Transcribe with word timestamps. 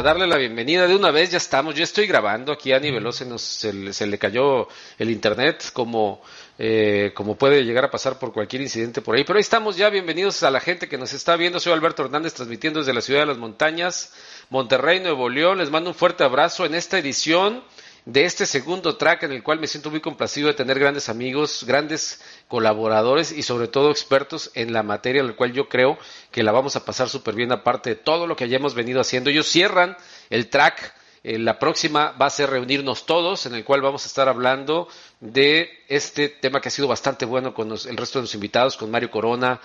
Para 0.00 0.14
darle 0.14 0.26
la 0.26 0.38
bienvenida 0.38 0.86
de 0.86 0.96
una 0.96 1.10
vez, 1.10 1.30
ya 1.30 1.36
estamos, 1.36 1.74
yo 1.74 1.84
estoy 1.84 2.06
grabando 2.06 2.52
aquí 2.52 2.72
a 2.72 2.80
nivel 2.80 3.12
se, 3.12 3.26
nos, 3.26 3.42
se, 3.42 4.06
le 4.06 4.18
cayó 4.18 4.66
el 4.98 5.10
internet 5.10 5.68
como, 5.74 6.22
eh, 6.58 7.12
como 7.14 7.36
puede 7.36 7.66
llegar 7.66 7.84
a 7.84 7.90
pasar 7.90 8.18
por 8.18 8.32
cualquier 8.32 8.62
incidente 8.62 9.02
por 9.02 9.14
ahí, 9.14 9.24
pero 9.24 9.36
ahí 9.36 9.42
estamos 9.42 9.76
ya, 9.76 9.90
bienvenidos 9.90 10.42
a 10.42 10.50
la 10.50 10.58
gente 10.58 10.88
que 10.88 10.96
nos 10.96 11.12
está 11.12 11.36
viendo, 11.36 11.60
soy 11.60 11.74
Alberto 11.74 12.02
Hernández 12.02 12.32
transmitiendo 12.32 12.78
desde 12.80 12.94
la 12.94 13.02
ciudad 13.02 13.20
de 13.20 13.26
las 13.26 13.36
montañas, 13.36 14.14
Monterrey, 14.48 15.00
Nuevo 15.00 15.28
León, 15.28 15.58
les 15.58 15.68
mando 15.68 15.90
un 15.90 15.94
fuerte 15.94 16.24
abrazo 16.24 16.64
en 16.64 16.74
esta 16.74 16.98
edición 16.98 17.62
de 18.04 18.24
este 18.24 18.46
segundo 18.46 18.96
track 18.96 19.24
en 19.24 19.32
el 19.32 19.42
cual 19.42 19.60
me 19.60 19.66
siento 19.66 19.90
muy 19.90 20.00
complacido 20.00 20.48
de 20.48 20.54
tener 20.54 20.78
grandes 20.78 21.08
amigos, 21.08 21.64
grandes 21.66 22.20
colaboradores 22.48 23.32
y 23.32 23.42
sobre 23.42 23.68
todo 23.68 23.90
expertos 23.90 24.50
en 24.54 24.72
la 24.72 24.82
materia, 24.82 25.20
en 25.20 25.28
la 25.28 25.36
cual 25.36 25.52
yo 25.52 25.68
creo 25.68 25.98
que 26.30 26.42
la 26.42 26.52
vamos 26.52 26.76
a 26.76 26.84
pasar 26.84 27.08
súper 27.08 27.34
bien 27.34 27.52
aparte 27.52 27.90
de 27.90 27.96
todo 27.96 28.26
lo 28.26 28.36
que 28.36 28.44
hayamos 28.44 28.74
venido 28.74 29.00
haciendo. 29.00 29.30
Ellos 29.30 29.46
cierran 29.46 29.96
el 30.30 30.48
track. 30.48 30.94
Eh, 31.22 31.38
la 31.38 31.58
próxima 31.58 32.12
va 32.12 32.26
a 32.26 32.30
ser 32.30 32.48
reunirnos 32.48 33.04
todos, 33.04 33.44
en 33.44 33.54
el 33.54 33.64
cual 33.64 33.82
vamos 33.82 34.04
a 34.04 34.06
estar 34.06 34.28
hablando 34.28 34.88
de 35.20 35.68
este 35.86 36.30
tema 36.30 36.62
que 36.62 36.68
ha 36.68 36.72
sido 36.72 36.88
bastante 36.88 37.26
bueno 37.26 37.52
con 37.52 37.70
el 37.70 37.96
resto 37.96 38.18
de 38.18 38.22
los 38.22 38.34
invitados, 38.34 38.78
con 38.78 38.90
Mario 38.90 39.10
Corona, 39.10 39.60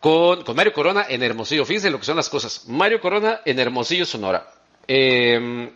con, 0.00 0.42
con, 0.42 0.56
Mario 0.56 0.72
Corona 0.72 1.04
en 1.06 1.22
Hermosillo. 1.22 1.66
Fíjense 1.66 1.90
lo 1.90 1.98
que 1.98 2.06
son 2.06 2.16
las 2.16 2.30
cosas. 2.30 2.66
Mario 2.66 2.98
Corona 2.98 3.42
en 3.44 3.58
Hermosillo, 3.58 4.06
Sonora. 4.06 4.50
Eh, 4.88 5.70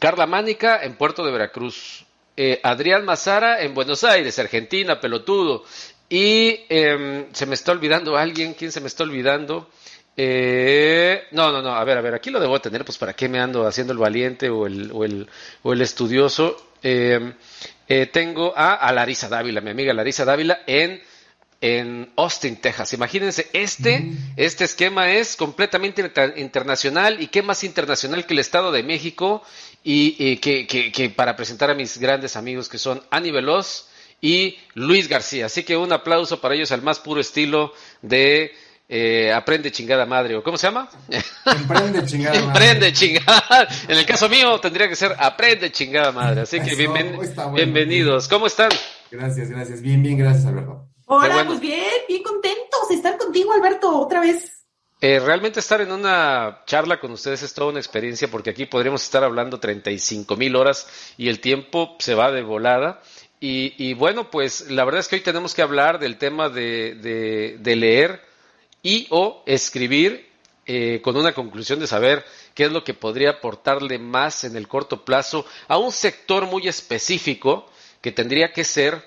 Carla 0.00 0.26
Mánica 0.26 0.82
en 0.82 0.94
Puerto 0.96 1.24
de 1.24 1.30
Veracruz. 1.30 2.04
Eh, 2.36 2.58
Adrián 2.62 3.04
Mazara 3.04 3.62
en 3.62 3.74
Buenos 3.74 4.02
Aires, 4.02 4.38
Argentina, 4.38 4.98
pelotudo. 4.98 5.64
Y 6.08 6.60
em, 6.70 7.26
se 7.32 7.44
me 7.46 7.54
está 7.54 7.70
olvidando 7.70 8.16
alguien, 8.16 8.54
¿quién 8.54 8.72
se 8.72 8.80
me 8.80 8.86
está 8.88 9.04
olvidando? 9.04 9.68
Eh, 10.16 11.24
no, 11.32 11.52
no, 11.52 11.60
no, 11.60 11.74
a 11.74 11.84
ver, 11.84 11.98
a 11.98 12.00
ver, 12.00 12.14
aquí 12.14 12.30
lo 12.30 12.40
debo 12.40 12.58
tener, 12.60 12.84
pues 12.84 12.96
para 12.96 13.12
qué 13.12 13.28
me 13.28 13.38
ando 13.40 13.66
haciendo 13.66 13.92
el 13.92 13.98
valiente 13.98 14.48
o 14.48 14.66
el, 14.66 14.90
o 14.90 15.04
el, 15.04 15.28
o 15.62 15.72
el 15.74 15.82
estudioso. 15.82 16.56
Em, 16.82 17.34
eh, 17.86 18.06
tengo 18.06 18.54
a, 18.56 18.74
a 18.76 18.92
Larisa 18.92 19.28
Dávila, 19.28 19.60
mi 19.60 19.70
amiga 19.70 19.92
Larisa 19.92 20.24
Dávila, 20.24 20.60
en 20.66 21.02
en 21.60 22.10
Austin, 22.16 22.56
Texas. 22.56 22.92
Imagínense, 22.94 23.48
este, 23.52 24.00
mm. 24.00 24.32
este 24.36 24.64
esquema 24.64 25.12
es 25.12 25.36
completamente 25.36 26.10
internacional 26.36 27.20
y 27.20 27.26
qué 27.26 27.42
más 27.42 27.64
internacional 27.64 28.24
que 28.24 28.32
el 28.32 28.38
Estado 28.40 28.72
de 28.72 28.82
México 28.82 29.42
y, 29.82 30.36
que, 30.38 30.66
que, 30.66 31.10
para 31.10 31.36
presentar 31.36 31.70
a 31.70 31.74
mis 31.74 31.98
grandes 31.98 32.36
amigos 32.36 32.68
que 32.68 32.78
son 32.78 33.02
Ani 33.10 33.30
Veloz 33.30 33.88
y 34.20 34.58
Luis 34.74 35.08
García. 35.08 35.46
Así 35.46 35.62
que 35.62 35.76
un 35.76 35.92
aplauso 35.92 36.40
para 36.40 36.54
ellos 36.54 36.72
al 36.72 36.82
más 36.82 36.98
puro 36.98 37.20
estilo 37.20 37.72
de 38.02 38.52
eh, 38.88 39.32
Aprende 39.32 39.70
chingada 39.70 40.04
madre, 40.04 40.36
¿o 40.36 40.42
cómo 40.42 40.58
se 40.58 40.66
llama? 40.66 40.90
Emprende 41.46 42.04
chingada 42.06 42.34
madre. 42.34 42.46
Emprende 42.48 42.92
chingada. 42.92 43.68
En 43.88 43.98
el 43.98 44.04
caso 44.04 44.28
mío 44.28 44.58
tendría 44.60 44.88
que 44.88 44.96
ser 44.96 45.14
Aprende 45.18 45.70
chingada 45.70 46.12
madre. 46.12 46.42
Así 46.42 46.60
que 46.60 46.74
bienvenidos. 47.54 48.28
¿Cómo 48.28 48.46
están? 48.46 48.70
Gracias, 49.10 49.48
gracias. 49.48 49.80
Bien, 49.80 50.02
bien, 50.02 50.18
gracias, 50.18 50.44
Alberto. 50.46 50.88
Hola, 51.06 51.44
pues 51.44 51.60
bien, 51.60 51.90
bien 52.06 52.22
contentos 52.22 52.88
de 52.88 52.94
estar 52.94 53.16
contigo, 53.16 53.52
Alberto, 53.52 53.98
otra 53.98 54.20
vez. 54.20 54.59
Eh, 55.02 55.18
realmente 55.18 55.60
estar 55.60 55.80
en 55.80 55.92
una 55.92 56.62
charla 56.66 57.00
con 57.00 57.10
ustedes 57.12 57.42
es 57.42 57.54
toda 57.54 57.70
una 57.70 57.78
experiencia 57.78 58.28
porque 58.28 58.50
aquí 58.50 58.66
podríamos 58.66 59.02
estar 59.02 59.24
hablando 59.24 59.58
35 59.58 60.36
mil 60.36 60.54
horas 60.56 60.86
y 61.16 61.28
el 61.30 61.40
tiempo 61.40 61.96
se 61.98 62.14
va 62.14 62.30
de 62.30 62.42
volada. 62.42 63.00
Y, 63.42 63.94
bueno, 63.94 64.30
pues 64.30 64.70
la 64.70 64.84
verdad 64.84 65.00
es 65.00 65.08
que 65.08 65.16
hoy 65.16 65.22
tenemos 65.22 65.54
que 65.54 65.62
hablar 65.62 65.98
del 65.98 66.18
tema 66.18 66.50
de, 66.50 67.58
leer 67.64 68.20
y 68.82 69.06
o 69.08 69.42
escribir 69.46 70.28
eh, 70.66 71.00
con 71.02 71.16
una 71.16 71.32
conclusión 71.32 71.80
de 71.80 71.86
saber 71.86 72.22
qué 72.54 72.64
es 72.64 72.72
lo 72.72 72.84
que 72.84 72.92
podría 72.92 73.30
aportarle 73.30 73.98
más 73.98 74.44
en 74.44 74.56
el 74.56 74.68
corto 74.68 75.06
plazo 75.06 75.46
a 75.68 75.78
un 75.78 75.90
sector 75.90 76.44
muy 76.44 76.68
específico 76.68 77.66
que 78.02 78.12
tendría 78.12 78.52
que 78.52 78.64
ser 78.64 79.02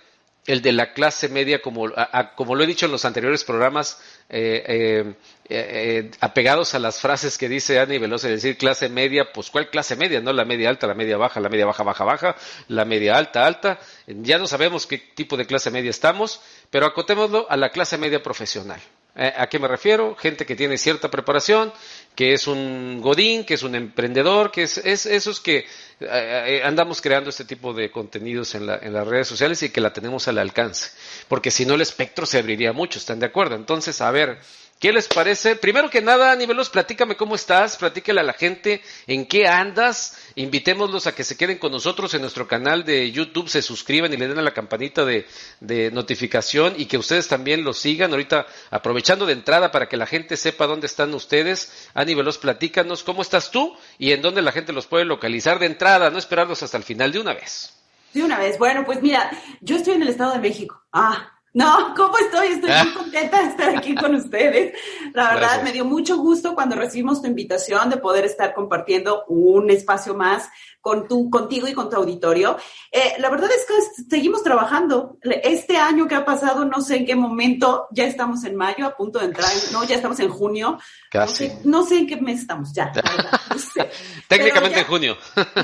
el 0.45 0.61
de 0.61 0.71
la 0.73 0.93
clase 0.93 1.29
media, 1.29 1.61
como, 1.61 1.91
como 2.35 2.55
lo 2.55 2.63
he 2.63 2.67
dicho 2.67 2.85
en 2.85 2.91
los 2.91 3.05
anteriores 3.05 3.43
programas, 3.43 4.01
eh, 4.29 4.63
eh, 4.67 5.13
eh, 5.49 6.11
apegados 6.21 6.73
a 6.73 6.79
las 6.79 7.01
frases 7.01 7.37
que 7.37 7.49
dice 7.49 7.79
Ani 7.79 7.97
Veloz, 7.97 8.23
es 8.23 8.31
decir, 8.31 8.57
clase 8.57 8.89
media, 8.89 9.31
pues 9.33 9.49
¿cuál 9.49 9.69
clase 9.69 9.95
media? 9.95 10.21
No 10.21 10.31
la 10.31 10.45
media 10.45 10.69
alta, 10.69 10.87
la 10.87 10.93
media 10.93 11.17
baja, 11.17 11.39
la 11.39 11.49
media 11.49 11.65
baja, 11.65 11.83
baja, 11.83 12.03
baja, 12.03 12.35
la 12.69 12.85
media 12.85 13.17
alta, 13.17 13.45
alta. 13.45 13.79
Ya 14.07 14.37
no 14.37 14.47
sabemos 14.47 14.87
qué 14.87 14.97
tipo 14.97 15.35
de 15.35 15.45
clase 15.45 15.69
media 15.71 15.89
estamos, 15.89 16.41
pero 16.69 16.85
acotémoslo 16.85 17.45
a 17.49 17.57
la 17.57 17.69
clase 17.69 17.97
media 17.97 18.23
profesional. 18.23 18.79
Eh, 19.15 19.31
¿A 19.37 19.47
qué 19.47 19.59
me 19.59 19.67
refiero? 19.67 20.15
Gente 20.15 20.45
que 20.45 20.55
tiene 20.55 20.77
cierta 20.77 21.11
preparación, 21.11 21.71
que 22.15 22.33
es 22.33 22.47
un 22.47 23.01
godín, 23.01 23.43
que 23.43 23.55
es 23.55 23.63
un 23.63 23.75
emprendedor, 23.75 24.51
que 24.51 24.63
es, 24.63 24.77
es 24.77 25.05
esos 25.05 25.39
que 25.39 25.59
eh, 25.59 25.65
eh, 25.99 26.61
andamos 26.63 27.01
creando 27.01 27.29
este 27.29 27.45
tipo 27.45 27.73
de 27.73 27.89
contenidos 27.89 28.53
en, 28.55 28.69
en, 28.69 28.93
las 28.93 29.07
redes 29.07 29.27
sociales 29.27 29.63
y 29.63 29.69
que 29.69 29.81
la 29.81 29.93
tenemos 29.93 30.27
al 30.27 30.37
alcance. 30.37 30.91
Porque 31.27 31.51
si 31.51 31.65
no 31.65 31.75
el 31.75 31.81
espectro 31.81 32.25
se 32.25 32.39
abriría 32.39 32.73
mucho, 32.73 32.99
¿están 32.99 33.19
de 33.19 33.25
acuerdo? 33.25 33.55
Entonces, 33.55 33.99
a 34.01 34.11
ver, 34.11 34.39
¿Qué 34.83 34.91
les 34.91 35.07
parece? 35.07 35.55
Primero 35.55 35.89
que 35.89 36.01
nada, 36.01 36.35
Nivelos, 36.35 36.69
platícame 36.69 37.15
cómo 37.15 37.35
estás, 37.35 37.77
platícale 37.77 38.19
a 38.19 38.23
la 38.23 38.33
gente 38.33 38.81
en 39.07 39.25
qué 39.25 39.47
andas, 39.47 40.17
invitémoslos 40.35 41.07
a 41.07 41.15
que 41.15 41.23
se 41.23 41.37
queden 41.37 41.57
con 41.57 41.71
nosotros 41.71 42.13
en 42.13 42.19
nuestro 42.19 42.49
canal 42.49 42.83
de 42.83 43.09
YouTube, 43.09 43.47
se 43.47 43.61
suscriban 43.61 44.11
y 44.11 44.17
le 44.17 44.27
den 44.27 44.39
a 44.39 44.41
la 44.41 44.51
campanita 44.51 45.05
de, 45.05 45.25
notificación 45.93 46.73
y 46.77 46.87
que 46.87 46.97
ustedes 46.97 47.29
también 47.29 47.63
lo 47.63 47.71
sigan. 47.71 48.11
Ahorita 48.11 48.45
aprovechando 48.71 49.25
de 49.25 49.31
entrada 49.31 49.71
para 49.71 49.87
que 49.87 49.95
la 49.95 50.05
gente 50.05 50.35
sepa 50.35 50.67
dónde 50.67 50.87
están 50.87 51.13
ustedes. 51.13 51.89
Ani 52.03 52.15
Veloz, 52.15 52.37
platícanos 52.37 53.03
cómo 53.03 53.21
estás 53.21 53.49
tú 53.49 53.75
y 53.97 54.11
en 54.11 54.21
dónde 54.21 54.41
la 54.41 54.51
gente 54.51 54.73
los 54.73 54.87
puede 54.87 55.05
localizar 55.05 55.57
de 55.57 55.65
entrada, 55.65 56.09
no 56.09 56.19
esperarlos 56.19 56.61
hasta 56.61 56.77
el 56.77 56.83
final 56.83 57.11
de 57.11 57.19
una 57.19 57.33
vez. 57.33 57.81
De 58.13 58.23
una 58.23 58.37
vez. 58.37 58.59
Bueno, 58.59 58.85
pues 58.85 59.01
mira, 59.01 59.31
yo 59.61 59.77
estoy 59.77 59.95
en 59.95 60.03
el 60.03 60.09
Estado 60.09 60.33
de 60.33 60.39
México. 60.39 60.83
Ah, 60.91 61.32
no, 61.53 61.93
¿cómo 61.95 62.17
estoy? 62.17 62.47
Estoy 62.47 62.71
muy 62.71 62.93
contenta 62.97 63.41
de 63.43 63.49
estar 63.49 63.77
aquí 63.77 63.93
con 63.95 64.15
ustedes. 64.15 64.73
La 65.13 65.33
verdad, 65.35 65.63
me 65.63 65.71
dio 65.71 65.85
mucho 65.85 66.17
gusto 66.17 66.55
cuando 66.55 66.75
recibimos 66.75 67.21
tu 67.21 67.27
invitación 67.27 67.89
de 67.89 67.97
poder 67.97 68.25
estar 68.25 68.53
compartiendo 68.53 69.25
un 69.27 69.69
espacio 69.69 70.15
más 70.15 70.49
con 70.83 71.07
tu, 71.07 71.29
contigo 71.29 71.65
y 71.65 71.73
con 71.73 71.89
tu 71.89 71.95
auditorio. 71.95 72.57
Eh, 72.91 73.13
la 73.19 73.29
verdad 73.29 73.49
es 73.51 73.65
que 73.65 74.03
seguimos 74.09 74.43
trabajando. 74.43 75.17
Este 75.21 75.77
año 75.77 76.09
que 76.09 76.15
ha 76.15 76.25
pasado, 76.25 76.65
no 76.65 76.81
sé 76.81 76.97
en 76.97 77.05
qué 77.05 77.15
momento, 77.15 77.87
ya 77.91 78.03
estamos 78.03 78.43
en 78.43 78.57
mayo, 78.57 78.85
a 78.85 78.93
punto 78.93 79.19
de 79.19 79.25
entrar, 79.25 79.49
no, 79.71 79.85
ya 79.85 79.95
estamos 79.95 80.19
en 80.19 80.29
junio. 80.29 80.77
Casi. 81.09 81.49
No 81.63 81.85
sé, 81.85 81.99
en 81.99 82.07
qué 82.07 82.17
mes 82.17 82.41
estamos 82.41 82.73
ya. 82.73 82.91
Técnicamente 84.27 84.81
en 84.81 84.85
junio. 84.85 85.17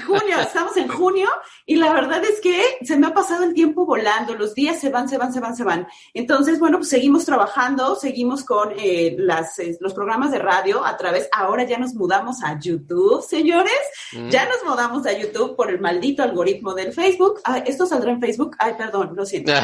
junio, 0.08 0.40
estamos 0.40 0.78
en 0.78 0.88
junio 0.88 1.28
y 1.66 1.76
la 1.76 1.92
verdad 1.92 2.24
es 2.24 2.40
que 2.40 2.78
se 2.86 2.96
me 2.96 3.08
ha 3.08 3.14
pasado 3.14 3.44
el 3.44 3.54
tiempo 3.54 3.86
volando, 3.86 4.36
los 4.36 4.56
días 4.56 4.80
se 4.80 4.90
van, 4.90 5.10
se 5.10 5.18
van, 5.18 5.34
se 5.34 5.42
van, 5.42 5.54
se 5.54 5.66
van. 5.66 5.79
Entonces, 6.14 6.60
bueno, 6.60 6.78
pues 6.78 6.90
seguimos 6.90 7.26
trabajando, 7.26 7.96
seguimos 7.96 8.44
con 8.44 8.72
eh, 8.78 9.16
las, 9.18 9.60
eh, 9.60 9.78
los 9.80 9.94
programas 9.94 10.32
de 10.32 10.40
radio 10.40 10.86
a 10.86 10.98
través, 10.98 11.30
ahora 11.32 11.64
ya 11.64 11.78
nos 11.78 11.94
mudamos 11.94 12.44
a 12.44 12.60
YouTube, 12.60 13.24
señores, 13.24 13.80
mm. 14.14 14.30
ya 14.30 14.48
nos 14.48 14.64
mudamos 14.66 15.06
a 15.06 15.18
YouTube 15.18 15.56
por 15.56 15.70
el 15.70 15.80
maldito 15.80 16.24
algoritmo 16.24 16.74
del 16.74 16.94
Facebook. 16.94 17.42
esto 17.66 17.86
saldrá 17.86 18.12
en 18.12 18.20
Facebook. 18.20 18.56
Ay, 18.60 18.74
perdón, 18.78 19.12
lo 19.16 19.26
siento. 19.26 19.52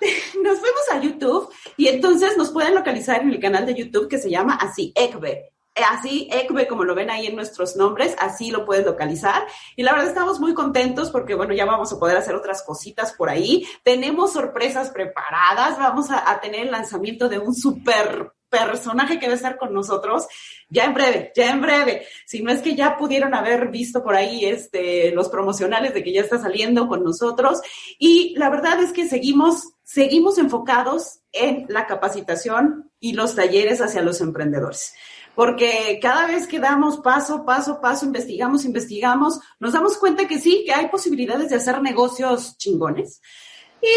Este, 0.00 0.38
nos 0.42 0.58
fuimos 0.58 0.90
a 0.92 1.00
YouTube 1.00 1.48
y 1.76 1.88
entonces 1.88 2.36
nos 2.36 2.50
pueden 2.50 2.74
localizar 2.74 3.22
en 3.22 3.30
el 3.30 3.40
canal 3.40 3.64
de 3.64 3.74
YouTube 3.74 4.08
que 4.08 4.18
se 4.18 4.30
llama 4.30 4.54
así, 4.54 4.92
ECBE. 4.94 5.53
Así, 5.74 6.28
ECBE, 6.30 6.68
como 6.68 6.84
lo 6.84 6.94
ven 6.94 7.10
ahí 7.10 7.26
en 7.26 7.34
nuestros 7.34 7.74
nombres, 7.74 8.14
así 8.20 8.52
lo 8.52 8.64
puedes 8.64 8.86
localizar. 8.86 9.44
Y 9.74 9.82
la 9.82 9.92
verdad 9.92 10.08
estamos 10.08 10.38
muy 10.38 10.54
contentos 10.54 11.10
porque, 11.10 11.34
bueno, 11.34 11.52
ya 11.52 11.64
vamos 11.64 11.92
a 11.92 11.98
poder 11.98 12.16
hacer 12.16 12.36
otras 12.36 12.62
cositas 12.62 13.12
por 13.12 13.28
ahí. 13.28 13.66
Tenemos 13.82 14.32
sorpresas 14.32 14.90
preparadas. 14.90 15.76
Vamos 15.76 16.10
a, 16.10 16.40
tener 16.40 16.60
el 16.60 16.70
lanzamiento 16.70 17.28
de 17.28 17.40
un 17.40 17.54
super 17.54 18.32
personaje 18.48 19.18
que 19.18 19.26
va 19.26 19.32
a 19.32 19.36
estar 19.36 19.56
con 19.56 19.74
nosotros 19.74 20.28
ya 20.68 20.84
en 20.84 20.94
breve, 20.94 21.32
ya 21.34 21.50
en 21.50 21.60
breve. 21.60 22.06
Si 22.24 22.40
no 22.40 22.52
es 22.52 22.60
que 22.60 22.76
ya 22.76 22.96
pudieron 22.96 23.34
haber 23.34 23.68
visto 23.68 24.04
por 24.04 24.14
ahí 24.14 24.44
este, 24.44 25.10
los 25.10 25.28
promocionales 25.28 25.92
de 25.92 26.04
que 26.04 26.12
ya 26.12 26.20
está 26.20 26.38
saliendo 26.38 26.86
con 26.86 27.02
nosotros. 27.02 27.62
Y 27.98 28.34
la 28.36 28.48
verdad 28.48 28.80
es 28.80 28.92
que 28.92 29.08
seguimos, 29.08 29.72
seguimos 29.82 30.38
enfocados 30.38 31.20
en 31.32 31.66
la 31.68 31.88
capacitación 31.88 32.92
y 33.00 33.14
los 33.14 33.34
talleres 33.34 33.80
hacia 33.80 34.02
los 34.02 34.20
emprendedores. 34.20 34.94
Porque 35.34 35.98
cada 36.00 36.26
vez 36.26 36.46
que 36.46 36.60
damos 36.60 36.98
paso, 36.98 37.44
paso, 37.44 37.80
paso, 37.80 38.06
investigamos, 38.06 38.64
investigamos, 38.64 39.40
nos 39.58 39.72
damos 39.72 39.96
cuenta 39.96 40.28
que 40.28 40.38
sí, 40.38 40.62
que 40.64 40.72
hay 40.72 40.88
posibilidades 40.88 41.50
de 41.50 41.56
hacer 41.56 41.82
negocios 41.82 42.56
chingones. 42.56 43.20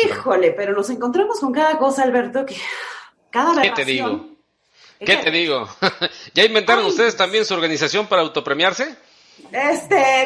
Híjole, 0.06 0.52
pero 0.52 0.74
nos 0.74 0.90
encontramos 0.90 1.40
con 1.40 1.54
cada 1.54 1.78
cosa, 1.78 2.04
Alberto, 2.04 2.46
que 2.46 2.56
cada 3.30 3.62
¿Qué 3.62 3.72
te 3.72 3.86
digo? 3.86 4.38
¿Qué 5.00 5.18
te 5.18 5.32
digo? 5.32 5.70
¿Ya 6.34 6.44
inventaron 6.44 6.86
ustedes 6.86 7.16
también 7.16 7.46
su 7.46 7.54
organización 7.54 8.08
para 8.08 8.24
autopremiarse? 8.24 8.96
Este, 9.52 10.26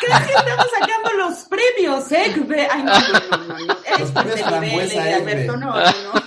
¿crees 0.00 0.26
que 0.26 0.32
estamos 0.32 0.66
sacando 0.78 1.12
los 1.14 1.38
premios, 1.46 2.12
eh? 2.12 2.68
Ay, 2.70 2.82
no, 2.84 3.00
no, 3.00 3.36
no, 3.36 3.58
no, 3.58 3.66
no. 3.66 4.60
nivel, 4.60 4.92
eh, 4.92 5.14
Alberto, 5.14 5.56
no, 5.56 5.74
no, 5.74 5.82
no. 5.82 6.19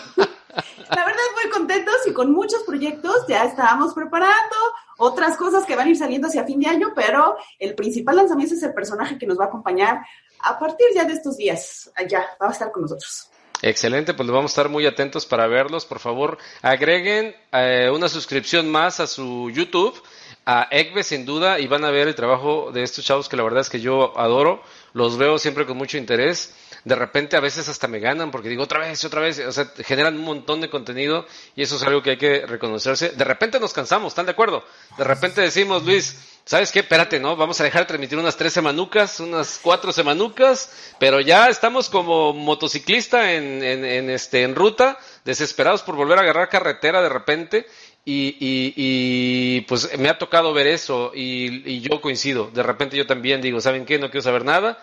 La 0.95 1.05
verdad, 1.05 1.21
muy 1.41 1.51
contentos 1.51 1.95
y 2.05 2.13
con 2.13 2.31
muchos 2.31 2.63
proyectos 2.63 3.25
ya 3.27 3.45
estábamos 3.45 3.93
preparando 3.93 4.55
otras 4.97 5.37
cosas 5.37 5.65
que 5.65 5.75
van 5.75 5.87
a 5.87 5.89
ir 5.89 5.97
saliendo 5.97 6.27
hacia 6.27 6.43
fin 6.43 6.59
de 6.59 6.67
año, 6.67 6.93
pero 6.95 7.35
el 7.59 7.73
principal 7.73 8.15
lanzamiento 8.15 8.53
es 8.53 8.63
el 8.63 8.73
personaje 8.73 9.17
que 9.17 9.25
nos 9.25 9.39
va 9.39 9.45
a 9.45 9.47
acompañar 9.47 10.05
a 10.39 10.59
partir 10.59 10.87
ya 10.93 11.05
de 11.05 11.13
estos 11.13 11.37
días. 11.37 11.91
Ya, 12.07 12.25
va 12.41 12.49
a 12.49 12.51
estar 12.51 12.71
con 12.71 12.83
nosotros. 12.83 13.29
Excelente, 13.61 14.13
pues 14.13 14.29
vamos 14.29 14.51
a 14.51 14.53
estar 14.53 14.69
muy 14.69 14.85
atentos 14.85 15.25
para 15.25 15.47
verlos. 15.47 15.85
Por 15.85 15.99
favor, 15.99 16.37
agreguen 16.61 17.33
eh, 17.53 17.89
una 17.93 18.09
suscripción 18.09 18.69
más 18.69 18.99
a 18.99 19.07
su 19.07 19.49
YouTube, 19.51 20.01
a 20.45 20.67
Egbe 20.69 21.01
sin 21.01 21.25
duda, 21.25 21.59
y 21.59 21.67
van 21.67 21.85
a 21.85 21.91
ver 21.91 22.09
el 22.09 22.15
trabajo 22.15 22.71
de 22.73 22.83
estos 22.83 23.05
chavos 23.05 23.29
que 23.29 23.37
la 23.37 23.43
verdad 23.43 23.61
es 23.61 23.69
que 23.69 23.79
yo 23.79 24.17
adoro. 24.19 24.61
Los 24.93 25.17
veo 25.17 25.37
siempre 25.39 25.65
con 25.65 25.77
mucho 25.77 25.97
interés. 25.97 26.53
De 26.85 26.95
repente 26.95 27.37
a 27.37 27.39
veces 27.39 27.69
hasta 27.69 27.87
me 27.87 27.99
ganan 27.99 28.29
porque 28.29 28.49
digo 28.49 28.63
otra 28.63 28.79
vez, 28.79 29.03
otra 29.05 29.21
vez. 29.21 29.39
O 29.39 29.51
sea, 29.51 29.71
generan 29.85 30.15
un 30.15 30.23
montón 30.23 30.59
de 30.59 30.69
contenido 30.69 31.25
y 31.55 31.63
eso 31.63 31.77
es 31.77 31.83
algo 31.83 32.03
que 32.03 32.11
hay 32.11 32.17
que 32.17 32.45
reconocerse. 32.45 33.09
De 33.09 33.23
repente 33.23 33.59
nos 33.59 33.73
cansamos, 33.73 34.11
¿están 34.11 34.25
de 34.25 34.33
acuerdo? 34.33 34.63
De 34.97 35.03
repente 35.05 35.39
decimos, 35.39 35.83
Luis, 35.85 36.17
¿sabes 36.43 36.71
qué? 36.73 36.79
Espérate, 36.79 37.21
¿no? 37.21 37.37
Vamos 37.37 37.61
a 37.61 37.63
dejar 37.63 37.83
de 37.83 37.87
transmitir 37.87 38.17
unas 38.17 38.35
tres 38.35 38.51
semanucas, 38.51 39.21
unas 39.21 39.59
cuatro 39.61 39.93
semanucas, 39.93 40.93
pero 40.99 41.21
ya 41.21 41.47
estamos 41.47 41.89
como 41.89 42.33
motociclista 42.33 43.31
en, 43.33 43.63
en, 43.63 44.09
este, 44.09 44.43
en 44.43 44.53
ruta, 44.53 44.97
desesperados 45.23 45.83
por 45.83 45.95
volver 45.95 46.17
a 46.17 46.21
agarrar 46.21 46.49
carretera 46.49 47.01
de 47.01 47.09
repente. 47.09 47.65
Y, 48.05 48.35
y, 48.41 49.61
pues 49.61 49.97
me 49.97 50.09
ha 50.09 50.17
tocado 50.17 50.51
ver 50.51 50.67
eso 50.67 51.13
y, 51.15 51.71
y, 51.71 51.79
yo 51.79 52.01
coincido. 52.01 52.51
De 52.53 52.61
repente 52.61 52.97
yo 52.97 53.07
también 53.07 53.41
digo, 53.41 53.61
¿saben 53.61 53.85
qué? 53.85 53.97
No 53.97 54.11
quiero 54.11 54.23
saber 54.23 54.43
nada. 54.43 54.77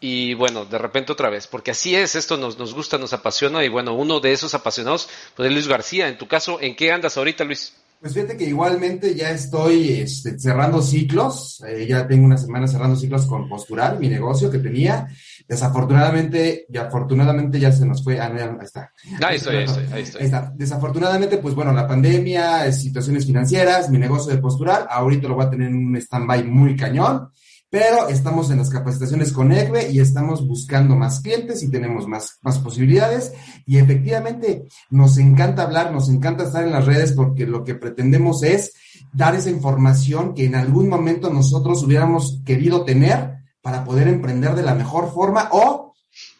Y 0.00 0.34
bueno, 0.34 0.64
de 0.64 0.78
repente 0.78 1.12
otra 1.12 1.30
vez, 1.30 1.46
porque 1.46 1.70
así 1.70 1.94
es, 1.94 2.14
esto 2.14 2.36
nos, 2.36 2.58
nos 2.58 2.74
gusta, 2.74 2.98
nos 2.98 3.12
apasiona. 3.12 3.64
Y 3.64 3.68
bueno, 3.68 3.94
uno 3.94 4.20
de 4.20 4.32
esos 4.32 4.54
apasionados, 4.54 5.08
pues 5.34 5.48
es 5.48 5.54
Luis 5.54 5.68
García. 5.68 6.08
En 6.08 6.18
tu 6.18 6.28
caso, 6.28 6.60
¿en 6.60 6.76
qué 6.76 6.92
andas 6.92 7.16
ahorita, 7.16 7.44
Luis? 7.44 7.72
Pues 8.04 8.12
fíjate 8.12 8.36
que 8.36 8.44
igualmente 8.44 9.14
ya 9.14 9.30
estoy 9.30 9.88
este, 9.92 10.38
cerrando 10.38 10.82
ciclos, 10.82 11.64
eh, 11.66 11.86
ya 11.88 12.06
tengo 12.06 12.26
una 12.26 12.36
semana 12.36 12.68
cerrando 12.68 12.96
ciclos 12.96 13.24
con 13.24 13.48
Postural, 13.48 13.98
mi 13.98 14.08
negocio 14.08 14.50
que 14.50 14.58
tenía. 14.58 15.08
Desafortunadamente, 15.48 16.66
y 16.68 16.76
afortunadamente 16.76 17.58
ya 17.58 17.72
se 17.72 17.86
nos 17.86 18.04
fue. 18.04 18.20
Ah, 18.20 18.26
ahí 18.26 18.58
está. 18.62 18.92
Ahí 19.22 19.36
estoy, 19.36 19.56
ahí 19.56 19.64
estoy, 19.64 19.86
ahí 19.90 20.02
estoy. 20.02 20.20
Ahí 20.20 20.26
está. 20.26 20.52
Desafortunadamente, 20.54 21.38
pues 21.38 21.54
bueno, 21.54 21.72
la 21.72 21.88
pandemia, 21.88 22.70
situaciones 22.72 23.24
financieras, 23.24 23.88
mi 23.88 23.96
negocio 23.96 24.34
de 24.34 24.38
Postural, 24.38 24.86
ahorita 24.90 25.26
lo 25.26 25.36
voy 25.36 25.46
a 25.46 25.50
tener 25.50 25.68
en 25.68 25.86
un 25.86 25.96
stand-by 25.96 26.44
muy 26.44 26.76
cañón 26.76 27.30
pero 27.74 28.08
estamos 28.08 28.52
en 28.52 28.58
las 28.58 28.70
capacitaciones 28.70 29.32
con 29.32 29.50
ECBE 29.50 29.90
y 29.90 29.98
estamos 29.98 30.46
buscando 30.46 30.94
más 30.94 31.18
clientes 31.18 31.60
y 31.64 31.72
tenemos 31.72 32.06
más, 32.06 32.38
más 32.40 32.60
posibilidades. 32.60 33.32
Y 33.66 33.78
efectivamente, 33.78 34.68
nos 34.90 35.18
encanta 35.18 35.64
hablar, 35.64 35.90
nos 35.90 36.08
encanta 36.08 36.44
estar 36.44 36.62
en 36.62 36.70
las 36.70 36.86
redes 36.86 37.14
porque 37.14 37.48
lo 37.48 37.64
que 37.64 37.74
pretendemos 37.74 38.44
es 38.44 38.74
dar 39.12 39.34
esa 39.34 39.50
información 39.50 40.34
que 40.34 40.44
en 40.44 40.54
algún 40.54 40.88
momento 40.88 41.30
nosotros 41.30 41.82
hubiéramos 41.82 42.42
querido 42.44 42.84
tener 42.84 43.38
para 43.60 43.82
poder 43.82 44.06
emprender 44.06 44.54
de 44.54 44.62
la 44.62 44.76
mejor 44.76 45.12
forma 45.12 45.48
o 45.50 45.94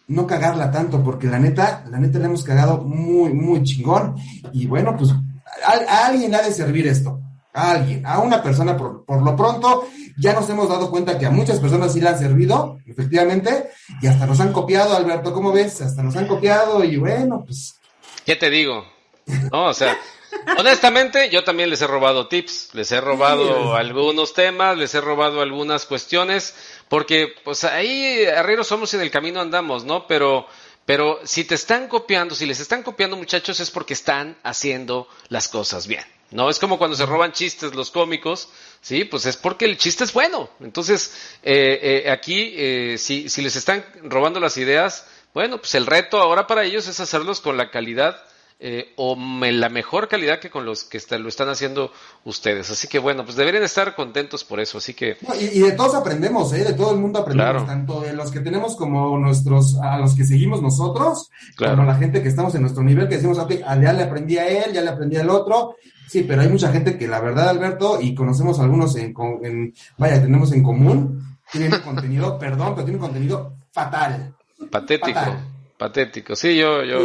no 0.06 0.28
cagarla 0.28 0.70
tanto, 0.70 1.02
porque 1.02 1.26
la 1.26 1.40
neta, 1.40 1.84
la 1.90 1.98
neta 1.98 2.20
le 2.20 2.26
hemos 2.26 2.44
cagado 2.44 2.84
muy, 2.84 3.32
muy 3.32 3.64
chingón. 3.64 4.14
Y 4.52 4.68
bueno, 4.68 4.94
pues 4.96 5.10
a, 5.10 6.06
alguien 6.06 6.32
ha 6.36 6.42
de 6.42 6.52
servir 6.52 6.86
esto. 6.86 7.23
A 7.54 7.70
alguien, 7.70 8.04
a 8.04 8.18
una 8.18 8.42
persona 8.42 8.76
por, 8.76 9.04
por 9.04 9.22
lo 9.22 9.34
pronto 9.36 9.88
ya 10.18 10.32
nos 10.32 10.48
hemos 10.50 10.68
dado 10.68 10.90
cuenta 10.90 11.18
que 11.18 11.26
a 11.26 11.30
muchas 11.30 11.60
personas 11.60 11.92
sí 11.92 12.00
le 12.00 12.08
han 12.08 12.18
servido, 12.18 12.78
efectivamente, 12.86 13.70
y 14.02 14.06
hasta 14.06 14.26
nos 14.26 14.40
han 14.40 14.52
copiado, 14.52 14.96
Alberto, 14.96 15.32
¿cómo 15.32 15.52
ves? 15.52 15.80
Hasta 15.80 16.02
nos 16.02 16.16
han 16.16 16.26
copiado 16.26 16.84
y 16.84 16.96
bueno, 16.96 17.44
pues... 17.46 17.76
¿Qué 18.26 18.36
te 18.36 18.50
digo? 18.50 18.84
No, 19.52 19.66
o 19.66 19.74
sea, 19.74 19.96
Honestamente, 20.58 21.30
yo 21.30 21.42
también 21.42 21.70
les 21.70 21.80
he 21.82 21.86
robado 21.86 22.28
tips, 22.28 22.70
les 22.74 22.92
he 22.92 23.00
robado 23.00 23.74
algunos 23.74 24.34
temas, 24.34 24.76
les 24.76 24.94
he 24.94 25.00
robado 25.00 25.40
algunas 25.40 25.86
cuestiones, 25.86 26.54
porque 26.88 27.28
pues 27.44 27.64
ahí 27.64 28.24
arrieros 28.24 28.66
somos 28.66 28.92
y 28.92 28.96
en 28.96 29.02
el 29.02 29.10
camino 29.10 29.40
andamos, 29.40 29.84
¿no? 29.84 30.06
Pero, 30.06 30.46
pero 30.84 31.20
si 31.24 31.44
te 31.44 31.54
están 31.54 31.88
copiando, 31.88 32.34
si 32.34 32.46
les 32.46 32.60
están 32.60 32.82
copiando 32.82 33.16
muchachos 33.16 33.60
es 33.60 33.70
porque 33.70 33.94
están 33.94 34.36
haciendo 34.42 35.08
las 35.28 35.48
cosas 35.48 35.86
bien. 35.86 36.04
No 36.30 36.50
es 36.50 36.58
como 36.58 36.78
cuando 36.78 36.96
se 36.96 37.06
roban 37.06 37.32
chistes 37.32 37.74
los 37.74 37.90
cómicos, 37.90 38.48
sí, 38.80 39.04
pues 39.04 39.26
es 39.26 39.36
porque 39.36 39.64
el 39.64 39.76
chiste 39.78 40.04
es 40.04 40.12
bueno. 40.12 40.50
Entonces, 40.60 41.12
eh, 41.42 42.02
eh, 42.04 42.10
aquí, 42.10 42.54
eh, 42.56 42.96
si, 42.98 43.28
si 43.28 43.42
les 43.42 43.56
están 43.56 43.84
robando 44.02 44.40
las 44.40 44.56
ideas, 44.56 45.06
bueno, 45.32 45.58
pues 45.58 45.74
el 45.74 45.86
reto 45.86 46.18
ahora 46.18 46.46
para 46.46 46.64
ellos 46.64 46.88
es 46.88 47.00
hacerlos 47.00 47.40
con 47.40 47.56
la 47.56 47.70
calidad 47.70 48.16
eh, 48.60 48.94
o 48.96 49.16
la 49.16 49.68
mejor 49.68 50.06
calidad 50.08 50.38
que 50.38 50.48
con 50.48 50.64
los 50.64 50.84
que 50.84 51.00
lo 51.18 51.28
están 51.28 51.48
haciendo 51.48 51.90
ustedes. 52.24 52.70
Así 52.70 52.86
que 52.86 53.00
bueno, 53.00 53.24
pues 53.24 53.36
deberían 53.36 53.64
estar 53.64 53.96
contentos 53.96 54.44
por 54.44 54.60
eso. 54.60 54.78
Así 54.78 54.94
que. 54.94 55.16
y, 55.38 55.58
de 55.58 55.72
todos 55.72 55.94
aprendemos, 55.94 56.52
¿eh? 56.52 56.64
De 56.64 56.72
todo 56.72 56.92
el 56.92 56.98
mundo 56.98 57.18
aprendemos, 57.18 57.66
tanto 57.66 58.00
de 58.00 58.12
los 58.12 58.30
que 58.30 58.40
tenemos 58.40 58.76
como 58.76 59.18
nuestros, 59.18 59.76
a 59.82 59.98
los 59.98 60.14
que 60.14 60.24
seguimos 60.24 60.62
nosotros, 60.62 61.30
como 61.58 61.82
la 61.84 61.96
gente 61.96 62.22
que 62.22 62.28
estamos 62.28 62.54
en 62.54 62.62
nuestro 62.62 62.84
nivel, 62.84 63.08
que 63.08 63.16
decimos, 63.16 63.38
ya 63.38 63.92
le 63.92 64.02
aprendí 64.02 64.38
a 64.38 64.46
él, 64.46 64.72
ya 64.72 64.80
le 64.82 64.88
aprendí 64.88 65.16
al 65.16 65.30
otro. 65.30 65.76
Sí, 66.08 66.22
pero 66.22 66.42
hay 66.42 66.48
mucha 66.48 66.70
gente 66.72 66.98
que 66.98 67.08
la 67.08 67.20
verdad, 67.20 67.48
Alberto, 67.48 67.98
y 68.00 68.14
conocemos 68.14 68.60
algunos 68.60 68.96
en, 68.96 69.14
en 69.42 69.74
vaya, 69.98 70.20
tenemos 70.20 70.52
en 70.52 70.62
común, 70.62 71.38
tienen 71.50 71.74
un 71.74 71.80
contenido, 71.80 72.38
perdón, 72.40 72.74
pero 72.74 72.84
tienen 72.84 72.96
un 73.02 73.08
contenido 73.08 73.56
fatal. 73.72 74.34
Patético. 74.70 75.20
Patético, 75.76 76.36
sí, 76.36 76.56
yo, 76.56 76.84
yo 76.84 76.98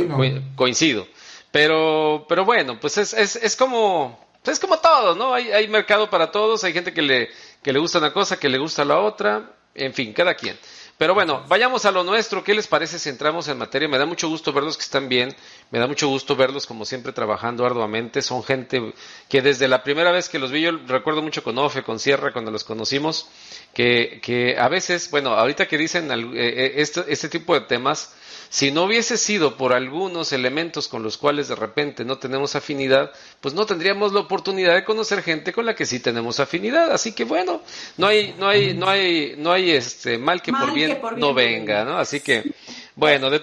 coincido. 0.55 1.07
Pero, 1.51 2.25
pero 2.29 2.45
bueno, 2.45 2.79
pues 2.79 2.97
es, 2.97 3.13
es, 3.13 3.35
es 3.35 3.55
como, 3.55 4.19
es 4.45 4.59
como 4.59 4.77
todo, 4.77 5.15
¿no? 5.15 5.33
Hay, 5.33 5.51
hay 5.51 5.67
mercado 5.67 6.09
para 6.09 6.31
todos, 6.31 6.63
hay 6.63 6.73
gente 6.73 6.93
que 6.93 7.01
le, 7.01 7.29
que 7.63 7.73
le 7.73 7.79
gusta 7.79 7.97
una 7.97 8.13
cosa, 8.13 8.37
que 8.37 8.49
le 8.49 8.59
gusta 8.59 8.85
la 8.85 8.99
otra, 8.99 9.51
en 9.75 9.93
fin, 9.93 10.13
cada 10.13 10.35
quien. 10.35 10.57
Pero 10.99 11.13
bueno, 11.13 11.45
vayamos 11.47 11.85
a 11.85 11.91
lo 11.91 12.03
nuestro. 12.03 12.43
¿Qué 12.43 12.53
les 12.53 12.67
parece 12.67 12.99
si 12.99 13.07
entramos 13.07 13.47
en 13.47 13.57
materia? 13.57 13.87
Me 13.87 13.97
da 13.97 14.05
mucho 14.05 14.27
gusto 14.27 14.51
verlos 14.51 14.75
que 14.75 14.83
están 14.83 15.07
bien. 15.07 15.33
Me 15.71 15.79
da 15.79 15.87
mucho 15.87 16.09
gusto 16.09 16.35
verlos 16.35 16.65
como 16.65 16.83
siempre 16.83 17.13
trabajando 17.13 17.65
arduamente. 17.65 18.21
Son 18.21 18.43
gente 18.43 18.93
que 19.29 19.41
desde 19.41 19.69
la 19.69 19.81
primera 19.81 20.11
vez 20.11 20.27
que 20.27 20.39
los 20.39 20.51
vi, 20.51 20.63
yo 20.63 20.71
recuerdo 20.87 21.21
mucho 21.21 21.41
con 21.41 21.57
Ofe, 21.57 21.83
con 21.83 21.99
Sierra, 21.99 22.33
cuando 22.33 22.51
los 22.51 22.65
conocimos, 22.65 23.29
que, 23.73 24.19
que 24.21 24.57
a 24.59 24.67
veces, 24.67 25.09
bueno, 25.09 25.29
ahorita 25.29 25.69
que 25.69 25.77
dicen 25.77 26.11
eh, 26.11 26.15
eh, 26.35 26.73
este, 26.75 27.05
este 27.07 27.29
tipo 27.29 27.53
de 27.53 27.61
temas, 27.61 28.13
si 28.49 28.71
no 28.71 28.85
hubiese 28.85 29.17
sido 29.17 29.57
por 29.57 29.73
algunos 29.73 30.31
elementos 30.31 30.87
con 30.87 31.03
los 31.03 31.17
cuales 31.17 31.47
de 31.47 31.55
repente 31.55 32.05
no 32.05 32.17
tenemos 32.17 32.55
afinidad, 32.55 33.11
pues 33.41 33.53
no 33.53 33.65
tendríamos 33.65 34.13
la 34.13 34.21
oportunidad 34.21 34.75
de 34.75 34.85
conocer 34.85 35.21
gente 35.21 35.51
con 35.51 35.65
la 35.65 35.75
que 35.75 35.85
sí 35.85 35.99
tenemos 35.99 36.39
afinidad. 36.39 36.91
Así 36.91 37.11
que 37.11 37.25
bueno, 37.25 37.61
no 37.97 38.07
hay, 38.07 38.35
no 38.39 38.47
hay, 38.47 38.73
no 38.73 38.89
hay, 38.89 39.35
no 39.37 39.51
hay 39.51 39.71
este 39.71 40.17
mal 40.17 40.41
que, 40.41 40.51
por, 40.51 40.73
bien 40.73 40.99
no 41.17 41.33
venga, 41.33 41.83
¿no? 41.83 41.97
Así 41.97 42.21
que, 42.21 42.53
bueno, 42.95 43.29
de, 43.29 43.41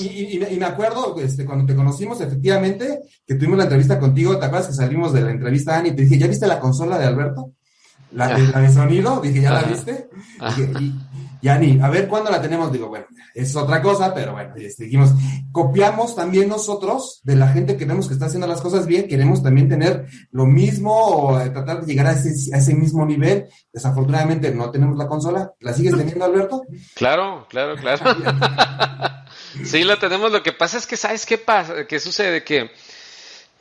y, 0.00 0.56
me 0.58 0.64
acuerdo, 0.64 1.14
este, 1.20 1.44
cuando 1.44 1.66
te 1.66 1.74
conocimos, 1.74 2.20
efectivamente, 2.20 3.00
que 3.26 3.34
tuvimos 3.34 3.58
la 3.58 3.64
entrevista 3.64 3.98
contigo, 3.98 4.38
¿te 4.38 4.46
acuerdas 4.46 4.68
que 4.68 4.74
salimos 4.74 5.12
de 5.12 5.20
la 5.20 5.30
entrevista, 5.30 5.76
Ani? 5.76 5.90
Y 5.90 5.92
te 5.92 6.02
dije, 6.02 6.18
¿ya 6.18 6.26
viste 6.26 6.46
la 6.46 6.58
consola 6.58 6.98
de 6.98 7.04
Alberto? 7.04 7.52
La, 8.12 8.28
de, 8.34 8.46
la 8.48 8.60
de 8.60 8.72
sonido, 8.72 9.20
dije, 9.20 9.42
¿ya 9.42 9.52
la 9.52 9.62
viste? 9.62 10.08
y, 10.80 10.94
ya 11.42 11.58
ni, 11.58 11.80
a 11.80 11.90
ver 11.90 12.06
cuándo 12.06 12.30
la 12.30 12.40
tenemos, 12.40 12.72
digo, 12.72 12.88
bueno, 12.88 13.06
es 13.34 13.54
otra 13.56 13.82
cosa, 13.82 14.14
pero 14.14 14.32
bueno, 14.32 14.54
este, 14.56 14.84
dijimos, 14.84 15.10
copiamos 15.50 16.14
también 16.14 16.48
nosotros 16.48 17.20
de 17.24 17.34
la 17.34 17.48
gente 17.48 17.76
que 17.76 17.84
vemos 17.84 18.06
que 18.06 18.14
está 18.14 18.26
haciendo 18.26 18.46
las 18.46 18.60
cosas 18.60 18.86
bien, 18.86 19.08
queremos 19.08 19.42
también 19.42 19.68
tener 19.68 20.06
lo 20.30 20.46
mismo 20.46 20.94
o 20.94 21.40
eh, 21.40 21.50
tratar 21.50 21.80
de 21.80 21.86
llegar 21.86 22.06
a 22.06 22.12
ese, 22.12 22.54
a 22.54 22.58
ese 22.58 22.74
mismo 22.74 23.04
nivel. 23.04 23.48
Desafortunadamente 23.72 24.54
no 24.54 24.70
tenemos 24.70 24.96
la 24.96 25.08
consola. 25.08 25.52
¿La 25.60 25.72
sigues 25.72 25.96
teniendo, 25.96 26.24
Alberto? 26.24 26.62
Claro, 26.94 27.46
claro, 27.48 27.76
claro. 27.76 28.04
sí, 29.64 29.82
la 29.82 29.98
tenemos. 29.98 30.30
Lo 30.30 30.42
que 30.42 30.52
pasa 30.52 30.78
es 30.78 30.86
que, 30.86 30.96
¿sabes 30.96 31.26
qué 31.26 31.38
pasa? 31.38 31.86
¿Qué 31.88 31.98
sucede? 31.98 32.44
Que 32.44 32.70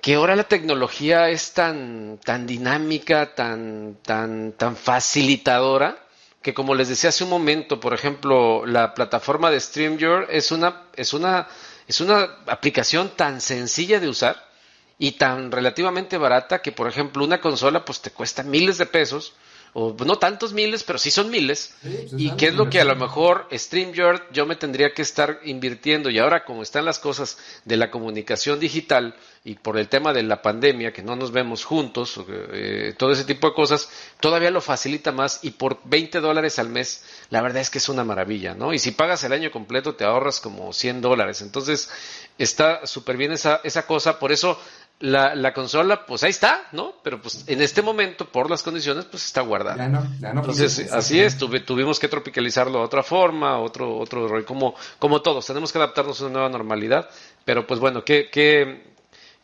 que 0.01 0.15
ahora 0.15 0.35
la 0.35 0.45
tecnología 0.45 1.29
es 1.29 1.53
tan, 1.53 2.19
tan 2.23 2.47
dinámica, 2.47 3.35
tan, 3.35 3.97
tan, 4.01 4.53
tan 4.53 4.75
facilitadora, 4.75 6.00
que 6.41 6.53
como 6.53 6.73
les 6.73 6.89
decía 6.89 7.09
hace 7.09 7.23
un 7.23 7.29
momento, 7.29 7.79
por 7.79 7.93
ejemplo, 7.93 8.65
la 8.65 8.93
plataforma 8.93 9.51
de 9.51 9.59
StreamYard 9.59 10.29
es 10.29 10.51
una, 10.51 10.83
es 10.95 11.13
una, 11.13 11.47
es 11.87 12.01
una 12.01 12.37
aplicación 12.47 13.11
tan 13.15 13.41
sencilla 13.41 13.99
de 13.99 14.09
usar 14.09 14.49
y 14.97 15.13
tan 15.13 15.51
relativamente 15.51 16.17
barata 16.17 16.61
que, 16.61 16.71
por 16.71 16.87
ejemplo, 16.87 17.23
una 17.23 17.41
consola 17.41 17.85
pues 17.85 18.01
te 18.01 18.11
cuesta 18.11 18.43
miles 18.43 18.77
de 18.77 18.85
pesos 18.85 19.33
o 19.73 19.95
no 20.05 20.17
tantos 20.17 20.51
miles, 20.53 20.83
pero 20.83 20.99
sí 20.99 21.11
son 21.11 21.29
miles. 21.29 21.73
Pues, 21.81 22.13
y 22.17 22.31
qué 22.31 22.47
es 22.47 22.55
lo 22.55 22.69
que 22.69 22.81
a 22.81 22.85
lo 22.85 22.95
mejor 22.95 23.47
StreamYard 23.53 24.31
yo 24.33 24.45
me 24.45 24.55
tendría 24.57 24.93
que 24.93 25.01
estar 25.01 25.39
invirtiendo. 25.45 26.09
Y 26.09 26.19
ahora 26.19 26.43
como 26.43 26.61
están 26.61 26.85
las 26.85 26.99
cosas 26.99 27.37
de 27.63 27.77
la 27.77 27.89
comunicación 27.89 28.59
digital 28.59 29.15
y 29.43 29.55
por 29.55 29.77
el 29.77 29.87
tema 29.87 30.13
de 30.13 30.23
la 30.23 30.41
pandemia, 30.41 30.91
que 30.91 31.01
no 31.01 31.15
nos 31.15 31.31
vemos 31.31 31.63
juntos, 31.63 32.19
eh, 32.27 32.93
todo 32.97 33.11
ese 33.11 33.23
tipo 33.23 33.47
de 33.47 33.53
cosas, 33.53 33.89
todavía 34.19 34.51
lo 34.51 34.61
facilita 34.61 35.11
más 35.11 35.39
y 35.41 35.51
por 35.51 35.79
20 35.85 36.19
dólares 36.19 36.59
al 36.59 36.69
mes, 36.69 37.03
la 37.29 37.41
verdad 37.41 37.61
es 37.61 37.69
que 37.69 37.79
es 37.79 37.89
una 37.89 38.03
maravilla, 38.03 38.53
¿no? 38.53 38.73
Y 38.73 38.79
si 38.79 38.91
pagas 38.91 39.23
el 39.23 39.31
año 39.31 39.51
completo 39.51 39.95
te 39.95 40.03
ahorras 40.03 40.41
como 40.41 40.73
100 40.73 41.01
dólares. 41.01 41.41
Entonces 41.41 41.89
está 42.37 42.85
súper 42.85 43.17
bien 43.17 43.31
esa, 43.31 43.61
esa 43.63 43.85
cosa. 43.87 44.19
Por 44.19 44.31
eso 44.31 44.59
la, 45.01 45.35
la, 45.35 45.53
consola, 45.53 46.05
pues 46.05 46.23
ahí 46.23 46.29
está, 46.29 46.67
¿no? 46.71 46.95
Pero 47.03 47.21
pues 47.21 47.43
en 47.47 47.61
este 47.61 47.81
momento, 47.81 48.25
por 48.25 48.49
las 48.49 48.63
condiciones, 48.63 49.05
pues 49.05 49.25
está 49.25 49.41
guardada. 49.41 49.77
Ya 49.77 49.89
no, 49.89 50.07
ya 50.19 50.33
no, 50.33 50.41
Entonces, 50.41 50.91
así 50.91 51.19
es, 51.19 51.37
tuvimos 51.37 51.99
que 51.99 52.07
tropicalizarlo 52.07 52.79
de 52.79 52.85
otra 52.85 53.03
forma, 53.03 53.59
otro, 53.59 53.97
otro 53.97 54.27
rol, 54.27 54.45
como, 54.45 54.75
como 54.99 55.21
todos, 55.21 55.45
tenemos 55.45 55.71
que 55.71 55.79
adaptarnos 55.79 56.21
a 56.21 56.25
una 56.25 56.33
nueva 56.33 56.49
normalidad, 56.49 57.09
pero 57.43 57.67
pues 57.67 57.79
bueno, 57.79 58.05
qué, 58.05 58.29
qué, 58.31 58.93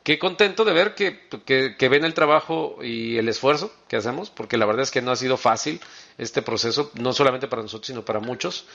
qué 0.04 0.18
contento 0.18 0.64
de 0.64 0.74
ver 0.74 0.96
que, 0.96 1.28
que, 1.46 1.76
que 1.78 1.90
ven 1.90 2.06
el 2.06 2.14
trabajo 2.14 2.78
y 2.82 3.18
el 3.18 3.28
esfuerzo 3.28 3.74
que 3.88 3.98
hacemos, 3.98 4.30
porque 4.30 4.58
la 4.58 4.66
verdad 4.66 4.84
es 4.84 4.92
que 4.92 5.02
no 5.02 5.12
ha 5.12 5.16
sido 5.16 5.38
fácil 5.38 5.82
este 6.18 6.42
proceso, 6.42 6.92
no 6.96 7.14
solamente 7.14 7.48
para 7.48 7.64
nosotros, 7.64 7.88
sino 7.88 8.06
para 8.06 8.20
muchos. 8.20 8.66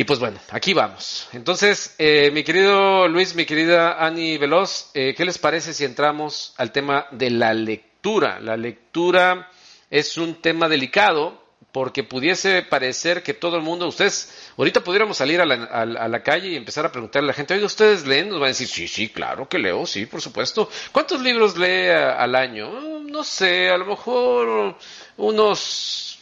Y 0.00 0.04
pues 0.04 0.18
bueno, 0.18 0.40
aquí 0.48 0.72
vamos. 0.72 1.28
Entonces, 1.34 1.94
eh, 1.98 2.30
mi 2.32 2.42
querido 2.42 3.06
Luis, 3.06 3.34
mi 3.34 3.44
querida 3.44 4.02
Ani 4.02 4.38
Veloz, 4.38 4.88
eh, 4.94 5.12
¿qué 5.14 5.26
les 5.26 5.36
parece 5.36 5.74
si 5.74 5.84
entramos 5.84 6.54
al 6.56 6.72
tema 6.72 7.06
de 7.10 7.28
la 7.28 7.52
lectura? 7.52 8.40
La 8.40 8.56
lectura 8.56 9.50
es 9.90 10.16
un 10.16 10.36
tema 10.36 10.70
delicado 10.70 11.44
porque 11.70 12.02
pudiese 12.02 12.62
parecer 12.62 13.22
que 13.22 13.34
todo 13.34 13.58
el 13.58 13.62
mundo, 13.62 13.86
ustedes, 13.86 14.50
ahorita 14.56 14.82
pudiéramos 14.82 15.18
salir 15.18 15.38
a 15.42 15.44
la, 15.44 16.22
calle 16.22 16.48
y 16.48 16.56
empezar 16.56 16.86
a 16.86 16.92
preguntarle 16.92 17.26
a 17.26 17.32
la 17.32 17.34
gente, 17.34 17.52
oye, 17.52 17.64
¿ustedes 17.66 18.06
leen? 18.06 18.30
Nos 18.30 18.40
van 18.40 18.46
a 18.46 18.48
decir, 18.48 18.68
sí, 18.68 18.88
sí, 18.88 19.10
claro 19.10 19.50
que 19.50 19.58
leo, 19.58 19.84
sí, 19.84 20.06
por 20.06 20.22
supuesto. 20.22 20.70
¿Cuántos 20.92 21.20
libros 21.20 21.58
lee 21.58 21.90
al 21.90 22.34
año? 22.36 22.99
No 23.10 23.24
sé, 23.24 23.68
a 23.68 23.76
lo 23.76 23.86
mejor 23.86 24.76
unos 25.16 26.20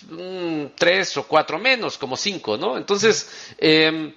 tres 0.74 1.18
o 1.18 1.28
cuatro 1.28 1.58
menos, 1.58 1.98
como 1.98 2.16
cinco, 2.16 2.56
¿no? 2.56 2.78
Entonces, 2.78 3.52
em, 3.58 4.14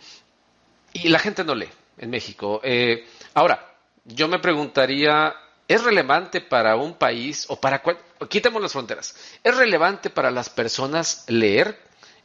y 0.94 1.10
la 1.10 1.20
gente 1.20 1.44
no 1.44 1.54
lee 1.54 1.68
en 1.98 2.10
México. 2.10 2.62
Eh, 2.64 3.06
ahora, 3.34 3.76
yo 4.06 4.30
me 4.30 4.40
preguntaría, 4.40 5.36
¿es 5.68 5.84
relevante 5.84 6.40
para 6.40 6.78
un 6.78 6.94
país 6.94 7.46
o 7.50 7.60
para 7.60 7.82
cuál? 7.82 7.98
Quitemos 8.30 8.62
las 8.62 8.72
fronteras. 8.72 9.18
¿Es 9.44 9.54
relevante 9.58 10.10
para 10.10 10.32
las 10.32 10.50
personas 10.50 11.26
leer? 11.28 11.78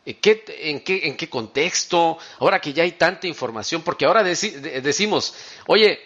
Eh, 0.04 0.20
¿Qué, 0.20 0.44
en, 0.60 0.78
qué, 0.84 1.08
¿En 1.08 1.16
qué 1.16 1.28
contexto? 1.28 2.18
Ahora 2.38 2.60
que 2.60 2.72
ya 2.72 2.84
hay 2.84 2.92
tanta 2.92 3.26
información, 3.26 3.82
porque 3.82 4.04
ahora 4.06 4.22
decimos, 4.22 5.34
oye, 5.66 5.98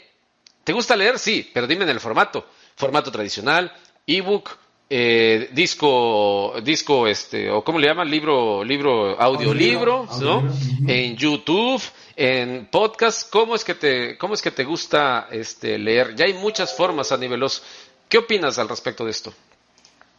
¿te 0.65 0.73
gusta 0.73 0.97
leer? 0.97 1.19
Sí, 1.19 1.51
pero 1.53 1.67
dime 1.67 1.85
en 1.85 1.91
el 1.91 2.01
formato. 2.01 2.47
Formato 2.77 3.13
tradicional, 3.13 3.71
ebook, 4.17 4.51
eh, 4.93 5.49
disco, 5.53 6.55
disco, 6.63 7.07
este, 7.07 7.51
o 7.51 7.63
cómo 7.63 7.79
le 7.79 7.87
llaman, 7.87 8.11
libro, 8.11 8.65
libro, 8.65 9.21
audiolibro, 9.21 10.09
¿no? 10.21 10.43
En 10.87 11.17
YouTube, 11.17 11.81
en 12.17 12.67
podcast, 12.67 13.31
¿cómo 13.31 13.55
es 13.55 13.65
que 13.65 13.75
te, 13.75 14.19
cómo 14.19 14.35
es 14.35 14.43
que 14.43 14.51
te 14.51 14.65
gusta, 14.65 15.29
este, 15.31 15.79
leer? 15.79 16.17
Ya 16.17 16.25
hay 16.25 16.35
muchas 16.35 16.77
formas 16.77 17.13
a 17.13 17.17
nivelos. 17.17 17.63
¿Qué 18.09 18.19
opinas 18.19 18.59
al 18.59 18.69
respecto 18.69 19.05
de 19.05 19.13
esto? 19.13 19.33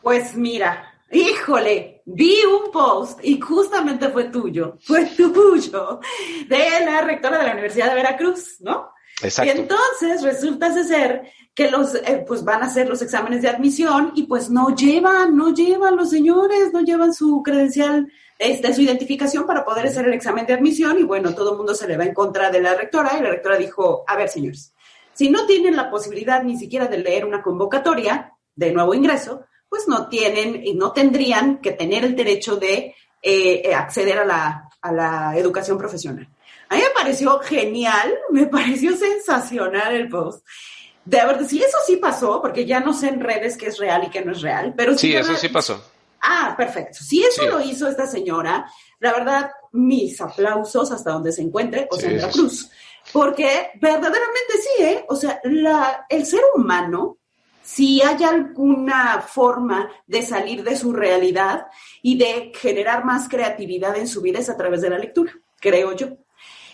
Pues 0.02 0.36
mira, 0.36 0.94
híjole, 1.12 2.02
vi 2.06 2.38
un 2.46 2.72
post 2.72 3.20
y 3.24 3.40
justamente 3.40 4.08
fue 4.10 4.26
tuyo, 4.26 4.78
fue 4.82 5.06
tuyo, 5.18 6.00
de 6.48 6.86
la 6.86 7.02
rectora 7.02 7.40
de 7.40 7.48
la 7.48 7.54
Universidad 7.54 7.90
de 7.90 7.96
Veracruz, 7.96 8.62
¿no? 8.62 8.94
Y 9.44 9.50
entonces 9.50 10.22
resulta 10.24 10.72
ser 10.84 11.24
que 11.54 11.70
los, 11.70 11.96
eh, 11.96 12.24
pues 12.28 12.44
van 12.44 12.64
a 12.64 12.68
hacer 12.68 12.88
los 12.88 13.02
exámenes 13.02 13.42
de 13.42 13.50
admisión 13.50 14.14
y 14.16 14.24
pues 14.24 14.50
no 14.50 14.76
llevan, 14.76 15.36
no 15.36 15.54
llevan 15.54 15.96
los 15.96 16.10
señores, 16.10 16.72
no 16.72 16.82
llevan 16.82 17.14
su 17.14 17.44
credencial, 17.44 18.12
este, 18.40 18.74
su 18.74 18.82
identificación 18.82 19.46
para 19.46 19.66
poder 19.66 19.88
hacer 19.88 20.06
el 20.08 20.14
examen 20.14 20.46
de 20.46 20.54
admisión 20.54 20.98
y 20.98 21.04
bueno, 21.04 21.36
todo 21.36 21.52
el 21.52 21.58
mundo 21.58 21.76
se 21.76 21.88
le 21.88 21.98
va 21.98 22.06
en 22.06 22.14
contra 22.14 22.50
de 22.50 22.62
la 22.62 22.74
rectora 22.74 23.18
y 23.20 23.22
la 23.22 23.30
rectora 23.30 23.58
dijo, 23.58 24.04
a 24.08 24.16
ver 24.16 24.30
señores, 24.30 24.74
Si 25.14 25.30
no 25.30 25.46
tienen 25.46 25.76
la 25.76 25.92
posibilidad 25.92 26.42
ni 26.42 26.58
siquiera 26.58 26.88
de 26.88 26.98
leer 26.98 27.26
una 27.26 27.44
convocatoria 27.44 28.34
de 28.56 28.72
nuevo 28.72 28.94
ingreso, 28.94 29.46
pues 29.68 29.88
no 29.88 30.08
tienen 30.08 30.66
y 30.66 30.74
no 30.74 30.94
tendrían 30.94 31.60
que 31.60 31.72
tener 31.72 32.06
el 32.06 32.16
derecho 32.16 32.56
de 32.56 32.96
eh, 33.22 33.74
acceder 33.76 34.20
a 34.20 34.26
la, 34.26 34.70
a 34.82 34.92
la 34.92 35.38
educación 35.38 35.78
profesional. 35.78 36.28
A 36.72 36.76
mí 36.76 36.82
me 36.84 36.90
pareció 36.92 37.38
genial, 37.40 38.18
me 38.30 38.48
pareció 38.48 38.96
sensacional 38.96 39.94
el 39.94 40.08
post. 40.08 40.48
De 41.04 41.18
verdad, 41.18 41.46
si 41.46 41.62
eso 41.62 41.78
sí 41.86 41.98
pasó, 41.98 42.42
porque 42.42 42.66
ya 42.66 42.80
no 42.80 42.94
sé 42.94 43.10
en 43.10 43.20
redes 43.20 43.58
qué 43.58 43.66
es 43.66 43.78
real 43.78 44.06
y 44.06 44.10
qué 44.10 44.24
no 44.24 44.32
es 44.32 44.42
real, 44.42 44.74
pero 44.78 44.98
sí. 44.98 45.14
eso 45.14 45.36
sí 45.36 45.50
pasó. 45.50 45.84
Ah, 46.22 46.54
perfecto. 46.56 47.00
Si 47.04 47.22
eso 47.24 47.46
lo 47.46 47.60
hizo 47.60 47.90
esta 47.90 48.08
señora, 48.08 48.72
la 49.02 49.12
verdad, 49.12 49.52
mis 49.74 50.22
aplausos 50.22 50.94
hasta 50.94 51.12
donde 51.12 51.34
se 51.34 51.42
encuentre, 51.42 51.90
o 51.92 51.98
sea, 51.98 52.10
en 52.10 52.22
la 52.22 52.30
cruz. 52.30 52.70
Porque 53.12 53.72
verdaderamente 53.82 54.54
sí, 54.62 54.84
¿eh? 54.84 55.06
O 55.10 55.18
sea, 55.18 55.42
la, 55.44 56.06
el 56.08 56.26
ser 56.26 56.42
humano, 56.56 57.18
si 57.62 58.02
hay 58.02 58.24
alguna 58.24 59.20
forma 59.20 59.92
de 60.08 60.22
salir 60.22 60.64
de 60.64 60.78
su 60.78 60.94
realidad 60.94 61.68
y 62.02 62.18
de 62.18 62.54
generar 62.56 63.04
más 63.04 63.28
creatividad 63.28 63.98
en 63.98 64.08
su 64.08 64.22
vida 64.22 64.40
es 64.40 64.50
a 64.50 64.56
través 64.56 64.80
de 64.80 64.90
la 64.90 65.00
lectura, 65.00 65.34
creo 65.60 65.94
yo. 65.98 66.16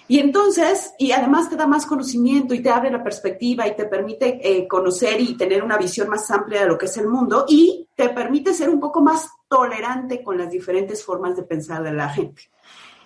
Y 0.10 0.20
entonces, 0.20 0.94
y 0.98 1.12
además 1.12 1.50
te 1.50 1.58
da 1.58 1.68
más 1.68 1.86
conocimiento 1.86 2.54
y 2.54 2.62
te 2.62 2.70
abre 2.70 2.90
la 2.90 3.04
perspectiva 3.04 3.68
y 3.68 3.76
te 3.76 3.86
permite 3.86 4.40
eh, 4.42 4.68
conocer 4.68 5.20
y 5.20 5.36
tener 5.36 5.62
una 5.62 5.78
visión 5.78 6.08
más 6.08 6.32
amplia 6.32 6.62
de 6.62 6.68
lo 6.68 6.78
que 6.78 6.86
es 6.86 6.96
el 6.98 7.08
mundo 7.08 7.46
y 7.48 7.90
te 7.94 8.10
permite 8.10 8.54
ser 8.54 8.70
un 8.70 8.80
poco 8.80 9.02
más 9.02 9.30
tolerante 9.50 10.24
con 10.24 10.38
las 10.38 10.50
diferentes 10.50 11.04
formas 11.04 11.36
de 11.36 11.44
pensar 11.44 11.84
de 11.84 11.92
la 11.92 12.10
gente. 12.10 12.44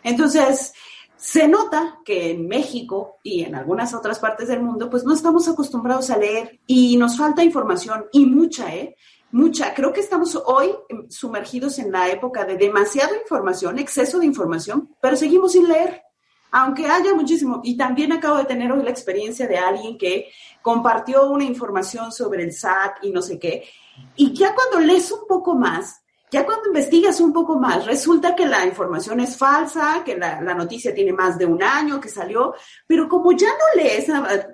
Entonces, 0.03 0.73
se 1.15 1.47
nota 1.47 1.99
que 2.05 2.31
en 2.31 2.47
México 2.47 3.17
y 3.23 3.43
en 3.43 3.55
algunas 3.55 3.95
otras 3.95 4.19
partes 4.19 4.47
del 4.47 4.61
mundo, 4.61 4.89
pues 4.89 5.03
no 5.03 5.13
estamos 5.13 5.47
acostumbrados 5.47 6.11
a 6.11 6.17
leer 6.17 6.59
y 6.67 6.97
nos 6.97 7.17
falta 7.17 7.43
información 7.43 8.05
y 8.11 8.25
mucha, 8.25 8.75
¿eh? 8.75 8.95
Mucha. 9.33 9.73
Creo 9.73 9.93
que 9.93 10.01
estamos 10.01 10.35
hoy 10.35 10.75
sumergidos 11.09 11.79
en 11.79 11.91
la 11.91 12.09
época 12.09 12.43
de 12.43 12.57
demasiada 12.57 13.15
información, 13.15 13.79
exceso 13.79 14.19
de 14.19 14.25
información, 14.25 14.93
pero 15.01 15.15
seguimos 15.15 15.53
sin 15.53 15.69
leer 15.69 16.01
aunque 16.51 16.87
haya 16.87 17.13
muchísimo, 17.13 17.61
y 17.63 17.77
también 17.77 18.11
acabo 18.11 18.37
de 18.37 18.45
tener 18.45 18.71
hoy 18.71 18.83
la 18.83 18.89
experiencia 18.89 19.47
de 19.47 19.57
alguien 19.57 19.97
que 19.97 20.29
compartió 20.61 21.29
una 21.29 21.45
información 21.45 22.11
sobre 22.11 22.43
el 22.43 22.53
SAT 22.53 23.03
y 23.03 23.11
no 23.11 23.21
sé 23.21 23.39
qué, 23.39 23.63
y 24.15 24.33
ya 24.33 24.53
cuando 24.53 24.79
lees 24.79 25.11
un 25.11 25.27
poco 25.27 25.55
más, 25.55 26.01
ya 26.31 26.45
cuando 26.45 26.67
investigas 26.67 27.19
un 27.19 27.33
poco 27.33 27.59
más, 27.59 27.85
resulta 27.85 28.33
que 28.33 28.45
la 28.45 28.65
información 28.65 29.19
es 29.19 29.35
falsa, 29.35 30.01
que 30.05 30.15
la, 30.15 30.39
noticia 30.53 30.95
tiene 30.95 31.11
más 31.11 31.37
de 31.37 31.45
un 31.45 31.61
año 31.61 31.99
que 31.99 32.07
salió, 32.07 32.53
pero 32.87 33.09
como 33.09 33.33
ya 33.33 33.49
no 33.49 33.81
lees, 33.81 34.07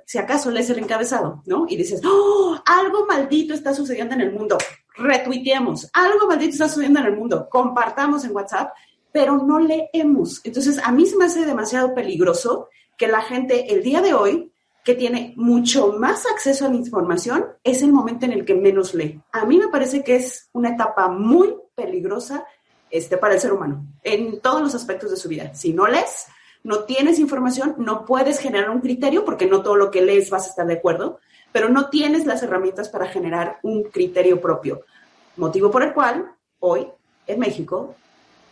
si 0.05 0.17
acaso 0.17 0.49
lees 0.49 0.71
el 0.71 0.79
encabezado, 0.79 1.43
¿no? 1.45 1.67
Y 1.69 1.77
dices, 1.77 2.01
oh, 2.03 2.59
algo 2.65 3.05
maldito 3.05 3.53
está 3.53 3.75
sucediendo 3.75 4.15
en 4.15 4.21
el 4.21 4.31
mundo, 4.31 4.57
retuiteemos, 4.95 5.87
algo 5.93 6.25
maldito 6.25 6.53
está 6.53 6.67
sucediendo 6.67 6.99
en 6.99 7.05
el 7.05 7.15
mundo, 7.15 7.47
compartamos 7.47 8.25
en 8.25 8.35
WhatsApp, 8.35 8.71
pero 9.17 9.37
no 9.37 9.57
leemos. 9.57 10.41
Entonces, 10.43 10.79
a 10.83 10.91
mí 10.91 11.07
se 11.07 11.17
me 11.17 11.25
hace 11.25 11.43
demasiado 11.43 11.95
peligroso 11.95 12.69
que 12.99 13.07
la 13.07 13.23
gente 13.23 13.73
el 13.73 13.81
día 13.81 13.99
de 13.99 14.13
hoy, 14.13 14.53
que 14.85 14.93
tiene 14.93 15.33
mucho 15.37 15.93
más 15.93 16.27
acceso 16.27 16.67
a 16.67 16.69
la 16.69 16.75
información, 16.75 17.43
es 17.63 17.81
el 17.81 17.91
momento 17.91 18.27
en 18.27 18.33
el 18.33 18.45
que 18.45 18.53
menos 18.53 18.93
lee. 18.93 19.19
A 19.31 19.43
mí 19.43 19.57
me 19.57 19.69
parece 19.69 20.03
que 20.03 20.17
es 20.17 20.51
una 20.53 20.69
etapa 20.69 21.07
muy 21.07 21.55
peligrosa 21.73 22.45
este, 22.91 23.17
para 23.17 23.33
el 23.33 23.39
ser 23.39 23.53
humano, 23.53 23.87
en 24.03 24.39
todos 24.39 24.61
los 24.61 24.75
aspectos 24.75 25.09
de 25.09 25.17
su 25.17 25.27
vida. 25.27 25.51
Si 25.55 25.73
no 25.73 25.87
lees, 25.87 26.27
no 26.63 26.83
tienes 26.83 27.17
información, 27.17 27.73
no 27.79 28.05
puedes 28.05 28.37
generar 28.37 28.69
un 28.69 28.81
criterio, 28.81 29.25
porque 29.25 29.47
no 29.47 29.63
todo 29.63 29.77
lo 29.77 29.89
que 29.89 30.03
lees 30.03 30.29
vas 30.29 30.45
a 30.45 30.49
estar 30.51 30.67
de 30.67 30.75
acuerdo, 30.75 31.17
pero 31.51 31.69
no 31.69 31.89
tienes 31.89 32.27
las 32.27 32.43
herramientas 32.43 32.87
para 32.87 33.07
generar 33.07 33.57
un 33.63 33.85
criterio 33.85 34.39
propio. 34.39 34.81
Motivo 35.37 35.71
por 35.71 35.81
el 35.81 35.95
cual 35.95 36.35
hoy 36.59 36.87
en 37.25 37.39
México 37.39 37.95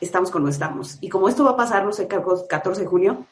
estamos 0.05 0.31
como 0.31 0.47
estamos. 0.47 0.97
Y 1.01 1.09
como 1.09 1.29
esto 1.29 1.43
va 1.43 1.51
a 1.51 1.57
pasar, 1.57 1.83
no 1.83 1.91
sé, 1.91 2.07
14 2.07 2.81
de 2.81 2.87
junio, 2.87 3.25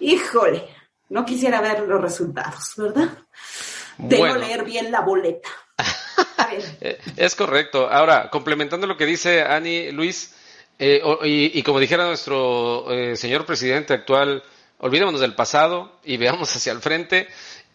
híjole, 0.00 0.68
no 1.08 1.24
quisiera 1.24 1.60
ver 1.60 1.80
los 1.80 2.00
resultados, 2.00 2.74
¿verdad? 2.76 3.18
Debo 3.98 4.34
leer 4.34 4.64
bien 4.64 4.90
la 4.90 5.00
boleta. 5.00 5.48
es 7.16 7.34
correcto. 7.34 7.88
Ahora, 7.90 8.30
complementando 8.30 8.86
lo 8.86 8.96
que 8.96 9.06
dice 9.06 9.42
Ani 9.42 9.90
Luis, 9.92 10.34
eh, 10.78 11.00
y, 11.24 11.62
como 11.62 11.80
dijera 11.80 12.06
nuestro 12.06 12.92
eh, 12.92 13.16
señor 13.16 13.46
presidente 13.46 13.94
actual, 13.94 14.42
olvidémonos 14.78 15.20
del 15.20 15.34
pasado 15.34 15.98
y 16.04 16.16
veamos 16.16 16.54
hacia 16.54 16.72
el 16.72 16.80
frente. 16.80 17.28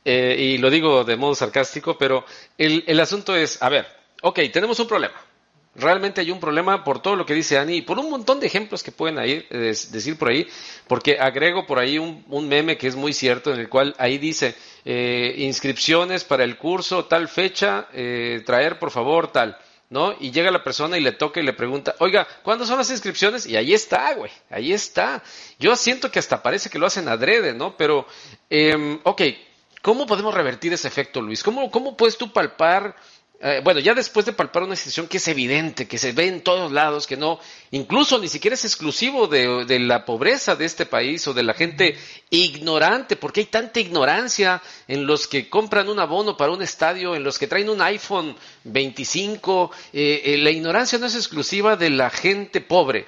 Eh, 0.03 0.35
y 0.37 0.57
lo 0.57 0.69
digo 0.69 1.03
de 1.03 1.15
modo 1.15 1.35
sarcástico, 1.35 1.97
pero 1.97 2.25
el, 2.57 2.83
el 2.87 2.99
asunto 2.99 3.35
es, 3.35 3.61
a 3.61 3.69
ver, 3.69 3.87
ok, 4.21 4.39
tenemos 4.51 4.79
un 4.79 4.87
problema 4.87 5.30
Realmente 5.73 6.19
hay 6.19 6.31
un 6.31 6.39
problema 6.41 6.83
por 6.83 7.01
todo 7.01 7.15
lo 7.15 7.25
que 7.25 7.33
dice 7.33 7.57
Ani 7.57 7.77
y 7.77 7.81
por 7.81 7.97
un 7.97 8.09
montón 8.09 8.41
de 8.41 8.47
ejemplos 8.47 8.83
que 8.83 8.91
pueden 8.91 9.17
ahí, 9.17 9.45
decir 9.49 10.17
por 10.17 10.29
ahí, 10.29 10.45
porque 10.87 11.17
agrego 11.17 11.65
por 11.65 11.79
ahí 11.79 11.97
un, 11.97 12.47
meme 12.49 12.77
que 12.77 12.87
es 12.87 12.95
muy 12.95 13.13
cierto 13.13 13.53
en 13.53 13.59
el 13.61 13.69
cual 13.69 13.95
ahí 13.97 14.17
dice 14.17 14.53
eh, 14.83 15.33
inscripciones 15.37 16.25
para 16.25 16.43
el 16.43 16.57
curso, 16.57 17.05
tal 17.05 17.29
fecha, 17.29 17.87
eh, 17.93 18.43
traer 18.45 18.79
por 18.79 18.91
favor 18.91 19.31
tal. 19.31 19.57
¿no? 19.89 20.15
Y 20.19 20.31
llega 20.31 20.51
la 20.51 20.63
persona 20.63 20.97
y 20.97 21.01
le 21.01 21.11
toca 21.11 21.41
y 21.41 21.43
le 21.43 21.51
pregunta, 21.51 21.95
oiga, 21.99 22.25
¿cuándo 22.43 22.65
son 22.65 22.77
las 22.77 22.89
inscripciones? 22.89 23.45
Y 23.45 23.57
ahí 23.57 23.73
está, 23.73 24.13
güey, 24.13 24.31
ahí 24.49 24.71
está. 24.71 25.21
Yo 25.59 25.75
siento 25.75 26.09
que 26.09 26.19
hasta 26.19 26.41
parece 26.41 26.69
que 26.69 26.79
lo 26.79 26.85
hacen 26.85 27.09
adrede, 27.09 27.53
¿no? 27.53 27.75
Pero, 27.75 28.07
eh, 28.49 28.99
ok, 29.03 29.21
¿cómo 29.81 30.05
podemos 30.05 30.33
revertir 30.33 30.71
ese 30.71 30.87
efecto, 30.87 31.21
Luis? 31.21 31.43
¿Cómo, 31.43 31.69
cómo 31.69 31.97
puedes 31.97 32.17
tú 32.17 32.31
palpar 32.31 32.95
eh, 33.43 33.59
bueno, 33.63 33.79
ya 33.79 33.95
después 33.95 34.23
de 34.27 34.33
palpar 34.33 34.61
una 34.61 34.75
situación 34.75 35.07
que 35.07 35.17
es 35.17 35.27
evidente, 35.27 35.87
que 35.87 35.97
se 35.97 36.11
ve 36.11 36.27
en 36.27 36.41
todos 36.41 36.71
lados, 36.71 37.07
que 37.07 37.17
no, 37.17 37.39
incluso 37.71 38.19
ni 38.19 38.27
siquiera 38.27 38.53
es 38.53 38.65
exclusivo 38.65 39.27
de, 39.27 39.79
la 39.79 40.05
pobreza 40.05 40.55
de 40.55 40.65
este 40.65 40.85
país 40.85 41.27
o 41.27 41.33
de 41.33 41.41
la 41.41 41.55
gente 41.55 41.97
ignorante, 42.29 43.15
porque 43.15 43.39
hay 43.39 43.45
tanta 43.47 43.79
ignorancia 43.79 44.61
en 44.87 45.07
los 45.07 45.27
que 45.27 45.49
compran 45.49 45.89
un 45.89 45.99
abono 45.99 46.37
para 46.37 46.51
un 46.51 46.61
estadio, 46.61 47.15
en 47.15 47.23
los 47.23 47.39
que 47.39 47.47
traen 47.47 47.69
un 47.69 47.81
iPhone 47.81 48.35
25, 48.65 49.71
eh, 49.91 50.21
eh, 50.23 50.37
la 50.37 50.51
ignorancia 50.51 50.99
no 50.99 51.07
es 51.07 51.15
exclusiva 51.15 51.75
de 51.75 51.89
la 51.89 52.11
gente 52.11 52.61
pobre. 52.61 53.07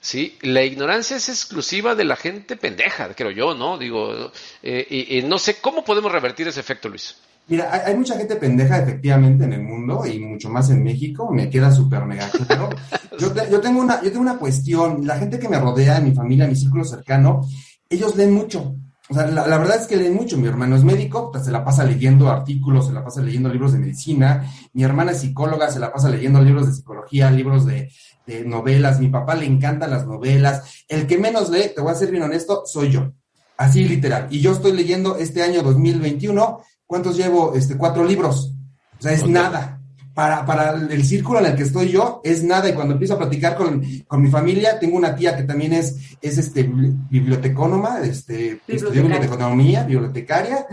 Sí, 0.00 0.38
la 0.42 0.62
ignorancia 0.62 1.16
es 1.16 1.28
exclusiva 1.28 1.96
de 1.96 2.04
la 2.04 2.14
gente 2.14 2.56
pendeja, 2.56 3.12
creo 3.14 3.30
yo, 3.30 3.54
¿no? 3.54 3.78
Digo, 3.78 4.32
y 4.62 5.22
no 5.22 5.38
sé 5.38 5.60
cómo 5.60 5.84
podemos 5.84 6.10
revertir 6.10 6.48
ese 6.48 6.58
efecto, 6.58 6.88
Luis. 6.88 7.16
Mira, 7.52 7.70
hay, 7.84 7.94
mucha 7.94 8.16
gente 8.16 8.36
pendeja 8.36 8.78
efectivamente 8.78 9.44
en 9.44 9.52
el 9.52 9.62
mundo 9.62 10.06
y 10.06 10.18
mucho 10.18 10.48
más 10.48 10.70
en 10.70 10.82
México, 10.82 11.30
me 11.30 11.50
queda 11.50 11.70
súper 11.70 12.06
mega 12.06 12.26
claro. 12.30 12.70
Yo, 13.18 13.30
yo, 13.50 13.60
tengo 13.60 13.82
una, 13.82 14.02
yo 14.02 14.10
tengo 14.10 14.22
una 14.22 14.38
cuestión, 14.38 15.06
la 15.06 15.18
gente 15.18 15.38
que 15.38 15.50
me 15.50 15.60
rodea, 15.60 16.00
mi 16.00 16.12
familia, 16.14 16.46
mi 16.48 16.56
círculo 16.56 16.82
cercano, 16.82 17.42
ellos 17.90 18.16
leen 18.16 18.32
mucho. 18.32 18.74
O 19.10 19.14
sea, 19.14 19.26
la, 19.26 19.58
verdad 19.58 19.76
es 19.78 19.86
que 19.86 19.96
leen 19.98 20.14
mucho. 20.14 20.38
Mi 20.38 20.48
hermano 20.48 20.76
es 20.76 20.82
médico, 20.82 21.30
pues, 21.30 21.44
se 21.44 21.50
la 21.50 21.62
pasa 21.62 21.84
leyendo 21.84 22.30
artículos, 22.30 22.86
se 22.86 22.94
la 22.94 23.04
pasa 23.04 23.20
leyendo 23.20 23.50
libros 23.50 23.74
de 23.74 23.80
medicina. 23.80 24.50
Mi 24.72 24.82
hermana 24.82 25.12
es 25.12 25.20
psicóloga, 25.20 25.70
se 25.70 25.78
la 25.78 25.92
pasa 25.92 26.08
leyendo 26.08 26.40
libros 26.40 26.66
de 26.66 26.72
psicología, 26.72 27.30
libros 27.30 27.66
de, 27.66 27.92
de 28.26 28.46
novelas. 28.46 28.98
Mi 28.98 29.08
papá 29.08 29.34
le 29.34 29.44
encantan 29.44 29.90
las 29.90 30.06
novelas. 30.06 30.84
El 30.88 31.06
que 31.06 31.18
menos 31.18 31.50
lee, 31.50 31.70
te 31.74 31.82
voy 31.82 31.92
a 31.92 31.96
ser 31.96 32.10
bien 32.10 32.22
honesto, 32.22 32.62
soy 32.64 32.90
yo. 32.90 33.12
Así 33.58 33.84
literal. 33.84 34.26
Y 34.30 34.40
yo 34.40 34.52
estoy 34.52 34.72
leyendo 34.72 35.16
este 35.18 35.42
año 35.42 35.62
2021 35.62 36.60
¿Cuántos 36.92 37.16
llevo? 37.16 37.54
Este, 37.54 37.78
cuatro 37.78 38.04
libros. 38.04 38.52
O 38.98 39.02
sea, 39.02 39.12
es 39.12 39.26
nada. 39.26 39.80
Para, 40.12 40.44
para 40.44 40.72
el 40.72 41.06
círculo 41.06 41.38
en 41.38 41.46
el 41.46 41.56
que 41.56 41.62
estoy 41.62 41.88
yo, 41.88 42.20
es 42.22 42.44
nada. 42.44 42.68
Y 42.68 42.74
cuando 42.74 42.92
empiezo 42.92 43.14
a 43.14 43.18
platicar 43.18 43.56
con, 43.56 43.80
mi 43.80 44.28
familia, 44.28 44.78
tengo 44.78 44.98
una 44.98 45.16
tía 45.16 45.34
que 45.34 45.44
también 45.44 45.72
es, 45.72 45.96
es 46.20 46.36
este, 46.36 46.64
bibliotecónoma, 46.64 48.00
este, 48.00 48.60
estudió 48.68 49.04
biblioteconomía, 49.04 49.84
bibliotecaria, 49.84 50.66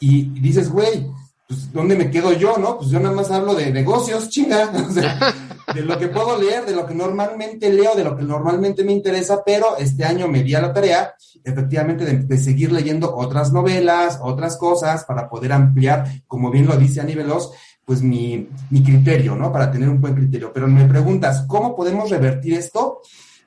y, 0.00 0.40
dices, 0.40 0.70
güey, 0.70 1.08
pues, 1.46 1.70
¿dónde 1.70 1.94
me 1.94 2.10
quedo 2.10 2.32
yo, 2.32 2.56
no? 2.56 2.78
Pues 2.78 2.88
yo 2.88 2.98
nada 2.98 3.14
más 3.14 3.30
hablo 3.30 3.54
de 3.54 3.70
negocios, 3.70 4.30
chinga. 4.30 4.72
O 4.88 4.90
sea, 4.90 5.34
de 5.74 5.82
lo 5.82 5.98
que 5.98 6.08
puedo 6.08 6.40
leer, 6.40 6.64
de 6.64 6.74
lo 6.74 6.86
que 6.86 6.94
normalmente 6.94 7.72
leo, 7.72 7.94
de 7.94 8.04
lo 8.04 8.16
que 8.16 8.22
normalmente 8.22 8.84
me 8.84 8.92
interesa, 8.92 9.42
pero 9.44 9.76
este 9.76 10.04
año 10.04 10.28
me 10.28 10.42
di 10.42 10.54
a 10.54 10.60
la 10.60 10.72
tarea, 10.72 11.14
efectivamente, 11.42 12.04
de, 12.04 12.38
seguir 12.38 12.72
leyendo 12.72 13.14
otras 13.14 13.52
novelas, 13.52 14.18
otras 14.22 14.56
cosas, 14.56 15.04
para 15.04 15.28
poder 15.28 15.52
ampliar, 15.52 16.22
como 16.26 16.50
bien 16.50 16.66
lo 16.66 16.76
dice 16.76 17.00
Ani 17.00 17.14
Veloz, 17.14 17.52
pues 17.84 18.02
mi, 18.02 18.48
mi 18.70 18.82
criterio, 18.82 19.36
¿no? 19.36 19.52
Para 19.52 19.70
tener 19.70 19.88
un 19.88 20.00
buen 20.00 20.14
criterio. 20.14 20.52
Pero 20.52 20.68
me 20.68 20.86
preguntas, 20.86 21.44
¿cómo 21.46 21.74
podemos 21.74 22.10
revertir 22.10 22.54
esto? 22.54 23.00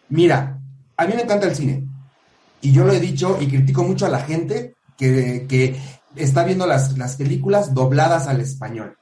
Mira, 0.10 0.60
a 0.98 1.06
mí 1.06 1.14
me 1.14 1.24
encanta 1.24 1.48
el 1.48 1.56
cine. 1.56 1.86
Y 2.62 2.72
yo 2.72 2.84
lo 2.84 2.94
he 2.94 3.00
dicho 3.00 3.38
y 3.40 3.48
critico 3.48 3.84
mucho 3.84 4.06
a 4.06 4.10
la 4.10 4.20
gente 4.20 4.76
que, 4.98 5.46
que 5.48 5.78
está 6.16 6.44
viendo 6.44 6.66
las, 6.66 6.98
las 6.98 7.16
películas 7.16 7.74
dobladas 7.74 8.28
al 8.28 8.42
español. 8.42 8.99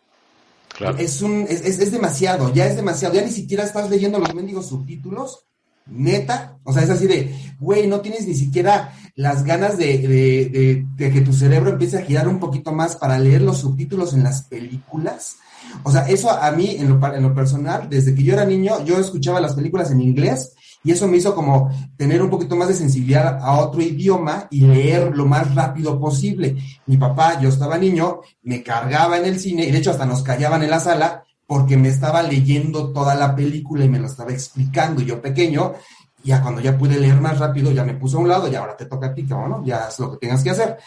Es, 0.98 1.22
un, 1.22 1.46
es, 1.50 1.62
es, 1.62 1.92
demasiado, 1.92 2.54
ya 2.54 2.68
es 2.68 2.76
demasiado, 2.76 3.16
ya 3.16 3.24
ni 3.24 3.32
siquiera 3.32 3.64
estás 3.64 3.90
leyendo 3.90 4.20
los 4.20 4.34
mendigos 4.36 4.68
subtítulos, 4.68 5.46
neta, 5.88 6.60
o 6.64 6.72
sea, 6.72 6.84
es 6.84 6.90
así 6.90 7.08
de, 7.08 7.34
güey, 7.60 7.88
no 7.88 8.02
tienes 8.02 8.28
ni 8.28 8.36
siquiera 8.36 8.94
las 9.16 9.44
ganas 9.44 9.78
de, 9.78 9.98
de, 9.98 10.86
de, 10.96 11.12
que 11.12 11.22
tu 11.22 11.34
cerebro 11.34 11.72
empiece 11.72 11.98
a 11.98 12.04
girar 12.04 12.28
un 12.28 12.40
poquito 12.40 12.72
más 12.72 12.96
para 12.96 13.18
leer 13.18 13.42
los 13.42 13.60
subtítulos 13.60 14.14
en 14.14 14.24
las 14.24 14.44
películas. 14.44 15.38
O 15.84 15.92
sea, 15.92 16.08
eso 16.08 16.30
a 16.30 16.52
mí, 16.52 16.76
en 16.78 16.90
lo, 16.90 17.14
en 17.14 17.24
lo 17.24 17.34
personal, 17.34 17.90
desde 17.90 18.14
que 18.14 18.24
yo 18.24 18.34
era 18.34 18.46
niño, 18.46 18.84
yo 18.86 19.00
escuchaba 19.00 19.42
las 19.42 19.56
películas 19.56 19.90
en 19.92 20.02
inglés 20.02 20.54
y 20.84 20.92
eso 20.92 21.08
me 21.08 21.18
hizo 21.18 21.36
como 21.36 21.70
tener 21.98 22.22
un 22.22 22.30
poquito 22.30 22.56
más 22.56 22.70
de 22.70 22.74
sensibilidad 22.74 23.40
a 23.42 23.60
otro 23.60 23.82
idioma 23.82 24.48
y 24.50 24.62
leer 24.62 25.16
lo 25.16 25.26
más 25.26 25.54
rápido 25.54 26.00
posible. 26.00 26.56
Mi 26.86 26.98
papá, 26.98 27.40
yo 27.42 27.50
estaba 27.50 27.78
niño, 27.78 28.22
me 28.44 28.64
cargaba 28.64 29.18
en 29.18 29.26
el 29.26 29.40
cine 29.40 29.66
y 29.66 29.72
de 29.72 29.80
hecho 29.80 29.92
hasta 29.92 30.06
nos 30.06 30.24
callaban 30.24 30.64
en 30.64 30.70
la 30.70 30.80
sala 30.80 31.26
porque 31.46 31.78
me 31.78 31.90
estaba 31.90 32.22
leyendo 32.22 32.92
toda 32.92 33.16
la 33.16 33.36
película 33.36 33.86
y 33.86 33.90
me 33.90 34.00
lo 34.00 34.08
estaba 34.08 34.32
explicando. 34.32 35.02
Yo 35.02 35.22
pequeño, 35.22 35.74
ya 36.24 36.42
cuando 36.42 36.62
ya 36.62 36.78
pude 36.78 37.00
leer 37.00 37.20
más 37.20 37.40
rápido, 37.40 37.72
ya 37.72 37.84
me 37.84 37.96
puse 37.96 38.18
a 38.18 38.20
un 38.20 38.28
lado 38.28 38.48
y 38.50 38.56
ahora 38.56 38.78
te 38.78 38.86
toca 38.86 39.08
a 39.08 39.14
ti, 39.14 39.24
¿no? 39.24 39.64
Ya 39.66 39.88
es 39.90 40.00
lo 40.00 40.12
que 40.12 40.18
tengas 40.18 40.44
que 40.44 40.52
hacer. 40.52 40.78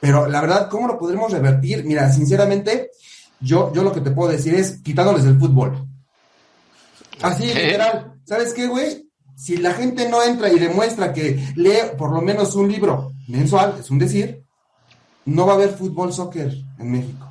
Pero 0.00 0.26
la 0.26 0.40
verdad, 0.40 0.68
¿cómo 0.68 0.86
lo 0.86 0.98
podremos 0.98 1.32
revertir? 1.32 1.84
Mira, 1.84 2.12
sinceramente, 2.12 2.90
yo, 3.40 3.72
yo 3.72 3.82
lo 3.82 3.92
que 3.92 4.00
te 4.00 4.10
puedo 4.10 4.30
decir 4.30 4.54
es 4.54 4.80
quitándoles 4.82 5.24
el 5.24 5.38
fútbol. 5.38 5.86
Así, 7.22 7.46
literal. 7.46 8.14
¿Sabes 8.24 8.52
qué, 8.52 8.66
güey? 8.66 9.07
Si 9.38 9.56
la 9.56 9.72
gente 9.72 10.08
no 10.08 10.20
entra 10.20 10.52
y 10.52 10.58
demuestra 10.58 11.12
que 11.12 11.52
lee 11.54 11.94
por 11.96 12.12
lo 12.12 12.20
menos 12.20 12.56
un 12.56 12.70
libro 12.70 13.12
mensual, 13.28 13.76
es 13.78 13.88
un 13.88 13.96
decir, 13.96 14.42
no 15.26 15.46
va 15.46 15.52
a 15.52 15.54
haber 15.54 15.70
fútbol 15.70 16.12
soccer 16.12 16.52
en 16.76 16.90
México. 16.90 17.24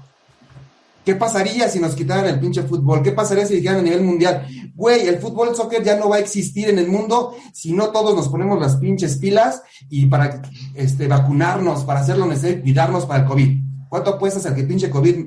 ¿Qué 1.04 1.15
pasaría 1.15 1.67
si 1.67 1.80
nos 1.80 1.96
quitaran 1.96 2.26
el 2.26 2.39
pinche 2.39 2.63
fútbol? 2.63 3.04
¿Qué 3.04 3.12
pasaría 3.12 3.46
si 3.46 3.56
dijeran 3.56 3.80
a 3.80 3.84
nivel 3.84 4.04
mundial? 4.04 4.48
Güey, 4.74 5.06
el 5.06 5.17
fútbol 5.17 5.54
soccer 5.54 5.84
ya 5.84 5.98
no 5.98 6.08
va 6.08 6.15
a 6.15 6.20
existir 6.20 6.70
en 6.70 6.80
el 6.80 6.88
mundo 6.88 7.36
si 7.54 7.74
no 7.74 7.89
todos 7.89 8.15
nos 8.15 8.30
ponemos 8.30 8.58
las 8.58 8.78
pinches 8.78 9.17
pilas 9.17 9.62
y 9.89 10.06
para 10.06 10.41
este, 10.76 11.10
vacunarnos, 11.10 11.84
para 11.84 12.00
hacer 12.00 12.17
lo 12.17 12.26
necesario, 12.26 12.62
cuidarnos 12.62 13.06
para 13.06 13.24
el 13.24 13.28
COVID. 13.28 13.58
¿Cuánto 13.89 14.12
apuestas 14.12 14.46
al 14.46 14.56
que 14.56 14.63
pinche 14.63 14.89
COVID 14.89 15.26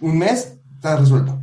un 0.00 0.18
mes 0.18 0.54
está 0.82 0.96
resuelto? 0.96 1.38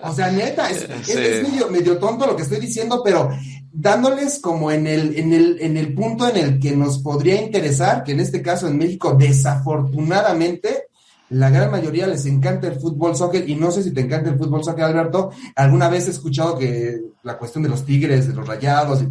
O 0.00 0.12
sea, 0.12 0.30
neta, 0.30 0.70
es, 0.70 0.86
medio, 1.48 1.70
medio, 1.70 1.96
tonto 1.96 2.26
lo 2.26 2.36
que 2.36 2.42
estoy 2.42 2.60
diciendo, 2.60 3.00
pero 3.02 3.30
dándoles 3.72 4.40
como 4.40 4.70
en 4.70 4.86
el, 4.86 5.18
en, 5.18 5.32
el, 5.32 5.56
en 5.60 5.78
el 5.78 5.94
punto 5.94 6.28
en 6.28 6.36
el 6.36 6.60
que 6.60 6.76
nos 6.76 6.98
podría 6.98 7.40
interesar, 7.40 8.04
que 8.04 8.12
en 8.12 8.20
este 8.20 8.42
caso 8.42 8.68
en 8.68 8.76
México, 8.76 9.14
desafortunadamente, 9.18 10.88
la 11.30 11.48
gran 11.48 11.70
mayoría 11.70 12.06
les 12.06 12.26
encanta 12.26 12.68
el 12.68 12.78
fútbol 12.78 13.16
soccer 13.16 13.48
y 13.48 13.54
no 13.54 13.70
sé 13.70 13.82
si 13.82 13.94
te 13.94 14.02
encanta 14.02 14.28
el 14.28 14.38
fútbol 14.38 14.62
soccer, 14.62 14.84
Alberto. 14.84 15.30
Alguna 15.56 15.88
vez 15.88 16.06
he 16.06 16.10
escuchado 16.10 16.58
que 16.58 17.00
la 17.22 17.38
cuestión 17.38 17.62
de 17.62 17.70
los 17.70 17.86
tigres, 17.86 18.28
de 18.28 18.34
los 18.34 18.46
rayados, 18.46 19.02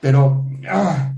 pero, 0.00 0.44
ah, 0.68 1.14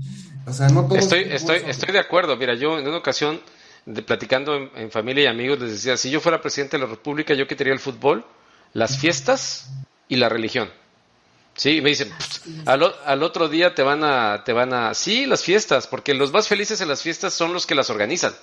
o 0.47 0.53
sea, 0.53 0.69
no 0.69 0.85
todo. 0.85 0.97
Estoy, 0.97 1.25
estoy, 1.29 1.57
estoy 1.67 1.91
de 1.91 1.99
acuerdo. 1.99 2.37
Mira, 2.37 2.55
yo 2.55 2.79
en 2.79 2.87
una 2.87 2.97
ocasión, 2.97 3.41
de, 3.85 4.01
platicando 4.01 4.55
en, 4.75 4.91
familia 4.91 5.25
y 5.25 5.27
amigos, 5.27 5.59
les 5.59 5.71
decía, 5.71 5.97
si 5.97 6.09
yo 6.09 6.19
fuera 6.19 6.41
presidente 6.41 6.77
de 6.77 6.83
la 6.83 6.89
República, 6.89 7.33
yo 7.33 7.47
quitaría 7.47 7.73
el 7.73 7.79
fútbol, 7.79 8.25
las 8.73 8.99
fiestas 8.99 9.69
y 10.07 10.15
la 10.17 10.29
religión. 10.29 10.71
Sí, 11.55 11.81
me 11.81 11.89
dicen, 11.89 12.11
al, 12.65 12.95
al, 13.05 13.23
otro 13.23 13.49
día 13.49 13.75
te 13.75 13.83
van 13.83 14.03
a, 14.03 14.43
te 14.45 14.53
van 14.53 14.73
a, 14.73 14.93
sí, 14.93 15.25
las 15.25 15.43
fiestas, 15.43 15.85
porque 15.85 16.13
los 16.13 16.31
más 16.31 16.47
felices 16.47 16.79
en 16.81 16.87
las 16.87 17.01
fiestas 17.01 17.33
son 17.33 17.53
los 17.53 17.65
que 17.65 17.75
las 17.75 17.89
organizan. 17.89 18.33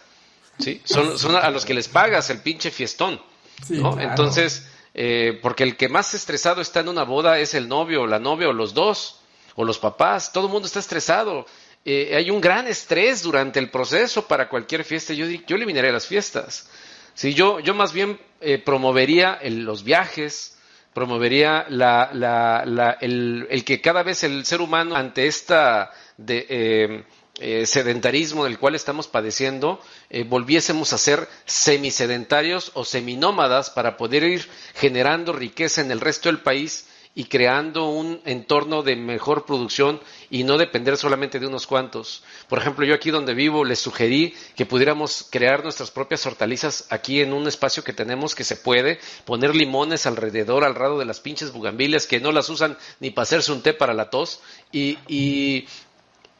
Sí, 0.58 0.82
son, 0.84 1.18
son 1.18 1.36
a 1.36 1.50
los 1.50 1.64
que 1.64 1.72
les 1.72 1.88
pagas 1.88 2.30
el 2.30 2.40
pinche 2.40 2.70
fiestón. 2.70 3.20
¿no? 3.68 3.98
Entonces, 3.98 4.68
eh, 4.94 5.38
porque 5.42 5.62
el 5.64 5.76
que 5.76 5.88
más 5.88 6.14
estresado 6.14 6.60
está 6.60 6.80
en 6.80 6.88
una 6.88 7.04
boda 7.04 7.38
es 7.38 7.54
el 7.54 7.68
novio, 7.68 8.02
o 8.02 8.06
la 8.06 8.18
novia, 8.18 8.48
o 8.48 8.52
los 8.52 8.74
dos, 8.74 9.20
o 9.54 9.64
los 9.64 9.78
papás. 9.78 10.32
Todo 10.32 10.46
el 10.46 10.52
mundo 10.52 10.66
está 10.66 10.80
estresado. 10.80 11.46
Eh, 11.90 12.14
hay 12.14 12.30
un 12.30 12.38
gran 12.38 12.66
estrés 12.66 13.22
durante 13.22 13.58
el 13.58 13.70
proceso 13.70 14.28
para 14.28 14.50
cualquier 14.50 14.84
fiesta. 14.84 15.14
Yo, 15.14 15.24
yo 15.24 15.56
eliminaría 15.56 15.90
las 15.90 16.06
fiestas. 16.06 16.68
Sí, 17.14 17.32
yo, 17.32 17.60
yo 17.60 17.72
más 17.72 17.94
bien 17.94 18.20
eh, 18.42 18.58
promovería 18.58 19.38
los 19.44 19.84
viajes, 19.84 20.58
promovería 20.92 21.64
la, 21.70 22.10
la, 22.12 22.64
la, 22.66 22.98
el, 23.00 23.46
el, 23.48 23.64
que 23.64 23.80
cada 23.80 24.02
vez 24.02 24.22
el 24.22 24.44
ser 24.44 24.60
humano 24.60 24.96
ante 24.96 25.28
esta 25.28 25.90
de, 26.18 27.06
eh, 27.40 27.64
sedentarismo 27.66 28.44
del 28.44 28.58
cual 28.58 28.74
estamos 28.74 29.08
padeciendo, 29.08 29.80
eh, 30.10 30.24
volviésemos 30.24 30.92
a 30.92 30.98
ser 30.98 31.26
semisedentarios 31.46 32.70
o 32.74 32.84
seminómadas 32.84 33.70
para 33.70 33.96
poder 33.96 34.24
ir 34.24 34.46
generando 34.74 35.32
riqueza 35.32 35.80
en 35.80 35.90
el 35.90 36.00
resto 36.00 36.28
del 36.28 36.40
país 36.40 36.86
y 37.18 37.24
creando 37.24 37.88
un 37.88 38.20
entorno 38.24 38.84
de 38.84 38.94
mejor 38.94 39.44
producción 39.44 40.00
y 40.30 40.44
no 40.44 40.56
depender 40.56 40.96
solamente 40.96 41.40
de 41.40 41.48
unos 41.48 41.66
cuantos. 41.66 42.22
Por 42.48 42.60
ejemplo, 42.60 42.86
yo 42.86 42.94
aquí 42.94 43.10
donde 43.10 43.34
vivo 43.34 43.64
les 43.64 43.80
sugerí 43.80 44.36
que 44.54 44.66
pudiéramos 44.66 45.26
crear 45.28 45.64
nuestras 45.64 45.90
propias 45.90 46.24
hortalizas 46.26 46.86
aquí 46.90 47.20
en 47.20 47.32
un 47.32 47.48
espacio 47.48 47.82
que 47.82 47.92
tenemos 47.92 48.36
que 48.36 48.44
se 48.44 48.54
puede, 48.54 49.00
poner 49.24 49.56
limones 49.56 50.06
alrededor, 50.06 50.62
al 50.62 50.74
lado 50.74 50.96
de 50.96 51.06
las 51.06 51.18
pinches 51.18 51.52
bugambilias 51.52 52.06
que 52.06 52.20
no 52.20 52.30
las 52.30 52.50
usan 52.50 52.78
ni 53.00 53.10
para 53.10 53.24
hacerse 53.24 53.50
un 53.50 53.62
té 53.62 53.74
para 53.74 53.94
la 53.94 54.10
tos 54.10 54.40
y, 54.70 54.96
y 55.08 55.66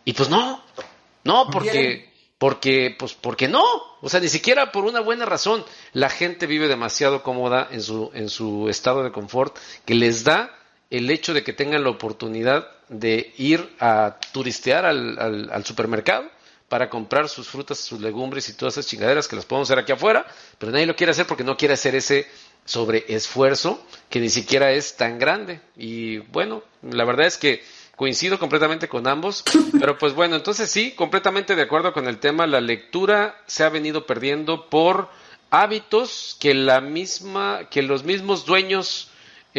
y 0.05 0.13
pues 0.13 0.31
no, 0.31 0.63
no, 1.25 1.51
porque, 1.51 2.15
porque, 2.39 2.95
pues, 2.97 3.15
porque 3.15 3.49
no. 3.49 3.65
O 4.01 4.09
sea, 4.09 4.21
ni 4.21 4.29
siquiera 4.29 4.73
por 4.73 4.85
una 4.85 5.01
buena 5.01 5.27
razón. 5.27 5.65
La 5.93 6.09
gente 6.09 6.47
vive 6.47 6.69
demasiado 6.69 7.23
cómoda 7.25 7.69
en 7.71 7.83
su, 7.83 8.11
en 8.15 8.31
su 8.31 8.71
estado 8.71 9.03
de 9.03 9.13
confort 9.13 9.59
que 9.85 9.95
les 9.95 10.25
da 10.25 10.55
el 10.91 11.11
hecho 11.11 11.35
de 11.35 11.43
que 11.43 11.53
tengan 11.53 11.85
la 11.85 11.91
oportunidad 11.91 12.69
de 12.89 13.33
ir 13.37 13.75
a 13.79 14.19
turistear 14.33 14.87
al, 14.87 15.19
al, 15.51 15.65
supermercado 15.65 16.25
para 16.69 16.89
comprar 16.89 17.29
sus 17.29 17.49
frutas, 17.49 17.79
sus 17.79 18.01
legumbres 18.01 18.49
y 18.49 18.55
todas 18.55 18.75
esas 18.75 18.87
chingaderas 18.87 19.29
que 19.29 19.37
las 19.37 19.45
podemos 19.45 19.69
hacer 19.69 19.79
aquí 19.79 19.93
afuera, 19.93 20.27
pero 20.59 20.73
nadie 20.73 20.87
lo 20.87 20.97
quiere 20.97 21.13
hacer 21.13 21.27
porque 21.27 21.45
no 21.45 21.57
quiere 21.57 21.75
hacer 21.75 21.95
ese 21.95 22.27
sobre 22.65 23.05
esfuerzo 23.09 23.83
que 24.11 24.21
ni 24.21 24.29
siquiera 24.29 24.73
es 24.73 24.97
tan 24.97 25.19
grande. 25.19 25.61
Y 25.77 26.19
bueno, 26.19 26.63
la 26.83 27.05
verdad 27.05 27.27
es 27.27 27.39
que 27.39 27.63
coincido 27.97 28.39
completamente 28.39 28.89
con 28.89 29.09
ambos, 29.09 29.43
pero 29.81 29.99
pues 29.99 30.15
bueno, 30.15 30.37
entonces 30.37 30.71
sí, 30.71 30.93
completamente 30.93 31.57
de 31.57 31.63
acuerdo 31.63 31.93
con 31.93 32.07
el 32.07 32.19
tema, 32.19 32.47
la 32.47 32.61
lectura 32.61 33.43
se 33.47 33.65
ha 33.65 33.71
venido 33.71 34.07
perdiendo 34.07 34.69
por 34.69 35.09
hábitos 35.51 36.37
que 36.39 36.55
la 36.55 36.81
misma, 36.81 37.69
que 37.71 37.83
los 37.83 38.05
mismos 38.05 38.45
dueños, 38.45 39.11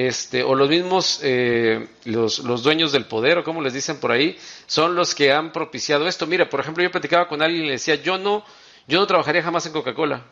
este, 0.07 0.43
o 0.43 0.55
los 0.55 0.69
mismos, 0.69 1.19
eh, 1.23 1.87
los, 2.05 2.39
los 2.39 2.63
dueños 2.63 2.91
del 2.91 3.05
poder, 3.05 3.39
o 3.39 3.43
como 3.43 3.61
les 3.61 3.73
dicen 3.73 3.97
por 3.97 4.11
ahí, 4.11 4.37
son 4.67 4.95
los 4.95 5.13
que 5.13 5.31
han 5.31 5.51
propiciado 5.51 6.07
esto. 6.07 6.27
Mira, 6.27 6.49
por 6.49 6.59
ejemplo, 6.59 6.83
yo 6.83 6.91
platicaba 6.91 7.27
con 7.27 7.41
alguien 7.41 7.63
y 7.63 7.67
le 7.67 7.73
decía, 7.73 7.95
yo 7.95 8.17
no, 8.17 8.45
yo 8.87 8.99
no 8.99 9.07
trabajaría 9.07 9.43
jamás 9.43 9.65
en 9.65 9.73
Coca-Cola. 9.73 10.25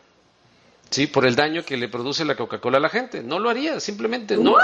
Sí, 0.90 1.06
por 1.06 1.26
el 1.26 1.36
daño 1.36 1.64
que 1.64 1.76
le 1.76 1.88
produce 1.88 2.24
la 2.24 2.34
Coca-Cola 2.34 2.78
a 2.78 2.80
la 2.80 2.88
gente. 2.88 3.22
No 3.22 3.38
lo 3.38 3.50
haría, 3.50 3.78
simplemente 3.78 4.36
no, 4.36 4.56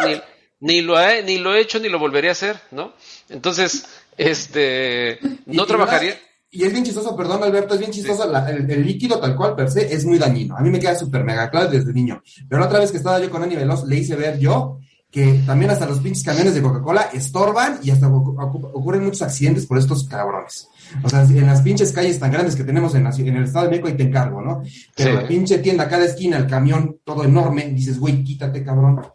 ni 0.61 0.81
lo 0.81 0.99
he, 0.99 1.23
ni 1.23 1.39
lo 1.39 1.55
he 1.55 1.61
hecho 1.61 1.79
ni 1.79 1.91
lo 1.91 1.99
volveré 1.99 2.31
a 2.31 2.33
hacer, 2.33 2.59
¿no? 2.71 2.95
Entonces, 3.29 3.87
este, 4.17 5.19
no 5.45 5.67
trabajaría. 5.67 6.19
y 6.51 6.65
es 6.65 6.73
bien 6.73 6.85
chistoso, 6.85 7.15
perdón 7.15 7.43
Alberto, 7.43 7.75
es 7.75 7.81
bien 7.81 7.93
chistoso, 7.93 8.33
el, 8.49 8.87
líquido 8.87 9.21
tal 9.21 9.37
cual 9.37 9.55
per 9.55 9.71
se 9.71 9.93
es 9.93 10.07
muy 10.07 10.19
dañino. 10.19 10.57
A 10.57 10.61
mí 10.61 10.71
me 10.71 10.81
queda 10.81 10.95
súper 10.95 11.25
mega 11.25 11.51
claro 11.51 11.69
desde 11.69 11.93
niño. 11.93 12.23
Pero 12.49 12.61
la 12.61 12.69
otra 12.69 12.79
vez 12.79 12.91
que 12.91 12.97
estaba 12.97 13.21
yo 13.21 13.29
con 13.29 13.43
Ani 13.43 13.57
Veloz, 13.57 13.85
le 13.85 13.97
hice 13.97 14.17
ver 14.17 14.39
yo 14.39 14.79
que 15.15 15.45
también 15.47 15.71
hasta 15.71 15.87
los 15.87 16.01
pinches 16.01 16.25
camiones 16.25 16.57
de 16.57 16.61
Coca-Cola 16.61 17.11
estorban 17.13 17.79
y 17.85 17.93
hasta 17.93 18.09
ocurren 18.09 19.05
muchos 19.05 19.23
accidentes 19.23 19.65
por 19.65 19.79
estos 19.79 20.09
cabrones. 20.09 20.69
O 21.05 21.09
sea, 21.09 21.23
en 21.23 21.47
las 21.47 21.63
pinches 21.63 21.93
calles 21.93 22.19
tan 22.19 22.33
grandes 22.33 22.57
que 22.57 22.65
tenemos 22.65 22.97
en, 22.97 23.07
en 23.07 23.37
el 23.37 23.45
Estado 23.45 23.67
de 23.67 23.71
México 23.71 23.89
y 23.89 23.97
te 23.97 24.03
encargo, 24.03 24.43
¿no? 24.43 24.65
Pero 24.97 25.13
la 25.15 25.29
pinche 25.29 25.59
tienda, 25.59 25.89
cada 25.89 26.05
esquina, 26.05 26.37
el 26.37 26.49
camión 26.49 26.99
todo 27.05 27.23
enorme, 27.23 27.69
dices, 27.69 28.01
güey, 28.01 28.25
quítate, 28.25 28.65
cabrón. 28.65 29.07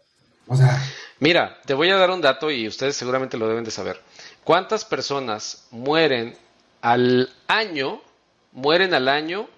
O 0.46 0.56
sea, 0.56 0.82
Mira, 1.18 1.58
te 1.66 1.74
voy 1.74 1.90
a 1.90 1.96
dar 1.96 2.10
un 2.10 2.22
dato 2.22 2.50
y 2.50 2.66
ustedes 2.66 2.96
seguramente 2.96 3.36
lo 3.36 3.46
deben 3.46 3.64
de 3.64 3.70
saber. 3.70 4.00
¿Cuántas 4.42 4.86
personas 4.86 5.66
mueren 5.70 6.34
al 6.80 7.28
año, 7.46 8.00
mueren 8.52 8.94
al 8.94 9.06
año 9.06 9.50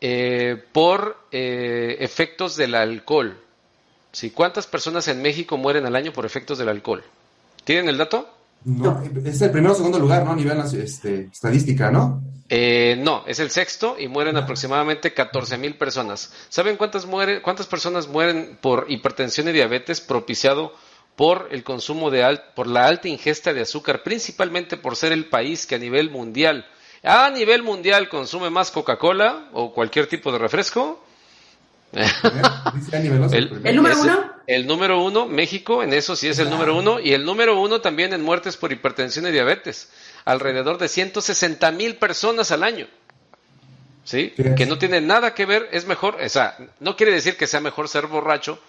eh, 0.00 0.60
por 0.72 1.18
eh, 1.30 1.98
efectos 2.00 2.56
del 2.56 2.74
alcohol? 2.74 3.43
¿Sí? 4.14 4.30
¿Cuántas 4.30 4.66
personas 4.66 5.08
en 5.08 5.20
México 5.20 5.56
mueren 5.56 5.86
al 5.86 5.96
año 5.96 6.12
por 6.12 6.24
efectos 6.24 6.56
del 6.56 6.68
alcohol? 6.68 7.02
¿Tienen 7.64 7.88
el 7.88 7.98
dato? 7.98 8.30
No, 8.64 9.02
es 9.24 9.42
el 9.42 9.50
primero 9.50 9.72
o 9.72 9.76
segundo 9.76 9.98
lugar, 9.98 10.24
¿no? 10.24 10.32
A 10.32 10.36
nivel 10.36 10.58
este, 10.58 11.24
estadística, 11.32 11.90
¿no? 11.90 12.22
Eh, 12.48 12.96
no, 12.98 13.24
es 13.26 13.40
el 13.40 13.50
sexto 13.50 13.96
y 13.98 14.06
mueren 14.06 14.36
aproximadamente 14.36 15.12
14 15.12 15.58
mil 15.58 15.76
personas. 15.76 16.32
¿Saben 16.48 16.76
cuántas, 16.76 17.06
mueren, 17.06 17.40
cuántas 17.42 17.66
personas 17.66 18.06
mueren 18.06 18.56
por 18.60 18.86
hipertensión 18.88 19.48
y 19.48 19.52
diabetes 19.52 20.00
propiciado 20.00 20.72
por 21.16 21.48
el 21.50 21.64
consumo 21.64 22.10
de 22.10 22.40
por 22.54 22.66
la 22.68 22.86
alta 22.86 23.08
ingesta 23.08 23.52
de 23.52 23.62
azúcar, 23.62 24.02
principalmente 24.02 24.76
por 24.76 24.96
ser 24.96 25.12
el 25.12 25.26
país 25.26 25.66
que 25.66 25.74
a 25.74 25.78
nivel 25.78 26.10
mundial, 26.10 26.66
a 27.02 27.28
nivel 27.30 27.62
mundial 27.62 28.08
consume 28.08 28.50
más 28.50 28.70
Coca-Cola 28.70 29.48
o 29.52 29.74
cualquier 29.74 30.06
tipo 30.06 30.32
de 30.32 30.38
refresco. 30.38 31.04
El, 31.94 33.76
número 33.76 34.00
uno. 34.00 34.32
El 34.46 34.66
número 34.66 35.02
uno, 35.02 35.26
México, 35.26 35.82
en 35.82 35.92
eso 35.92 36.16
sí 36.16 36.28
es 36.28 36.38
el 36.38 36.50
número 36.50 36.76
uno, 36.76 37.00
y 37.00 37.12
el 37.12 37.24
número 37.24 37.60
uno 37.60 37.80
también 37.80 38.12
en 38.12 38.22
muertes 38.22 38.56
por 38.56 38.72
hipertensión 38.72 39.26
y 39.26 39.30
diabetes, 39.30 39.90
alrededor 40.24 40.78
de 40.78 40.88
160 40.88 41.70
mil 41.72 41.96
personas 41.96 42.50
al 42.50 42.62
año. 42.62 42.86
¿Sí? 44.04 44.34
Que 44.56 44.66
no 44.66 44.76
tiene 44.76 45.00
nada 45.00 45.34
que 45.34 45.46
ver, 45.46 45.68
es 45.72 45.86
mejor, 45.86 46.18
o 46.22 46.28
sea, 46.28 46.58
no 46.80 46.94
quiere 46.94 47.12
decir 47.12 47.36
que 47.38 47.46
sea 47.46 47.60
mejor 47.60 47.88
ser 47.88 48.06
borracho 48.06 48.60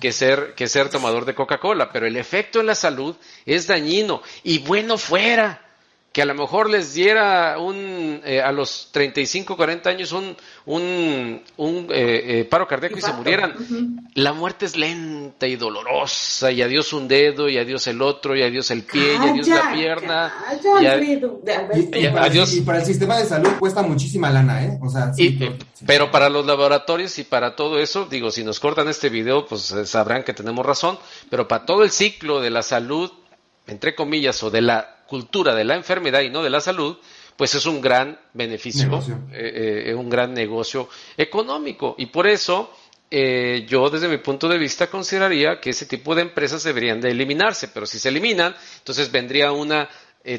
que 0.00 0.12
ser, 0.12 0.54
que 0.54 0.68
ser 0.68 0.90
tomador 0.90 1.24
de 1.24 1.34
Coca-Cola, 1.34 1.90
pero 1.92 2.06
el 2.06 2.16
efecto 2.16 2.60
en 2.60 2.66
la 2.66 2.74
salud 2.74 3.16
es 3.46 3.66
dañino 3.66 4.22
y 4.42 4.58
bueno 4.58 4.98
fuera 4.98 5.60
que 6.12 6.20
a 6.20 6.26
lo 6.26 6.34
mejor 6.34 6.68
les 6.68 6.92
diera 6.92 7.56
un, 7.58 8.20
eh, 8.24 8.42
a 8.42 8.52
los 8.52 8.90
35, 8.92 9.56
40 9.56 9.88
años 9.88 10.12
un, 10.12 10.36
un, 10.66 11.42
un 11.56 11.86
eh, 11.90 12.40
eh, 12.40 12.44
paro 12.44 12.68
cardíaco 12.68 12.98
y 12.98 13.00
se 13.00 13.12
murieran. 13.14 13.54
La 14.14 14.34
muerte 14.34 14.66
es 14.66 14.76
lenta 14.76 15.46
y 15.46 15.56
dolorosa, 15.56 16.52
y 16.52 16.60
adiós 16.60 16.92
un 16.92 17.08
dedo, 17.08 17.48
y 17.48 17.56
adiós 17.56 17.86
el 17.86 18.02
otro, 18.02 18.36
y 18.36 18.42
adiós 18.42 18.70
el 18.70 18.82
pie, 18.82 19.14
y 19.14 19.28
adiós 19.28 19.48
la 19.48 19.72
pierna. 19.72 20.34
y, 20.82 22.06
adiós. 22.06 22.54
y, 22.54 22.60
para 22.60 22.80
el 22.80 22.84
sistema 22.84 23.16
de 23.16 23.24
salud 23.24 23.50
cuesta 23.58 23.82
muchísima 23.82 24.28
lana, 24.28 24.64
¿eh? 24.64 24.78
O 24.82 24.90
sea, 24.90 25.12
Pero 25.86 26.10
para 26.10 26.28
los 26.28 26.44
laboratorios 26.44 27.18
y 27.18 27.24
para 27.24 27.56
todo 27.56 27.80
eso, 27.80 28.04
digo, 28.04 28.30
si 28.30 28.44
nos 28.44 28.60
cortan 28.60 28.86
este 28.88 29.08
video, 29.08 29.46
pues 29.46 29.74
sabrán 29.86 30.24
que 30.24 30.34
tenemos 30.34 30.66
razón, 30.66 30.98
pero 31.30 31.48
para 31.48 31.64
todo 31.64 31.84
el 31.84 31.90
ciclo 31.90 32.42
de 32.42 32.50
la 32.50 32.62
salud, 32.62 33.10
entre 33.66 33.94
comillas, 33.94 34.42
o 34.42 34.50
de 34.50 34.60
la 34.60 35.01
cultura 35.12 35.54
de 35.54 35.62
la 35.62 35.74
enfermedad 35.74 36.22
y 36.22 36.30
no 36.30 36.42
de 36.42 36.48
la 36.48 36.62
salud, 36.62 36.96
pues 37.36 37.54
es 37.54 37.66
un 37.66 37.82
gran 37.82 38.18
beneficio, 38.32 38.88
eh, 39.30 39.88
eh, 39.88 39.94
un 39.94 40.08
gran 40.08 40.32
negocio 40.32 40.88
económico. 41.18 41.94
Y 41.98 42.06
por 42.06 42.26
eso 42.26 42.72
eh, 43.10 43.66
yo 43.68 43.90
desde 43.90 44.08
mi 44.08 44.16
punto 44.16 44.48
de 44.48 44.56
vista 44.56 44.86
consideraría 44.86 45.60
que 45.60 45.68
ese 45.68 45.84
tipo 45.84 46.14
de 46.14 46.22
empresas 46.22 46.64
deberían 46.64 46.98
de 46.98 47.10
eliminarse, 47.10 47.68
pero 47.68 47.84
si 47.84 47.98
se 47.98 48.08
eliminan, 48.08 48.56
entonces 48.78 49.12
vendría 49.12 49.52
una 49.52 49.86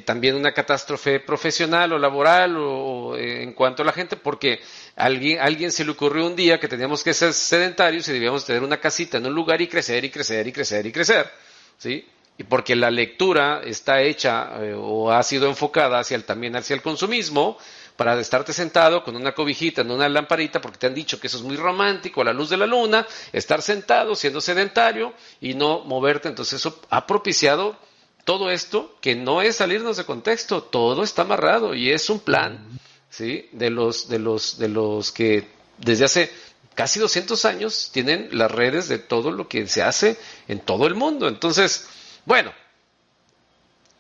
también 0.06 0.36
una 0.36 0.54
catástrofe 0.54 1.20
profesional 1.20 1.92
o 1.92 2.00
laboral 2.00 2.56
o, 2.58 3.18
en 3.18 3.52
cuanto 3.52 3.84
a 3.84 3.86
la 3.86 3.92
gente, 3.92 4.16
porque 4.16 4.62
a 4.96 5.04
alguien, 5.04 5.40
alguien 5.40 5.72
se 5.72 5.84
le 5.86 5.92
ocurrió 5.92 6.26
un 6.26 6.38
día 6.38 6.58
que 6.58 6.70
teníamos 6.70 7.04
que 7.04 7.14
ser 7.14 7.34
sedentarios 7.34 8.08
y 8.08 8.14
debíamos 8.14 8.44
tener 8.44 8.64
una 8.64 8.78
casita 8.78 9.18
en 9.18 9.28
un 9.28 9.36
lugar 9.36 9.62
y 9.62 9.68
crecer 9.68 10.04
y 10.06 10.10
crecer 10.10 10.48
y 10.48 10.52
crecer 10.54 10.86
y 10.88 10.92
crecer, 10.94 11.30
¿sí? 11.78 12.08
Y 12.38 12.44
porque 12.44 12.76
la 12.76 12.90
lectura 12.90 13.62
está 13.64 14.02
hecha 14.02 14.52
eh, 14.60 14.74
o 14.76 15.12
ha 15.12 15.22
sido 15.24 15.48
enfocada 15.48 16.00
hacia 16.00 16.20
también 16.26 16.56
hacia 16.56 16.76
el 16.76 16.82
consumismo, 16.82 17.58
para 17.96 18.20
estarte 18.20 18.54
sentado 18.54 19.04
con 19.04 19.16
una 19.16 19.34
cobijita 19.34 19.82
en 19.82 19.92
una 19.92 20.10
lamparita, 20.10 20.60
porque 20.62 20.78
te 20.78 20.88
han 20.88 20.94
dicho 20.94 21.20
que 21.20 21.28
eso 21.28 21.38
es 21.38 21.44
muy 21.44 21.58
romántico, 21.58 22.22
a 22.22 22.26
la 22.26 22.34
luz 22.34 22.50
de 22.50 22.58
la 22.58 22.66
luna, 22.66 23.06
estar 23.32 23.62
sentado 23.62 24.16
siendo 24.16 24.42
sedentario 24.42 25.14
y 25.40 25.54
no 25.54 25.82
moverte. 25.82 26.28
Entonces 26.28 26.60
eso 26.60 26.82
ha 26.90 27.06
propiciado 27.06 27.78
todo 28.26 28.50
esto 28.50 28.98
que 29.02 29.16
no 29.16 29.42
es 29.42 29.58
salirnos 29.58 29.98
de 29.98 30.06
contexto, 30.06 30.64
todo 30.64 31.04
está 31.04 31.24
amarrado 31.24 31.76
y 31.76 31.92
es 31.92 32.10
un 32.10 32.20
plan, 32.20 32.66
¿sí? 33.10 33.50
De 33.52 33.70
los, 33.70 34.08
de 34.10 34.20
los, 34.20 34.58
de 34.58 34.70
los 34.70 35.12
que 35.12 35.48
desde 35.78 36.06
hace 36.06 36.32
casi 36.74 37.00
200 37.00 37.46
años 37.46 37.90
tienen 37.94 38.30
las 38.32 38.50
redes 38.50 38.88
de 38.88 38.98
todo 38.98 39.32
lo 39.32 39.48
que 39.48 39.68
se 39.68 39.84
hace 39.84 40.18
en 40.48 40.60
todo 40.60 40.88
el 40.88 40.96
mundo. 40.96 41.28
Entonces, 41.28 41.88
bueno, 42.26 42.52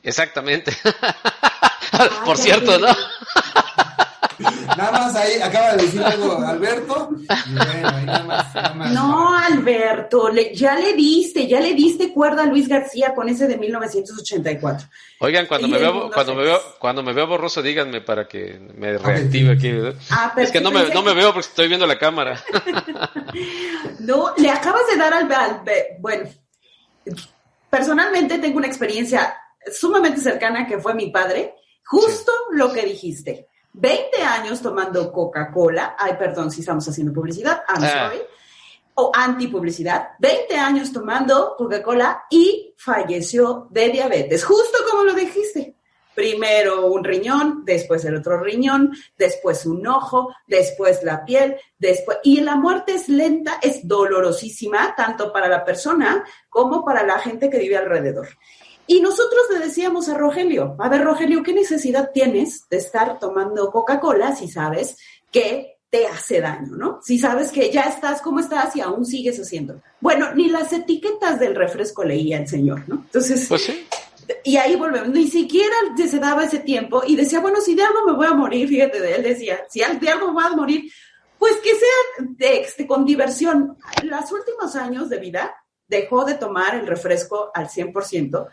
exactamente. 0.01 0.75
Por 2.25 2.37
cierto, 2.37 2.77
¿no? 2.79 2.87
Nada 4.77 4.91
más 4.91 5.15
ahí 5.15 5.41
acaba 5.41 5.73
de 5.73 5.83
decir 5.83 6.03
algo 6.03 6.37
Alberto. 6.45 7.09
nada 7.49 8.23
más, 8.23 8.91
no, 8.91 9.37
Alberto, 9.37 10.31
ya 10.53 10.75
le 10.75 10.93
diste, 10.93 11.47
ya 11.47 11.59
le 11.59 11.73
diste 11.73 12.11
cuerda 12.11 12.43
a 12.43 12.45
Luis 12.45 12.67
García 12.67 13.13
con 13.13 13.29
ese 13.29 13.47
de 13.47 13.57
1984. 13.57 14.87
Oigan, 15.19 15.45
cuando 15.45 15.67
me 15.67 15.77
veo, 15.77 16.11
cuando 16.11 16.35
me 16.35 16.43
veo, 16.43 16.61
cuando 16.79 17.03
me 17.03 17.13
veo 17.13 17.27
borroso, 17.27 17.61
díganme 17.61 18.01
para 18.01 18.27
que 18.27 18.59
me 18.75 18.97
reactive 18.97 19.53
aquí. 19.53 19.71
Ah, 20.09 20.33
es 20.37 20.51
que 20.51 20.61
no 20.61 20.71
me, 20.71 20.89
no 20.89 21.03
me 21.03 21.13
veo 21.13 21.33
porque 21.33 21.47
estoy 21.47 21.67
viendo 21.67 21.87
la 21.87 21.97
cámara. 21.97 22.41
no, 23.99 24.33
le 24.37 24.49
acabas 24.49 24.87
de 24.89 24.97
dar 24.97 25.13
al, 25.13 25.31
al 25.31 25.61
bueno, 25.99 26.29
personalmente 27.73 28.37
tengo 28.37 28.57
una 28.57 28.67
experiencia 28.67 29.35
sumamente 29.71 30.21
cercana 30.21 30.67
que 30.67 30.77
fue 30.77 30.93
mi 30.93 31.09
padre, 31.09 31.55
justo 31.83 32.31
lo 32.51 32.71
que 32.71 32.83
dijiste. 32.83 33.47
20 33.73 34.21
años 34.21 34.61
tomando 34.61 35.11
Coca-Cola, 35.11 35.95
ay, 35.97 36.13
perdón 36.19 36.51
si 36.51 36.59
estamos 36.59 36.87
haciendo 36.87 37.11
publicidad, 37.11 37.63
I'm 37.67 37.83
ah. 37.83 37.89
sorry, 37.89 38.21
o 38.93 39.11
anti-publicidad, 39.11 40.09
20 40.19 40.55
años 40.55 40.93
tomando 40.93 41.55
Coca-Cola 41.57 42.25
y 42.29 42.75
falleció 42.77 43.67
de 43.71 43.89
diabetes, 43.89 44.45
justo 44.45 44.77
como 44.91 45.05
lo 45.05 45.15
dijiste. 45.15 45.72
Primero 46.15 46.87
un 46.87 47.03
riñón, 47.03 47.63
después 47.65 48.05
el 48.05 48.17
otro 48.17 48.39
riñón, 48.39 48.91
después 49.17 49.65
un 49.65 49.85
ojo, 49.87 50.33
después 50.47 51.03
la 51.03 51.25
piel, 51.25 51.55
después... 51.77 52.19
Y 52.23 52.41
la 52.41 52.55
muerte 52.55 52.93
es 52.93 53.09
lenta, 53.09 53.59
es 53.61 53.87
dolorosísima, 53.87 54.95
tanto 54.95 55.33
para 55.33 55.47
la 55.47 55.65
persona 55.65 56.23
como 56.49 56.85
para 56.85 57.03
la 57.03 57.19
gente 57.19 57.49
que 57.49 57.59
vive 57.59 57.77
alrededor. 57.77 58.27
Y 58.85 58.99
nosotros 58.99 59.43
le 59.51 59.59
decíamos 59.59 60.09
a 60.09 60.17
Rogelio, 60.17 60.75
a 60.79 60.89
ver 60.89 61.03
Rogelio, 61.03 61.41
¿qué 61.41 61.53
necesidad 61.53 62.11
tienes 62.13 62.67
de 62.69 62.77
estar 62.77 63.17
tomando 63.17 63.71
Coca-Cola 63.71 64.35
si 64.35 64.49
sabes 64.49 64.97
que 65.31 65.77
te 65.89 66.07
hace 66.07 66.41
daño, 66.41 66.75
¿no? 66.75 66.99
Si 67.03 67.19
sabes 67.19 67.51
que 67.51 67.71
ya 67.71 67.83
estás 67.83 68.19
como 68.19 68.39
estás 68.39 68.75
y 68.75 68.81
aún 68.81 69.05
sigues 69.05 69.39
haciendo. 69.39 69.79
Bueno, 70.01 70.33
ni 70.33 70.49
las 70.49 70.73
etiquetas 70.73 71.39
del 71.39 71.55
refresco 71.55 72.03
leía 72.03 72.39
el 72.39 72.47
señor, 72.47 72.81
¿no? 72.87 72.95
Entonces, 72.95 73.45
pues 73.47 73.71
y 74.43 74.57
ahí 74.57 74.75
volvemos, 74.75 75.09
ni 75.09 75.27
siquiera 75.27 75.75
se 75.95 76.19
daba 76.19 76.43
ese 76.43 76.59
tiempo 76.59 77.03
y 77.05 77.15
decía, 77.15 77.39
bueno, 77.39 77.61
si 77.61 77.75
de 77.75 77.83
algo 77.83 78.05
me 78.05 78.13
voy 78.13 78.27
a 78.27 78.33
morir, 78.33 78.67
fíjate, 78.69 79.15
él 79.15 79.23
decía, 79.23 79.65
si 79.69 79.79
de 79.79 80.09
algo 80.09 80.27
me 80.27 80.33
voy 80.33 80.43
a 80.45 80.55
morir, 80.55 80.91
pues 81.37 81.57
que 81.57 81.71
sea 81.75 82.25
de, 82.29 82.61
este, 82.61 82.87
con 82.87 83.05
diversión. 83.05 83.77
En 84.01 84.09
los 84.09 84.31
últimos 84.31 84.75
años 84.75 85.09
de 85.09 85.19
vida 85.19 85.55
dejó 85.87 86.23
de 86.25 86.35
tomar 86.35 86.75
el 86.75 86.87
refresco 86.87 87.51
al 87.53 87.67
100%, 87.67 88.47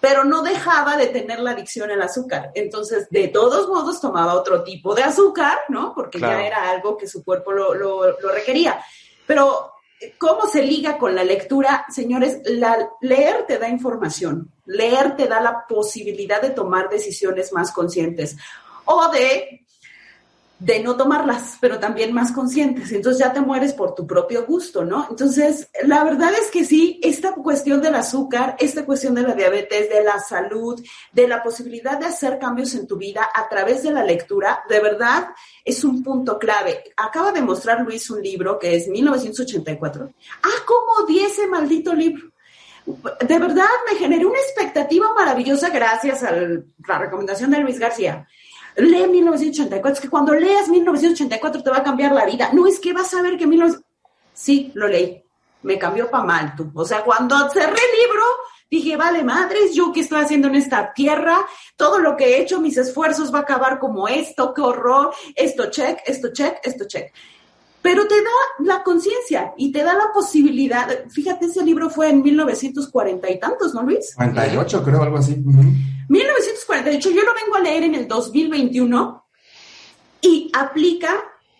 pero 0.00 0.24
no 0.24 0.42
dejaba 0.42 0.96
de 0.98 1.06
tener 1.06 1.40
la 1.40 1.52
adicción 1.52 1.90
al 1.90 2.02
azúcar. 2.02 2.50
Entonces, 2.54 3.08
de 3.08 3.28
todos 3.28 3.68
modos, 3.68 4.00
tomaba 4.00 4.34
otro 4.34 4.62
tipo 4.62 4.94
de 4.94 5.02
azúcar, 5.02 5.58
¿no? 5.70 5.94
Porque 5.94 6.20
ya 6.20 6.44
era 6.44 6.70
algo 6.70 6.98
que 6.98 7.08
su 7.08 7.24
cuerpo 7.24 7.52
lo, 7.52 7.74
lo, 7.74 8.20
lo 8.20 8.32
requería. 8.32 8.78
Pero 9.26 9.74
¿Cómo 10.18 10.46
se 10.46 10.62
liga 10.62 10.98
con 10.98 11.14
la 11.14 11.24
lectura? 11.24 11.86
Señores, 11.88 12.40
la, 12.44 12.90
leer 13.00 13.46
te 13.46 13.58
da 13.58 13.68
información, 13.68 14.52
leer 14.66 15.16
te 15.16 15.26
da 15.26 15.40
la 15.40 15.66
posibilidad 15.66 16.40
de 16.40 16.50
tomar 16.50 16.88
decisiones 16.88 17.52
más 17.52 17.72
conscientes 17.72 18.36
o 18.84 19.08
de 19.10 19.64
de 20.58 20.82
no 20.82 20.96
tomarlas, 20.96 21.58
pero 21.60 21.78
también 21.78 22.12
más 22.12 22.32
conscientes. 22.32 22.92
Entonces 22.92 23.22
ya 23.22 23.32
te 23.32 23.40
mueres 23.40 23.72
por 23.72 23.94
tu 23.94 24.06
propio 24.06 24.46
gusto, 24.46 24.84
¿no? 24.84 25.06
Entonces, 25.10 25.68
la 25.82 26.04
verdad 26.04 26.32
es 26.32 26.50
que 26.50 26.64
sí, 26.64 27.00
esta 27.02 27.32
cuestión 27.34 27.82
del 27.82 27.94
azúcar, 27.94 28.56
esta 28.58 28.86
cuestión 28.86 29.14
de 29.14 29.22
la 29.22 29.34
diabetes, 29.34 29.90
de 29.90 30.02
la 30.02 30.18
salud, 30.20 30.82
de 31.12 31.28
la 31.28 31.42
posibilidad 31.42 31.98
de 31.98 32.06
hacer 32.06 32.38
cambios 32.38 32.74
en 32.74 32.86
tu 32.86 32.96
vida 32.96 33.28
a 33.34 33.48
través 33.48 33.82
de 33.82 33.92
la 33.92 34.04
lectura, 34.04 34.62
de 34.68 34.80
verdad 34.80 35.28
es 35.64 35.84
un 35.84 36.02
punto 36.02 36.38
clave. 36.38 36.84
Acaba 36.96 37.32
de 37.32 37.42
mostrar 37.42 37.82
Luis 37.82 38.08
un 38.10 38.22
libro 38.22 38.58
que 38.58 38.76
es 38.76 38.88
1984. 38.88 40.12
Ah, 40.42 40.48
¿cómo 40.64 41.06
di 41.06 41.20
ese 41.20 41.46
maldito 41.46 41.92
libro? 41.94 42.33
De 42.86 43.38
verdad 43.38 43.64
me 43.90 43.98
generó 43.98 44.28
una 44.28 44.38
expectativa 44.38 45.12
maravillosa 45.14 45.70
gracias 45.70 46.22
a 46.22 46.32
la 46.32 46.98
recomendación 46.98 47.50
de 47.50 47.60
Luis 47.60 47.78
García 47.78 48.26
lee 48.76 49.06
1984, 49.06 49.92
es 49.92 50.00
que 50.00 50.08
cuando 50.08 50.34
leas 50.34 50.68
1984 50.68 51.62
te 51.62 51.70
va 51.70 51.78
a 51.78 51.82
cambiar 51.82 52.12
la 52.12 52.26
vida. 52.26 52.50
No 52.52 52.66
es 52.66 52.78
que 52.80 52.92
vas 52.92 53.12
a 53.14 53.22
ver 53.22 53.36
que 53.36 53.46
19... 53.46 53.78
Sí, 54.32 54.72
lo 54.74 54.88
leí. 54.88 55.22
Me 55.62 55.78
cambió 55.78 56.10
para 56.10 56.24
mal 56.24 56.54
tú. 56.56 56.70
O 56.74 56.84
sea, 56.84 57.02
cuando 57.02 57.48
cerré 57.50 57.68
el 57.68 58.00
libro, 58.02 58.22
dije, 58.70 58.96
vale, 58.96 59.22
madres, 59.22 59.74
yo 59.74 59.92
qué 59.92 60.00
estoy 60.00 60.20
haciendo 60.20 60.48
en 60.48 60.56
esta 60.56 60.92
tierra, 60.92 61.46
todo 61.76 62.00
lo 62.00 62.16
que 62.16 62.24
he 62.24 62.40
hecho, 62.42 62.60
mis 62.60 62.76
esfuerzos 62.76 63.32
va 63.32 63.38
a 63.38 63.42
acabar 63.42 63.78
como 63.78 64.08
esto, 64.08 64.52
qué 64.52 64.60
horror, 64.60 65.14
esto 65.34 65.70
check, 65.70 66.00
esto 66.04 66.32
check, 66.32 66.58
esto 66.62 66.84
check. 66.86 67.14
Pero 67.84 68.08
te 68.08 68.14
da 68.14 68.30
la 68.60 68.82
conciencia 68.82 69.52
y 69.58 69.70
te 69.70 69.84
da 69.84 69.92
la 69.92 70.10
posibilidad. 70.10 70.88
Fíjate, 71.10 71.44
ese 71.44 71.62
libro 71.62 71.90
fue 71.90 72.08
en 72.08 72.22
1940 72.22 73.30
y 73.30 73.38
tantos, 73.38 73.74
¿no, 73.74 73.82
Luis? 73.82 74.14
48, 74.16 74.82
creo, 74.82 75.02
algo 75.02 75.18
así. 75.18 75.36
1948, 76.08 77.10
yo 77.10 77.22
lo 77.22 77.34
vengo 77.34 77.56
a 77.56 77.60
leer 77.60 77.82
en 77.82 77.94
el 77.94 78.08
2021 78.08 79.26
y 80.22 80.50
aplica 80.54 81.10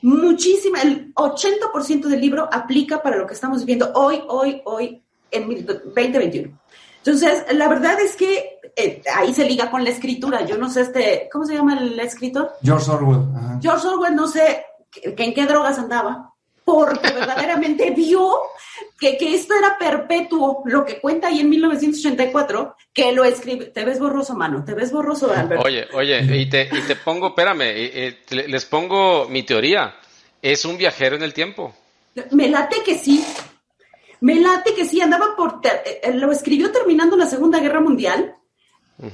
muchísima, 0.01 0.81
el 0.81 1.13
80% 1.13 2.07
del 2.07 2.23
libro 2.23 2.49
aplica 2.51 3.03
para 3.03 3.19
lo 3.19 3.27
que 3.27 3.35
estamos 3.35 3.59
viviendo 3.59 3.93
hoy, 3.93 4.23
hoy, 4.27 4.63
hoy, 4.65 5.03
en 5.31 5.67
2021. 5.67 6.59
Entonces, 7.05 7.45
la 7.53 7.69
verdad 7.69 8.01
es 8.01 8.17
que 8.17 8.61
eh, 8.75 9.03
ahí 9.15 9.35
se 9.35 9.45
liga 9.45 9.71
con 9.71 9.85
la 9.85 9.91
escritura. 9.91 10.47
Yo 10.47 10.57
no 10.57 10.71
sé, 10.71 10.81
este, 10.81 11.29
¿cómo 11.31 11.45
se 11.45 11.53
llama 11.53 11.79
el 11.79 12.01
escritor? 12.01 12.53
George 12.63 12.91
Orwell. 12.91 13.61
George 13.61 13.87
Orwell, 13.89 14.17
no 14.17 14.27
sé 14.27 14.65
en 15.03 15.35
qué 15.35 15.47
drogas 15.47 15.79
andaba, 15.79 16.33
porque 16.65 17.01
verdaderamente 17.15 17.91
vio 17.91 18.39
que, 18.99 19.17
que, 19.17 19.35
esto 19.35 19.55
era 19.55 19.77
perpetuo, 19.79 20.63
lo 20.67 20.85
que 20.85 21.01
cuenta 21.01 21.29
ahí 21.29 21.41
en 21.41 21.51
1984, 21.51 22.77
que 22.93 23.13
lo 23.13 23.25
escribe. 23.25 23.67
Te 23.67 23.85
ves 23.85 23.99
borroso, 23.99 24.35
mano, 24.35 24.65
te 24.65 24.75
ves 24.75 24.93
borroso, 24.93 25.33
Albert. 25.33 25.63
Oye, 25.65 25.87
oye, 25.93 26.21
y 26.37 26.49
te, 26.49 26.69
y 26.71 26.81
te 26.87 26.97
pongo, 26.97 27.29
espérame, 27.29 28.17
les 28.31 28.65
pongo 28.65 29.29
mi 29.29 29.43
teoría. 29.43 29.95
Es 30.41 30.65
un 30.65 30.77
viajero 30.77 31.17
en 31.17 31.23
el 31.23 31.33
tiempo. 31.33 31.75
Me 32.33 32.49
late 32.49 32.77
que 32.85 32.99
sí. 32.99 33.25
Me 34.21 34.37
late 34.37 34.75
que 34.75 34.85
sí, 34.85 35.01
andaba 35.01 35.35
por. 35.37 35.61
Eh, 35.65 36.13
lo 36.15 36.31
escribió 36.33 36.71
terminando 36.71 37.17
la 37.17 37.27
Segunda 37.27 37.61
Guerra 37.61 37.81
Mundial 37.81 38.37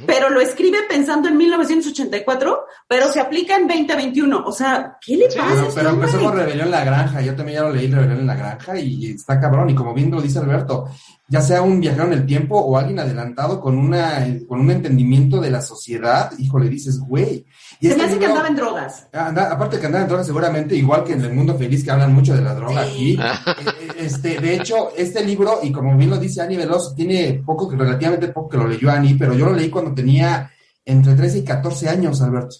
pero 0.06 0.28
lo 0.28 0.40
escribe 0.40 0.78
pensando 0.88 1.28
en 1.28 1.36
1984, 1.36 2.66
pero 2.86 3.08
se 3.08 3.20
aplica 3.20 3.56
en 3.56 3.66
2021. 3.66 4.44
O 4.44 4.52
sea, 4.52 4.98
¿qué 5.00 5.16
le 5.16 5.26
pasa? 5.26 5.54
Pero, 5.54 5.74
pero 5.74 5.90
empezó 5.90 6.20
con 6.20 6.36
Rebelión 6.36 6.66
en 6.66 6.72
la 6.72 6.84
Granja. 6.84 7.22
Yo 7.22 7.34
también 7.34 7.58
ya 7.58 7.64
lo 7.64 7.72
leí, 7.72 7.90
Rebelión 7.90 8.20
en 8.20 8.26
la 8.26 8.34
Granja, 8.34 8.78
y 8.78 9.12
está 9.12 9.40
cabrón. 9.40 9.70
Y 9.70 9.74
como 9.74 9.94
bien 9.94 10.10
lo 10.10 10.20
dice 10.20 10.38
Alberto, 10.38 10.88
ya 11.30 11.40
sea 11.40 11.62
un 11.62 11.78
viajero 11.78 12.06
en 12.06 12.12
el 12.12 12.26
tiempo 12.26 12.58
o 12.58 12.76
alguien 12.76 12.98
adelantado 12.98 13.60
con, 13.60 13.78
una, 13.78 14.26
con 14.48 14.58
un 14.58 14.70
entendimiento 14.72 15.40
de 15.40 15.52
la 15.52 15.62
sociedad, 15.62 16.32
híjole, 16.36 16.68
dices, 16.68 16.98
güey. 16.98 17.46
Y 17.78 17.88
Se 17.88 17.96
me 17.96 18.02
hace 18.02 18.18
que 18.18 18.26
andaba 18.26 18.48
en 18.48 18.56
drogas. 18.56 19.06
aparte 19.12 19.78
que 19.78 19.86
andaba 19.86 20.02
en 20.02 20.08
drogas, 20.08 20.26
seguramente, 20.26 20.74
igual 20.74 21.04
que 21.04 21.12
en 21.12 21.24
el 21.24 21.32
mundo 21.32 21.56
feliz, 21.56 21.84
que 21.84 21.90
hablan 21.92 22.12
mucho 22.12 22.34
de 22.34 22.42
la 22.42 22.52
droga 22.52 22.82
aquí. 22.82 23.12
Eh, 23.12 23.16
eh, 23.20 23.88
este, 23.98 24.40
de 24.40 24.56
hecho, 24.56 24.90
este 24.96 25.24
libro, 25.24 25.60
y 25.62 25.70
como 25.70 25.96
bien 25.96 26.10
lo 26.10 26.18
dice 26.18 26.42
Ani 26.42 26.56
Veloz, 26.56 26.96
tiene 26.96 27.40
poco, 27.46 27.70
relativamente 27.70 28.28
poco 28.28 28.48
que 28.48 28.58
lo 28.58 28.66
leyó 28.66 28.90
Ani, 28.90 29.14
pero 29.14 29.32
yo 29.32 29.46
lo 29.46 29.52
leí 29.52 29.70
cuando 29.70 29.94
tenía 29.94 30.50
entre 30.84 31.14
13 31.14 31.38
y 31.38 31.44
14 31.44 31.88
años, 31.88 32.20
Alberto. 32.22 32.56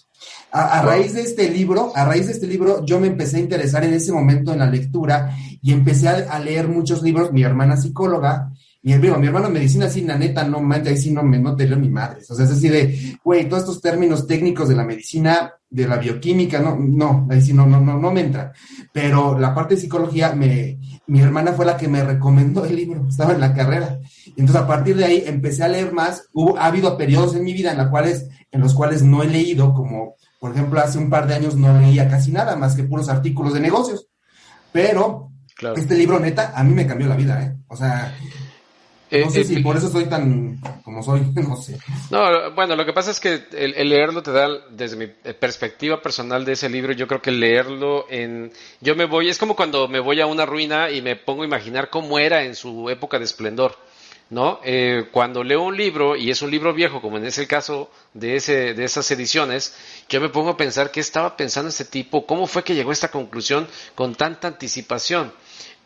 A, 0.53 0.81
raíz 0.81 1.13
de 1.13 1.21
este 1.21 1.49
libro, 1.49 1.91
a 1.95 2.05
raíz 2.05 2.27
de 2.27 2.33
este 2.33 2.45
libro, 2.45 2.85
yo 2.85 2.99
me 2.99 3.07
empecé 3.07 3.37
a 3.37 3.41
interesar 3.41 3.83
en 3.85 3.93
ese 3.93 4.11
momento 4.11 4.51
en 4.51 4.59
la 4.59 4.69
lectura 4.69 5.35
y 5.61 5.71
empecé 5.71 6.09
a, 6.09 6.39
leer 6.39 6.67
muchos 6.67 7.01
libros. 7.01 7.31
Mi 7.31 7.43
hermana 7.43 7.77
psicóloga, 7.77 8.51
mi, 8.83 8.97
mi 8.97 9.27
hermano 9.27 9.47
en 9.47 9.53
medicina, 9.53 9.85
así, 9.85 10.01
la 10.01 10.17
neta, 10.17 10.43
no 10.43 10.59
mente, 10.61 10.89
ahí 10.89 10.97
sí 10.97 11.11
no 11.11 11.23
me 11.23 11.37
no 11.39 11.55
te 11.55 11.67
leo 11.67 11.77
mi 11.77 11.89
madre. 11.89 12.21
O 12.29 12.35
sea, 12.35 12.45
es 12.45 12.51
así 12.51 12.69
de, 12.69 13.17
güey, 13.23 13.47
todos 13.47 13.63
estos 13.63 13.81
términos 13.81 14.25
técnicos 14.27 14.69
de 14.69 14.75
la 14.75 14.83
medicina, 14.83 15.53
de 15.69 15.87
la 15.87 15.97
bioquímica, 15.97 16.59
no, 16.59 16.75
no, 16.77 17.27
ahí 17.29 17.41
sí 17.41 17.53
no, 17.53 17.65
no, 17.65 17.79
no, 17.79 17.97
no 17.97 18.11
me 18.11 18.21
entra. 18.21 18.53
Pero 18.91 19.37
la 19.37 19.53
parte 19.53 19.75
de 19.75 19.81
psicología, 19.81 20.33
me, 20.33 20.79
mi 21.07 21.21
hermana 21.21 21.53
fue 21.53 21.65
la 21.65 21.77
que 21.77 21.87
me 21.87 22.03
recomendó 22.03 22.65
el 22.65 22.75
libro, 22.75 23.05
estaba 23.07 23.33
en 23.33 23.39
la 23.39 23.53
carrera. 23.53 23.99
Entonces, 24.25 24.55
a 24.55 24.67
partir 24.67 24.95
de 24.95 25.05
ahí 25.05 25.23
empecé 25.25 25.63
a 25.63 25.67
leer 25.67 25.93
más. 25.93 26.29
Hubo, 26.33 26.57
ha 26.57 26.65
habido 26.65 26.97
periodos 26.97 27.35
en 27.35 27.43
mi 27.43 27.53
vida 27.53 27.71
en, 27.71 27.77
la 27.77 27.89
cuales, 27.89 28.29
en 28.51 28.61
los 28.61 28.73
cuales 28.73 29.03
no 29.03 29.23
he 29.23 29.27
leído, 29.27 29.73
como 29.73 30.15
por 30.41 30.53
ejemplo, 30.53 30.81
hace 30.81 30.97
un 30.97 31.11
par 31.11 31.27
de 31.27 31.35
años 31.35 31.55
no 31.55 31.79
leía 31.79 32.09
casi 32.09 32.31
nada 32.31 32.55
más 32.55 32.73
que 32.73 32.83
puros 32.83 33.09
artículos 33.09 33.53
de 33.53 33.59
negocios. 33.59 34.07
Pero 34.71 35.29
este 35.75 35.95
libro, 35.95 36.19
neta, 36.19 36.53
a 36.55 36.63
mí 36.63 36.73
me 36.73 36.87
cambió 36.87 37.07
la 37.07 37.15
vida, 37.15 37.43
¿eh? 37.43 37.55
O 37.67 37.75
sea, 37.75 38.11
no 39.11 39.29
sé 39.29 39.41
eh, 39.41 39.43
si 39.43 39.55
eh, 39.57 39.61
por 39.61 39.75
eso 39.75 39.89
soy 39.89 40.05
tan 40.05 40.59
como 40.83 41.03
soy, 41.03 41.21
no 41.35 41.57
sé. 41.57 41.77
No, 42.09 42.51
bueno, 42.51 42.75
lo 42.75 42.85
que 42.85 42.93
pasa 42.93 43.11
es 43.11 43.19
que 43.19 43.43
el, 43.51 43.89
leerlo 43.89 44.23
te 44.23 44.31
da, 44.31 44.47
desde 44.69 44.95
mi 44.95 45.07
perspectiva 45.07 46.01
personal 46.01 46.45
de 46.45 46.53
ese 46.53 46.69
libro, 46.69 46.93
yo 46.93 47.07
creo 47.07 47.21
que 47.21 47.31
leerlo 47.31 48.05
en... 48.09 48.51
Yo 48.79 48.95
me 48.95 49.05
voy, 49.05 49.29
es 49.29 49.37
como 49.37 49.55
cuando 49.55 49.87
me 49.87 49.99
voy 49.99 50.21
a 50.21 50.25
una 50.25 50.45
ruina 50.45 50.89
y 50.89 51.01
me 51.01 51.15
pongo 51.15 51.43
a 51.43 51.45
imaginar 51.45 51.89
cómo 51.89 52.19
era 52.19 52.43
en 52.43 52.55
su 52.55 52.89
época 52.89 53.19
de 53.19 53.25
esplendor. 53.25 53.75
¿no? 54.31 54.61
Eh, 54.63 55.09
cuando 55.11 55.43
leo 55.43 55.61
un 55.61 55.75
libro, 55.75 56.15
y 56.15 56.31
es 56.31 56.41
un 56.41 56.49
libro 56.49 56.73
viejo, 56.73 57.01
como 57.01 57.17
en 57.17 57.25
ese 57.25 57.47
caso 57.47 57.91
de, 58.13 58.37
ese, 58.37 58.73
de 58.73 58.85
esas 58.85 59.11
ediciones, 59.11 59.75
yo 60.07 60.21
me 60.21 60.29
pongo 60.29 60.51
a 60.51 60.57
pensar 60.57 60.89
qué 60.89 61.01
estaba 61.01 61.35
pensando 61.35 61.67
este 61.67 61.83
tipo, 61.83 62.25
cómo 62.25 62.47
fue 62.47 62.63
que 62.63 62.73
llegó 62.73 62.91
a 62.91 62.93
esta 62.93 63.11
conclusión 63.11 63.67
con 63.93 64.15
tanta 64.15 64.47
anticipación. 64.47 65.33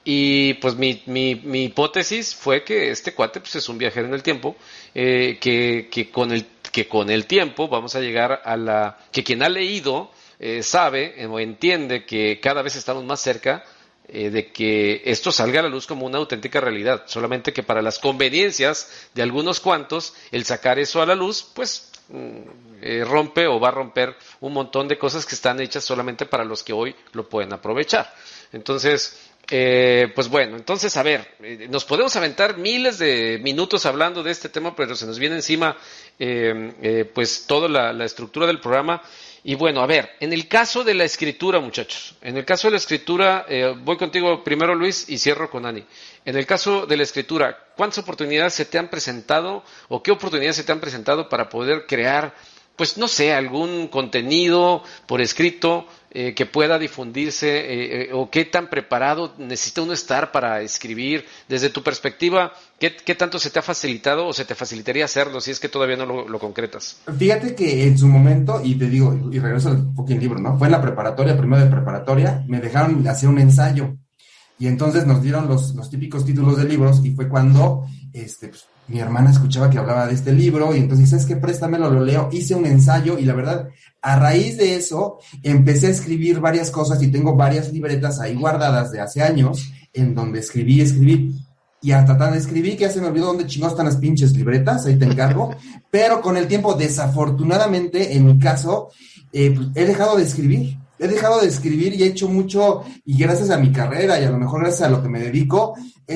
Y 0.05 0.53
pues 0.55 0.75
mi, 0.75 1.01
mi, 1.07 1.35
mi 1.35 1.65
hipótesis 1.65 2.35
fue 2.35 2.63
que 2.63 2.91
este 2.91 3.13
cuate 3.13 3.39
pues, 3.41 3.55
es 3.55 3.67
un 3.67 3.77
viajero 3.77 4.07
en 4.07 4.13
el 4.13 4.21
tiempo, 4.23 4.55
eh, 4.93 5.37
que, 5.41 5.89
que, 5.91 6.11
con 6.11 6.31
el, 6.31 6.45
que 6.71 6.87
con 6.87 7.09
el 7.09 7.25
tiempo 7.25 7.67
vamos 7.67 7.95
a 7.95 7.99
llegar 7.99 8.41
a 8.45 8.55
la... 8.55 8.97
que 9.11 9.23
quien 9.23 9.41
ha 9.41 9.49
leído 9.49 10.11
eh, 10.39 10.61
sabe 10.61 11.25
o 11.25 11.39
entiende 11.39 12.05
que 12.05 12.39
cada 12.39 12.61
vez 12.61 12.75
estamos 12.75 13.03
más 13.03 13.19
cerca 13.19 13.63
eh, 14.07 14.29
de 14.29 14.51
que 14.51 15.01
esto 15.05 15.31
salga 15.31 15.61
a 15.61 15.63
la 15.63 15.69
luz 15.69 15.87
como 15.87 16.05
una 16.05 16.19
auténtica 16.19 16.61
realidad, 16.61 17.03
solamente 17.07 17.51
que 17.51 17.63
para 17.63 17.81
las 17.81 17.97
conveniencias 17.97 19.09
de 19.15 19.23
algunos 19.23 19.59
cuantos, 19.59 20.13
el 20.31 20.45
sacar 20.45 20.77
eso 20.77 21.01
a 21.01 21.07
la 21.07 21.15
luz, 21.15 21.43
pues 21.55 21.91
mm, 22.09 22.37
eh, 22.83 23.03
rompe 23.03 23.47
o 23.47 23.59
va 23.59 23.69
a 23.69 23.71
romper 23.71 24.15
un 24.41 24.53
montón 24.53 24.87
de 24.87 24.99
cosas 24.99 25.25
que 25.25 25.33
están 25.33 25.59
hechas 25.59 25.83
solamente 25.83 26.27
para 26.27 26.45
los 26.45 26.61
que 26.61 26.71
hoy 26.71 26.95
lo 27.13 27.27
pueden 27.27 27.51
aprovechar. 27.53 28.13
Entonces, 28.51 29.17
eh, 29.49 30.11
pues 30.15 30.29
bueno, 30.29 30.57
entonces 30.57 30.95
a 30.97 31.03
ver, 31.03 31.35
nos 31.69 31.85
podemos 31.85 32.15
aventar 32.15 32.57
miles 32.57 32.97
de 32.97 33.39
minutos 33.43 33.85
hablando 33.85 34.23
de 34.23 34.31
este 34.31 34.49
tema, 34.49 34.75
pero 34.75 34.95
se 34.95 35.05
nos 35.05 35.19
viene 35.19 35.35
encima 35.35 35.77
pues 37.13 37.45
toda 37.45 37.67
la 37.67 38.05
estructura 38.05 38.47
del 38.47 38.59
programa 38.59 39.01
y 39.47 39.53
bueno, 39.53 39.81
a 39.81 39.85
ver, 39.85 40.09
en 40.21 40.33
el 40.33 40.47
caso 40.47 40.83
de 40.83 40.95
la 40.95 41.03
escritura, 41.03 41.59
muchachos, 41.59 42.15
en 42.23 42.35
el 42.35 42.45
caso 42.45 42.67
de 42.67 42.71
la 42.71 42.77
escritura, 42.77 43.45
eh, 43.47 43.75
voy 43.79 43.95
contigo 43.95 44.43
primero 44.43 44.73
Luis 44.73 45.07
y 45.07 45.19
cierro 45.19 45.51
con 45.51 45.67
Ani. 45.67 45.85
En 46.25 46.35
el 46.35 46.47
caso 46.47 46.87
de 46.87 46.97
la 46.97 47.03
escritura, 47.03 47.55
¿cuántas 47.77 47.99
oportunidades 47.99 48.55
se 48.55 48.65
te 48.65 48.79
han 48.79 48.89
presentado 48.89 49.63
o 49.87 50.01
qué 50.01 50.09
oportunidades 50.09 50.55
se 50.55 50.63
te 50.63 50.71
han 50.71 50.79
presentado 50.79 51.29
para 51.29 51.47
poder 51.47 51.85
crear, 51.85 52.33
pues 52.75 52.97
no 52.97 53.07
sé, 53.07 53.33
algún 53.33 53.87
contenido 53.87 54.83
por 55.07 55.21
escrito 55.21 55.85
eh, 56.17 56.33
que 56.33 56.45
pueda 56.45 56.79
difundirse 56.79 57.57
eh, 57.57 58.03
eh, 58.03 58.09
o 58.13 58.29
qué 58.29 58.45
tan 58.45 58.69
preparado 58.69 59.33
necesita 59.37 59.81
uno 59.81 59.91
estar 59.91 60.31
para 60.31 60.61
escribir? 60.61 61.25
Desde 61.49 61.69
tu 61.69 61.83
perspectiva, 61.83 62.53
¿qué, 62.79 63.15
tanto 63.15 63.37
se 63.37 63.49
te 63.49 63.59
ha 63.59 63.61
facilitado 63.61 64.25
o 64.25 64.31
se 64.31 64.45
te 64.45 64.55
facilitaría 64.55 65.03
hacerlo 65.03 65.41
si 65.41 65.51
es 65.51 65.59
que 65.59 65.67
todavía 65.67 65.97
no 65.97 66.05
lo, 66.05 66.39
concretas? 66.39 67.01
Fíjate 67.17 67.53
que 67.53 67.85
en 67.85 67.97
su 67.97 68.07
momento, 68.07 68.61
y 68.63 68.75
te 68.75 68.87
digo, 68.89 69.13
y 69.29 69.39
regreso 69.39 69.67
al 69.67 69.93
fucking 69.93 70.21
libro, 70.21 70.39
¿no? 70.39 70.57
Fue 70.57 70.67
en 70.67 70.71
la 70.71 70.81
preparatoria, 70.81 71.37
primero 71.37 71.61
de 71.61 71.69
preparatoria, 71.69 72.45
me 72.47 72.61
dejaron 72.61 73.05
hacer 73.07 73.27
un 73.27 73.39
ensayo. 73.39 73.97
Y 74.57 74.67
entonces 74.67 75.05
nos 75.05 75.21
dieron 75.21 75.47
los, 75.47 75.75
los 75.75 75.89
típicos 75.89 76.25
títulos 76.25 76.57
de 76.57 76.63
libros 76.63 77.01
y 77.03 77.11
fue 77.11 77.27
cuando 77.27 77.85
este, 78.13 78.47
pues, 78.47 78.65
mi 78.87 78.99
hermana 78.99 79.31
escuchaba 79.31 79.69
que 79.69 79.77
hablaba 79.77 80.07
de 80.07 80.13
este 80.13 80.31
libro 80.31 80.75
y 80.75 80.79
entonces, 80.79 81.09
¿sabes 81.09 81.25
qué? 81.25 81.35
Préstamelo, 81.35 81.89
lo 81.89 82.03
leo. 82.03 82.29
Hice 82.31 82.55
un 82.55 82.65
ensayo 82.65 83.17
y 83.17 83.25
la 83.25 83.33
verdad, 83.33 83.69
a 84.01 84.15
raíz 84.17 84.57
de 84.57 84.75
eso, 84.75 85.19
empecé 85.43 85.87
a 85.87 85.91
escribir 85.91 86.39
varias 86.39 86.69
cosas 86.71 87.01
y 87.01 87.07
tengo 87.07 87.35
varias 87.35 87.73
libretas 87.73 88.19
ahí 88.19 88.35
guardadas 88.35 88.91
de 88.91 89.01
hace 89.01 89.21
años 89.21 89.71
en 89.91 90.13
donde 90.13 90.39
escribí, 90.39 90.81
escribí. 90.81 91.35
Y 91.81 91.91
hasta 91.91 92.17
tan 92.17 92.33
escribí 92.33 92.71
que 92.71 92.83
ya 92.83 92.89
se 92.89 93.01
me 93.01 93.07
olvidó 93.07 93.27
dónde 93.27 93.47
chingados 93.47 93.73
están 93.73 93.85
las 93.85 93.97
pinches 93.97 94.31
libretas, 94.33 94.85
ahí 94.85 94.97
te 94.97 95.05
encargo. 95.05 95.55
Pero 95.91 96.21
con 96.21 96.37
el 96.37 96.47
tiempo, 96.47 96.73
desafortunadamente, 96.73 98.15
en 98.15 98.25
mi 98.25 98.39
caso, 98.39 98.89
eh, 99.33 99.51
pues, 99.55 99.67
he 99.75 99.85
dejado 99.85 100.15
de 100.15 100.23
escribir 100.23 100.77
he 100.99 101.07
dejado 101.07 101.41
de 101.41 101.47
escribir 101.47 101.93
y 101.93 102.03
he 102.03 102.07
hecho 102.07 102.27
mucho, 102.29 102.83
y 103.05 103.17
gracias 103.17 103.49
a 103.49 103.57
mi 103.57 103.71
carrera 103.71 104.19
y 104.19 104.23
a 104.23 104.31
lo 104.31 104.37
mejor 104.37 104.61
gracias 104.61 104.83
a 104.83 104.89
lo 104.89 105.01
que 105.01 105.09
me 105.09 105.19
dedico, 105.19 105.75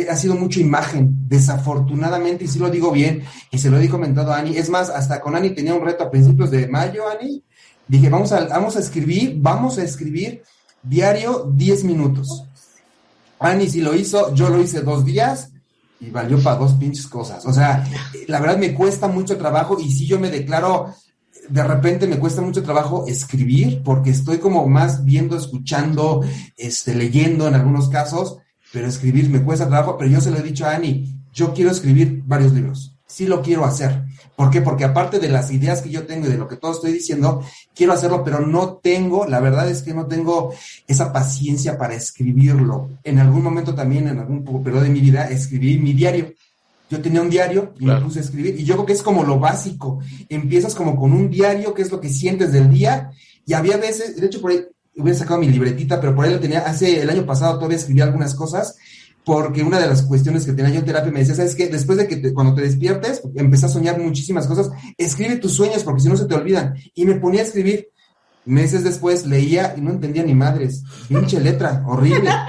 ha 0.10 0.16
sido 0.16 0.36
mucho 0.36 0.60
imagen, 0.60 1.28
desafortunadamente, 1.28 2.46
y 2.46 2.48
sí 2.48 2.60
lo 2.60 2.70
digo 2.70 2.92
bien, 2.92 3.24
y 3.52 3.58
se 3.58 3.70
lo 3.70 3.80
he 3.80 3.90
comentado 3.90 4.32
a 4.32 4.40
Ani, 4.40 4.58
es 4.58 4.70
más, 4.70 4.90
hasta 4.90 5.20
con 5.20 5.36
Ani 5.36 5.52
tenía 5.52 5.74
un 5.74 5.86
reto 5.86 6.04
a 6.04 6.12
principios 6.12 6.52
de 6.52 6.68
mayo, 6.68 7.04
Ani, 7.10 7.44
dije, 7.88 8.10
vamos 8.10 8.32
a, 8.32 8.46
vamos 8.46 8.76
a 8.76 8.80
escribir, 8.80 9.36
vamos 9.38 9.78
a 9.78 9.84
escribir 9.84 10.44
diario 10.84 11.52
10 11.54 11.84
minutos. 11.84 12.46
Ani 13.40 13.68
sí 13.70 13.82
lo 13.82 13.96
hizo, 13.96 14.34
yo 14.36 14.50
lo 14.50 14.62
hice 14.62 14.82
dos 14.82 15.06
días, 15.06 15.52
y 16.00 16.10
valió 16.10 16.42
para 16.42 16.58
dos 16.58 16.74
pinches 16.74 17.08
cosas. 17.08 17.46
O 17.46 17.54
sea, 17.54 17.86
la 18.28 18.40
verdad 18.40 18.58
me 18.58 18.74
cuesta 18.74 19.08
mucho 19.08 19.38
trabajo 19.38 19.78
y 19.80 19.92
si 19.92 20.08
yo 20.08 20.20
me 20.20 20.30
declaro 20.30 20.94
de 21.50 21.64
repente 21.64 22.08
me 22.08 22.20
cuesta 22.20 22.42
mucho 22.42 22.64
trabajo 22.64 23.06
escribir 23.08 23.82
porque 23.84 24.12
estoy 24.12 24.38
como 24.38 24.68
más 24.68 25.04
viendo, 25.04 25.36
escuchando, 25.36 26.24
este, 26.58 26.96
leyendo 26.96 27.48
en 27.48 27.56
algunos 27.56 27.90
casos, 27.90 28.38
pero 28.72 28.88
escribir 28.88 29.30
me 29.30 29.44
cuesta 29.44 29.68
trabajo, 29.68 29.98
pero 29.98 30.12
yo 30.12 30.22
se 30.22 30.32
lo 30.32 30.38
he 30.38 30.44
dicho 30.44 30.66
a 30.66 30.72
Ani, 30.76 31.16
yo 31.34 31.54
quiero 31.54 31.72
escribir 31.72 32.24
varios 32.26 32.54
libros, 32.54 32.98
sí 33.08 33.26
lo 33.26 33.42
quiero 33.42 33.66
hacer. 33.66 34.06
¿Por 34.36 34.50
qué? 34.52 34.62
Porque 34.62 34.86
aparte 34.86 35.20
de 35.20 35.28
las 35.28 35.52
ideas 35.52 35.82
que 35.82 35.90
yo 35.90 36.06
tengo 36.06 36.28
y 36.28 36.30
de 36.30 36.38
lo 36.38 36.48
que 36.48 36.56
todo 36.56 36.72
estoy 36.72 36.94
diciendo, 36.94 37.44
quiero 37.76 37.92
hacerlo, 37.92 38.24
pero 38.24 38.40
no 38.40 38.80
tengo, 38.82 39.26
la 39.26 39.42
verdad 39.42 39.70
es 39.70 39.82
que 39.82 39.94
no 39.94 40.06
tengo 40.06 40.54
esa 40.88 41.12
paciencia 41.12 41.78
para 41.78 41.96
escribirlo. 41.96 42.90
En 43.04 43.20
algún 43.20 43.44
momento 43.44 43.76
también, 43.76 44.08
en 44.08 44.20
algún 44.20 44.64
periodo 44.64 44.84
de 44.84 44.90
mi 44.90 45.02
vida, 45.02 45.28
escribí 45.28 45.78
mi 45.78 45.92
diario 45.92 46.34
yo 46.90 47.02
tenía 47.02 47.22
un 47.22 47.30
diario 47.30 47.74
y 47.80 47.86
me 47.86 48.02
puse 48.02 48.20
a 48.20 48.24
escribir. 48.24 48.60
Y 48.60 48.66
yo 48.66 48.74
creo 48.74 48.86
que 48.86 48.94
es 48.94 49.04
como 49.04 49.24
lo 49.24 49.40
básico. 49.40 50.00
Empiezas 50.28 50.74
como 50.74 50.96
con 50.96 51.14
un 51.14 51.30
diario, 51.30 51.74
que 51.74 51.84
es 51.84 51.92
lo 51.92 52.02
que 52.02 52.10
sientes 52.10 52.52
del 52.52 52.70
día. 52.70 53.12
Y 53.46 53.54
había 53.54 53.78
veces, 53.78 54.20
de 54.20 54.26
hecho, 54.26 54.42
por 54.42 54.52
ahí 54.52 54.66
hubiera 54.96 55.18
sacado 55.18 55.40
mi 55.40 55.48
libretita, 55.48 56.02
pero 56.02 56.16
por 56.16 56.26
ahí 56.26 56.34
lo 56.34 56.40
tenía. 56.40 56.62
Hace 56.62 57.02
el 57.02 57.10
año 57.10 57.26
pasado 57.26 57.56
todavía 57.56 57.78
escribí 57.78 58.02
algunas 58.02 58.34
cosas. 58.34 58.76
Porque 59.24 59.62
una 59.62 59.80
de 59.80 59.86
las 59.86 60.02
cuestiones 60.02 60.46
que 60.46 60.54
tenía 60.54 60.72
yo 60.72 60.80
en 60.80 60.86
terapia 60.86 61.12
me 61.12 61.20
decía, 61.20 61.36
¿sabes 61.36 61.54
qué? 61.54 61.68
Después 61.68 62.00
de 62.00 62.08
que 62.08 62.34
cuando 62.34 62.56
te 62.56 62.62
despiertes, 62.62 63.22
empezás 63.36 63.70
a 63.70 63.74
soñar 63.74 64.00
muchísimas 64.00 64.48
cosas, 64.48 64.72
escribe 64.98 65.36
tus 65.36 65.54
sueños 65.54 65.84
porque 65.84 66.02
si 66.02 66.10
no 66.10 66.18
se 66.18 66.26
te 66.26 66.34
olvidan. 66.34 66.76
Y 66.96 67.06
me 67.06 67.16
ponía 67.16 67.42
a 67.42 67.44
escribir. 67.44 67.90
Meses 68.46 68.84
después 68.84 69.28
leía 69.28 69.76
y 69.78 69.82
no 69.82 69.92
entendía 69.92 70.24
ni 70.24 70.34
madres. 70.34 70.84
Pinche 71.08 71.40
letra, 71.40 71.84
horrible. 71.86 72.32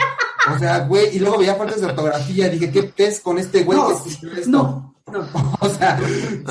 O 0.55 0.59
sea, 0.59 0.81
güey, 0.87 1.17
y 1.17 1.19
luego 1.19 1.39
veía 1.39 1.55
faltas 1.55 1.81
de 1.81 1.87
ortografía, 1.87 2.49
dije, 2.49 2.71
¿qué 2.71 2.85
pez 2.85 3.21
con 3.21 3.39
este 3.39 3.63
güey 3.65 3.79
que 3.79 4.11
escribió 4.11 4.39
esto? 4.39 4.51
No, 4.51 4.95
no. 5.13 5.27
O 5.61 5.69
sea, 5.69 6.01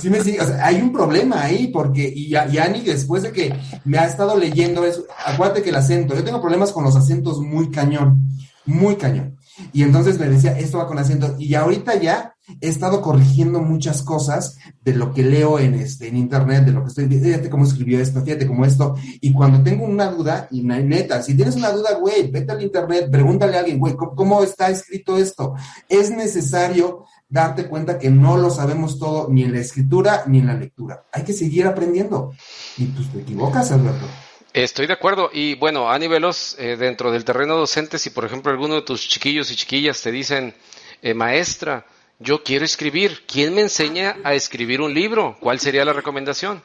sí 0.02 0.10
me 0.10 0.22
sigue, 0.22 0.42
o 0.42 0.46
sea, 0.46 0.66
hay 0.66 0.82
un 0.82 0.92
problema 0.92 1.42
ahí, 1.42 1.68
porque, 1.68 2.12
y, 2.14 2.34
y 2.34 2.58
Ani, 2.58 2.82
después 2.82 3.24
de 3.24 3.32
que 3.32 3.54
me 3.86 3.98
ha 3.98 4.06
estado 4.06 4.38
leyendo 4.38 4.86
eso, 4.86 5.06
acuérdate 5.26 5.64
que 5.64 5.70
el 5.70 5.76
acento, 5.76 6.16
yo 6.16 6.24
tengo 6.24 6.42
problemas 6.42 6.72
con 6.72 6.84
los 6.84 6.96
acentos 6.96 7.40
muy 7.40 7.72
cañón, 7.72 8.30
muy 8.66 8.96
cañón. 8.96 9.38
Y 9.74 9.84
entonces 9.84 10.20
me 10.20 10.30
decía, 10.30 10.58
esto 10.58 10.78
va 10.78 10.88
con 10.88 11.00
acento, 11.00 11.36
y 11.40 11.56
ahorita 11.56 11.96
ya 11.96 12.36
he 12.62 12.68
estado 12.68 13.02
corrigiendo 13.02 13.62
muchas 13.62 14.02
cosas 14.02 14.58
de 14.84 14.94
lo 14.94 15.14
que 15.14 15.24
leo 15.24 15.60
en, 15.60 15.76
este, 15.76 16.08
en 16.08 16.18
internet, 16.18 16.66
de 16.66 16.72
lo 16.72 16.84
que 16.84 16.90
estoy, 16.90 17.08
fíjate 17.08 17.50
cómo 17.50 17.66
escribió 17.66 18.00
esto, 18.00 18.22
fíjate 18.22 18.48
cómo 18.48 18.66
esto, 18.66 18.96
y 19.22 19.34
cuando 19.34 19.62
tengo 19.64 19.86
una 19.86 20.12
duda, 20.12 20.48
y 20.52 20.62
neta, 20.62 21.22
si 21.22 21.36
tienes 21.36 21.56
una 21.56 21.72
duda, 21.72 21.96
güey, 21.96 22.30
vete 22.30 22.52
al 22.52 22.62
internet, 22.62 23.10
pregúntale 23.12 23.58
a 23.58 23.60
alguien, 23.60 23.80
güey, 23.80 23.96
¿cómo, 23.96 24.44
está 24.44 24.70
escrito 24.70 25.18
esto? 25.18 25.56
Es 25.88 26.12
necesario 26.12 27.06
darte 27.28 27.68
cuenta 27.68 28.00
que 28.00 28.10
no 28.10 28.38
lo 28.38 28.50
sabemos 28.50 29.00
todo, 29.00 29.28
ni 29.30 29.44
en 29.44 29.54
la 29.54 29.60
escritura, 29.60 30.24
ni 30.28 30.40
en 30.40 30.48
la 30.48 30.56
lectura. 30.56 31.06
Hay 31.12 31.24
que 31.24 31.34
seguir 31.34 31.68
aprendiendo. 31.68 32.34
Y 32.78 32.86
pues 32.86 33.12
te 33.12 33.20
equivocas, 33.20 33.72
Alberto. 33.72 34.06
Estoy 34.54 34.88
de 34.88 34.94
acuerdo. 34.94 35.30
Y 35.32 35.56
bueno, 35.56 35.92
Ani 35.92 36.08
Veloz, 36.08 36.56
eh, 36.58 36.76
dentro 36.76 37.12
del 37.12 37.24
terreno 37.24 37.56
docente, 37.56 38.00
si 38.00 38.10
por 38.10 38.26
ejemplo 38.26 38.52
alguno 38.52 38.76
de 38.76 38.82
tus 38.82 39.08
chiquillos 39.08 39.52
y 39.52 39.56
chiquillas 39.56 40.02
te 40.02 40.12
dicen, 40.12 40.56
eh, 41.02 41.14
maestra, 41.14 41.86
yo 42.20 42.44
quiero 42.44 42.66
escribir, 42.66 43.24
¿quién 43.26 43.56
me 43.56 43.62
enseña 43.62 44.18
a 44.24 44.34
escribir 44.34 44.82
un 44.82 44.94
libro? 44.94 45.38
¿Cuál 45.40 45.60
sería 45.60 45.86
la 45.86 45.94
recomendación? 45.94 46.62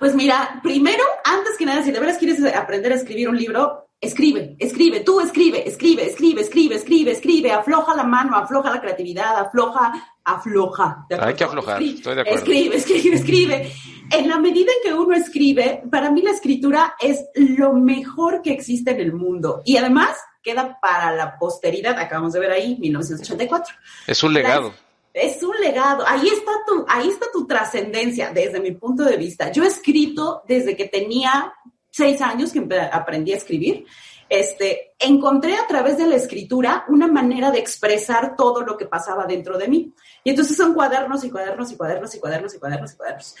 Pues 0.00 0.14
mira, 0.14 0.60
primero, 0.62 1.02
antes 1.24 1.56
que 1.56 1.64
nada, 1.64 1.82
si 1.82 1.92
de 1.92 2.00
veras 2.00 2.18
quieres 2.18 2.44
aprender 2.54 2.92
a 2.92 2.96
escribir 2.96 3.28
un 3.28 3.36
libro, 3.36 3.88
escribe, 4.00 4.56
escribe, 4.58 5.00
tú 5.00 5.20
escribe, 5.20 5.66
escribe, 5.66 6.04
escribe, 6.04 6.42
escribe, 6.42 6.74
escribe, 6.74 7.10
escribe, 7.12 7.52
afloja 7.52 7.94
la 7.94 8.04
mano, 8.04 8.36
afloja 8.36 8.70
la 8.70 8.80
creatividad, 8.80 9.38
afloja, 9.38 9.92
afloja. 10.24 11.06
¿de 11.08 11.16
Hay 11.16 11.34
que 11.34 11.44
aflojar, 11.44 11.80
Escribe, 11.80 11.96
estoy 11.96 12.14
de 12.16 12.20
acuerdo. 12.20 12.38
Escribe, 12.40 12.76
escribe, 12.76 13.16
escribe. 13.16 13.72
En 14.10 14.28
la 14.28 14.38
medida 14.38 14.70
en 14.70 14.90
que 14.90 14.98
uno 14.98 15.16
escribe, 15.16 15.82
para 15.90 16.10
mí 16.10 16.20
la 16.20 16.32
escritura 16.32 16.94
es 17.00 17.24
lo 17.34 17.72
mejor 17.72 18.42
que 18.42 18.52
existe 18.52 18.90
en 18.90 19.00
el 19.00 19.12
mundo. 19.12 19.62
Y 19.64 19.78
además, 19.78 20.16
queda 20.46 20.78
para 20.80 21.12
la 21.12 21.36
posteridad, 21.36 21.98
acabamos 21.98 22.32
de 22.32 22.38
ver 22.38 22.52
ahí, 22.52 22.76
1984. 22.78 23.74
Es 24.06 24.22
un 24.22 24.32
legado. 24.32 24.72
Es 25.12 25.42
un 25.42 25.56
legado. 25.60 26.04
Ahí 26.06 26.28
está 26.28 26.52
tu, 26.64 26.86
ahí 26.88 27.08
está 27.08 27.26
tu 27.32 27.48
trascendencia 27.48 28.30
desde 28.30 28.60
mi 28.60 28.70
punto 28.70 29.02
de 29.02 29.16
vista. 29.16 29.50
Yo 29.50 29.64
he 29.64 29.66
escrito 29.66 30.44
desde 30.46 30.76
que 30.76 30.84
tenía 30.86 31.52
seis 31.90 32.20
años 32.20 32.52
que 32.52 32.64
aprendí 32.92 33.32
a 33.32 33.36
escribir. 33.36 33.86
Este, 34.28 34.94
encontré 35.00 35.56
a 35.56 35.66
través 35.66 35.98
de 35.98 36.06
la 36.06 36.14
escritura 36.14 36.84
una 36.88 37.08
manera 37.08 37.50
de 37.50 37.58
expresar 37.58 38.36
todo 38.36 38.60
lo 38.60 38.76
que 38.76 38.86
pasaba 38.86 39.26
dentro 39.26 39.58
de 39.58 39.66
mí. 39.66 39.92
Y 40.22 40.30
entonces 40.30 40.56
son 40.56 40.74
cuadernos 40.74 41.24
y 41.24 41.30
cuadernos 41.30 41.72
y 41.72 41.76
cuadernos 41.76 42.14
y 42.14 42.20
cuadernos 42.20 42.54
y 42.54 42.58
cuadernos 42.58 42.92
y 42.92 42.96
cuadernos. 42.96 43.34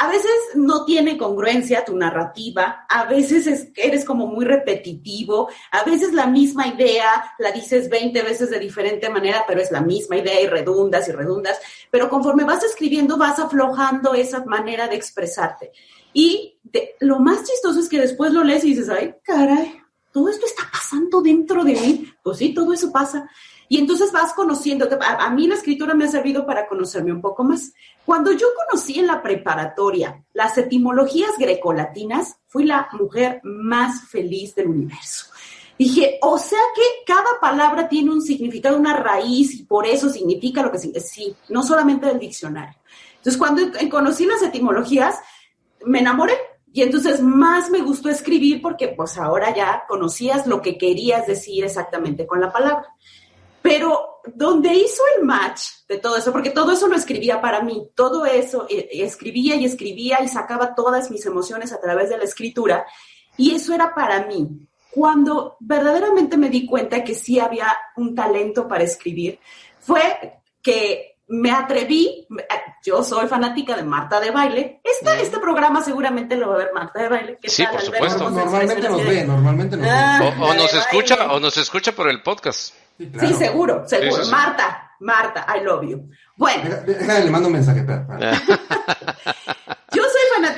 A 0.00 0.08
veces 0.08 0.30
no 0.54 0.84
tiene 0.84 1.18
congruencia 1.18 1.84
tu 1.84 1.96
narrativa, 1.96 2.86
a 2.88 3.04
veces 3.06 3.46
es- 3.46 3.68
eres 3.74 4.04
como 4.04 4.26
muy 4.28 4.44
repetitivo, 4.44 5.48
a 5.72 5.82
veces 5.84 6.12
la 6.12 6.26
misma 6.26 6.68
idea 6.68 7.32
la 7.38 7.50
dices 7.50 7.88
20 7.88 8.22
veces 8.22 8.50
de 8.50 8.58
diferente 8.60 9.08
manera, 9.10 9.44
pero 9.46 9.60
es 9.60 9.70
la 9.72 9.80
misma 9.80 10.16
idea 10.16 10.40
y 10.40 10.46
redundas 10.46 11.08
y 11.08 11.12
redundas, 11.12 11.58
pero 11.90 12.08
conforme 12.08 12.44
vas 12.44 12.62
escribiendo 12.62 13.16
vas 13.16 13.38
aflojando 13.38 14.14
esa 14.14 14.44
manera 14.44 14.86
de 14.86 14.96
expresarte. 14.96 15.72
Y 16.12 16.58
lo 17.00 17.18
más 17.18 17.44
chistoso 17.44 17.80
es 17.80 17.88
que 17.88 18.00
después 18.00 18.32
lo 18.32 18.44
lees 18.44 18.64
y 18.64 18.68
dices, 18.70 18.88
ay, 18.88 19.14
caray, 19.24 19.80
todo 20.12 20.28
esto 20.28 20.46
está 20.46 20.62
pasando 20.72 21.20
dentro 21.20 21.64
de 21.64 21.72
mí. 21.72 22.12
Pues 22.22 22.38
sí, 22.38 22.54
todo 22.54 22.72
eso 22.72 22.90
pasa. 22.90 23.28
Y 23.68 23.78
entonces 23.78 24.12
vas 24.12 24.32
conociendo, 24.32 24.88
a, 25.00 25.26
a 25.26 25.30
mí 25.30 25.46
la 25.46 25.54
escritura 25.54 25.94
me 25.94 26.04
ha 26.04 26.08
servido 26.08 26.46
para 26.46 26.66
conocerme 26.66 27.12
un 27.12 27.20
poco 27.20 27.44
más. 27.44 27.72
Cuando 28.04 28.32
yo 28.32 28.46
conocí 28.66 28.98
en 28.98 29.06
la 29.06 29.22
preparatoria 29.22 30.24
las 30.32 30.56
etimologías 30.56 31.32
grecolatinas, 31.38 32.36
fui 32.46 32.64
la 32.64 32.88
mujer 32.92 33.40
más 33.44 34.08
feliz 34.08 34.54
del 34.54 34.68
universo. 34.68 35.26
Dije, 35.78 36.18
o 36.22 36.38
sea 36.38 36.58
que 36.74 36.82
cada 37.06 37.38
palabra 37.40 37.88
tiene 37.88 38.10
un 38.10 38.20
significado, 38.20 38.76
una 38.76 38.96
raíz, 38.96 39.54
y 39.54 39.62
por 39.62 39.86
eso 39.86 40.08
significa 40.08 40.62
lo 40.62 40.72
que 40.72 40.78
significa. 40.78 41.06
Sí, 41.06 41.36
no 41.50 41.62
solamente 41.62 42.06
del 42.06 42.18
diccionario. 42.18 42.76
Entonces, 43.16 43.36
cuando 43.36 43.62
conocí 43.88 44.26
las 44.26 44.42
etimologías, 44.42 45.16
me 45.84 46.00
enamoré. 46.00 46.34
Y 46.72 46.82
entonces 46.82 47.22
más 47.22 47.70
me 47.70 47.80
gustó 47.80 48.08
escribir 48.08 48.60
porque 48.60 48.88
pues 48.88 49.16
ahora 49.18 49.54
ya 49.54 49.84
conocías 49.88 50.46
lo 50.46 50.60
que 50.60 50.76
querías 50.76 51.26
decir 51.26 51.64
exactamente 51.64 52.26
con 52.26 52.40
la 52.40 52.52
palabra. 52.52 52.86
Pero 53.62 54.20
donde 54.34 54.74
hizo 54.74 55.02
el 55.16 55.24
match 55.24 55.62
de 55.88 55.98
todo 55.98 56.16
eso, 56.16 56.32
porque 56.32 56.50
todo 56.50 56.72
eso 56.72 56.86
lo 56.86 56.96
escribía 56.96 57.40
para 57.40 57.62
mí, 57.62 57.90
todo 57.94 58.26
eso 58.26 58.66
eh, 58.68 58.88
escribía 58.92 59.56
y 59.56 59.64
escribía 59.64 60.22
y 60.22 60.28
sacaba 60.28 60.74
todas 60.74 61.10
mis 61.10 61.24
emociones 61.26 61.72
a 61.72 61.80
través 61.80 62.10
de 62.10 62.18
la 62.18 62.24
escritura, 62.24 62.86
y 63.36 63.54
eso 63.54 63.74
era 63.74 63.94
para 63.94 64.26
mí. 64.26 64.48
Cuando 64.90 65.56
verdaderamente 65.60 66.36
me 66.36 66.50
di 66.50 66.66
cuenta 66.66 67.04
que 67.04 67.14
sí 67.14 67.38
había 67.38 67.76
un 67.96 68.14
talento 68.14 68.66
para 68.66 68.84
escribir, 68.84 69.38
fue 69.78 70.40
que 70.62 71.17
me 71.28 71.50
atreví, 71.50 72.26
yo 72.84 73.02
soy 73.04 73.26
fanática 73.26 73.76
de 73.76 73.82
Marta 73.82 74.18
de 74.20 74.30
Baile, 74.30 74.80
este, 74.82 75.22
este 75.22 75.38
programa 75.38 75.82
seguramente 75.82 76.36
lo 76.36 76.48
va 76.48 76.54
a 76.54 76.58
ver 76.58 76.70
Marta 76.74 77.00
de 77.02 77.08
Baile. 77.08 77.38
¿Qué 77.40 77.48
Sí, 77.50 77.62
tal, 77.64 77.72
por 77.72 77.82
supuesto. 77.82 78.18
Pues, 78.24 78.34
Normalmente 78.34 78.88
nos 78.88 79.04
ve, 79.06 79.24
normalmente 79.24 79.76
nos 79.76 79.86
Ah. 79.90 80.18
ve. 80.20 80.34
O, 80.42 80.54
nos 80.54 80.72
escucha, 80.74 81.16
baile. 81.16 81.34
o 81.34 81.40
nos 81.40 81.56
escucha 81.58 81.92
por 81.92 82.08
el 82.08 82.22
podcast. 82.22 82.74
Sí, 82.98 83.06
claro. 83.10 83.28
Sí, 83.28 83.34
seguro, 83.34 83.82
seguro. 83.86 84.12
Sí, 84.12 84.18
sí, 84.18 84.24
sí. 84.24 84.30
Marta, 84.30 84.92
Marta, 85.00 85.46
I 85.56 85.64
love 85.64 85.82
you. 85.88 86.08
Bueno, 86.36 86.62
Déjale, 86.86 87.24
le 87.24 87.30
mando 87.30 87.48
un 87.48 87.54
mensaje, 87.54 87.80
espera, 87.80 88.06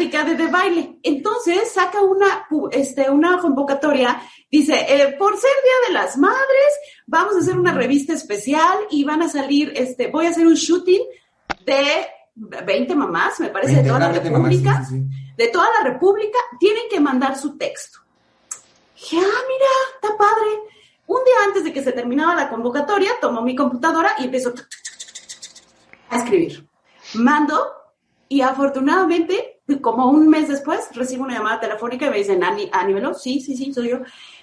de 0.09 0.47
Baile. 0.47 0.99
Entonces 1.03 1.73
saca 1.73 2.01
una, 2.01 2.47
este, 2.73 3.11
una 3.11 3.39
convocatoria. 3.39 4.21
Dice, 4.51 4.75
eh, 4.75 5.15
por 5.19 5.37
ser 5.37 5.51
Día 5.63 5.89
de 5.89 5.95
las 5.95 6.17
Madres, 6.17 6.73
vamos 7.07 7.37
a 7.37 7.39
hacer 7.39 7.59
una 7.59 7.73
revista 7.73 8.15
especial 8.15 8.79
y 8.91 9.05
van 9.05 9.23
a 9.23 9.29
salir, 9.29 9.73
este, 9.77 10.09
voy 10.09 10.27
a 10.27 10.31
hacer 10.31 10.47
un 10.47 10.55
shooting 10.55 11.03
de 11.65 12.07
20 12.35 12.95
mamás, 12.95 13.39
me 13.41 13.51
parece, 13.51 13.83
de 13.83 13.89
toda 13.89 14.01
la 14.01 14.09
20, 14.09 14.29
República. 14.31 14.85
sí, 14.85 14.95
sí, 14.97 15.03
sí. 15.03 15.35
de 15.37 15.49
toda 15.49 15.69
la 15.79 15.91
República, 15.91 16.39
tienen 16.59 16.85
que 16.91 17.01
mandar 17.01 17.37
su 17.37 17.57
texto. 17.57 18.01
Dije, 18.95 19.19
ah, 19.19 19.43
mira, 19.49 19.67
está 19.95 20.17
padre. 20.17 20.51
Un 21.07 21.25
día 21.25 21.35
antes 21.47 21.65
de 21.65 21.73
que 21.73 21.83
se 21.83 21.93
terminaba 21.93 22.35
la 22.35 22.49
convocatoria, 22.49 23.13
tomo 23.21 23.43
mi 23.43 23.57
computadora 23.57 24.13
y 24.19 24.25
empiezo 24.25 24.55
a 26.09 26.19
escribir. 26.19 26.67
Mando 27.15 27.80
y 28.33 28.43
afortunadamente, 28.43 29.61
como 29.81 30.09
un 30.09 30.29
mes 30.29 30.47
después, 30.47 30.89
recibo 30.95 31.25
una 31.25 31.35
llamada 31.35 31.59
telefónica 31.59 32.07
y 32.07 32.11
me 32.11 32.19
dicen, 32.19 32.41
Veloz, 32.95 33.21
sí, 33.21 33.41
sí, 33.41 33.57
sí, 33.57 33.75
soy 33.75 33.89
yo. 33.91 33.99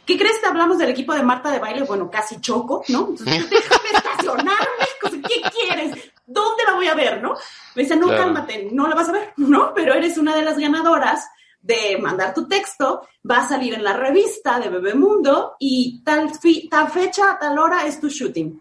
¿Qué 0.06 0.18
crees 0.18 0.40
que 0.40 0.46
hablamos 0.46 0.78
del 0.78 0.90
equipo 0.90 1.14
de 1.14 1.24
Marta 1.24 1.50
de 1.52 1.60
baile? 1.60 1.84
Bueno, 1.84 2.12
casi 2.12 2.42
choco, 2.42 2.84
¿no? 2.90 3.08
Entonces, 3.10 3.50
déjame 3.50 3.90
estacionarme. 3.94 5.22
¿Qué 5.26 5.42
quieres? 5.50 6.12
¿Dónde 6.26 6.64
la 6.66 6.74
voy 6.76 6.88
a 6.88 6.96
ver, 6.96 7.22
no? 7.22 7.36
Me 7.76 7.84
dice, 7.84 7.96
no, 7.96 8.08
Claro. 8.08 8.24
cálmate, 8.24 8.68
no 8.74 8.90
la 8.90 8.96
vas 8.96 9.08
a 9.08 9.14
ver, 9.14 9.34
¿no? 9.38 9.74
Pero 9.74 9.94
eres 9.94 10.18
una 10.18 10.36
de 10.36 10.42
las 10.42 10.58
ganadoras 10.58 11.26
de 11.62 11.98
mandar 12.02 12.34
tu 12.34 12.46
texto, 12.46 13.08
va 13.30 13.38
a 13.38 13.48
salir 13.48 13.74
en 13.74 13.86
la 13.86 13.94
revista 13.94 14.60
de 14.60 14.68
Bebemundo 14.68 15.56
y 15.60 16.02
tal, 16.04 16.30
tal 16.70 16.90
fecha, 16.92 17.38
tal 17.40 17.58
hora 17.58 17.86
es 17.86 18.02
tu 18.02 18.10
shooting. 18.10 18.60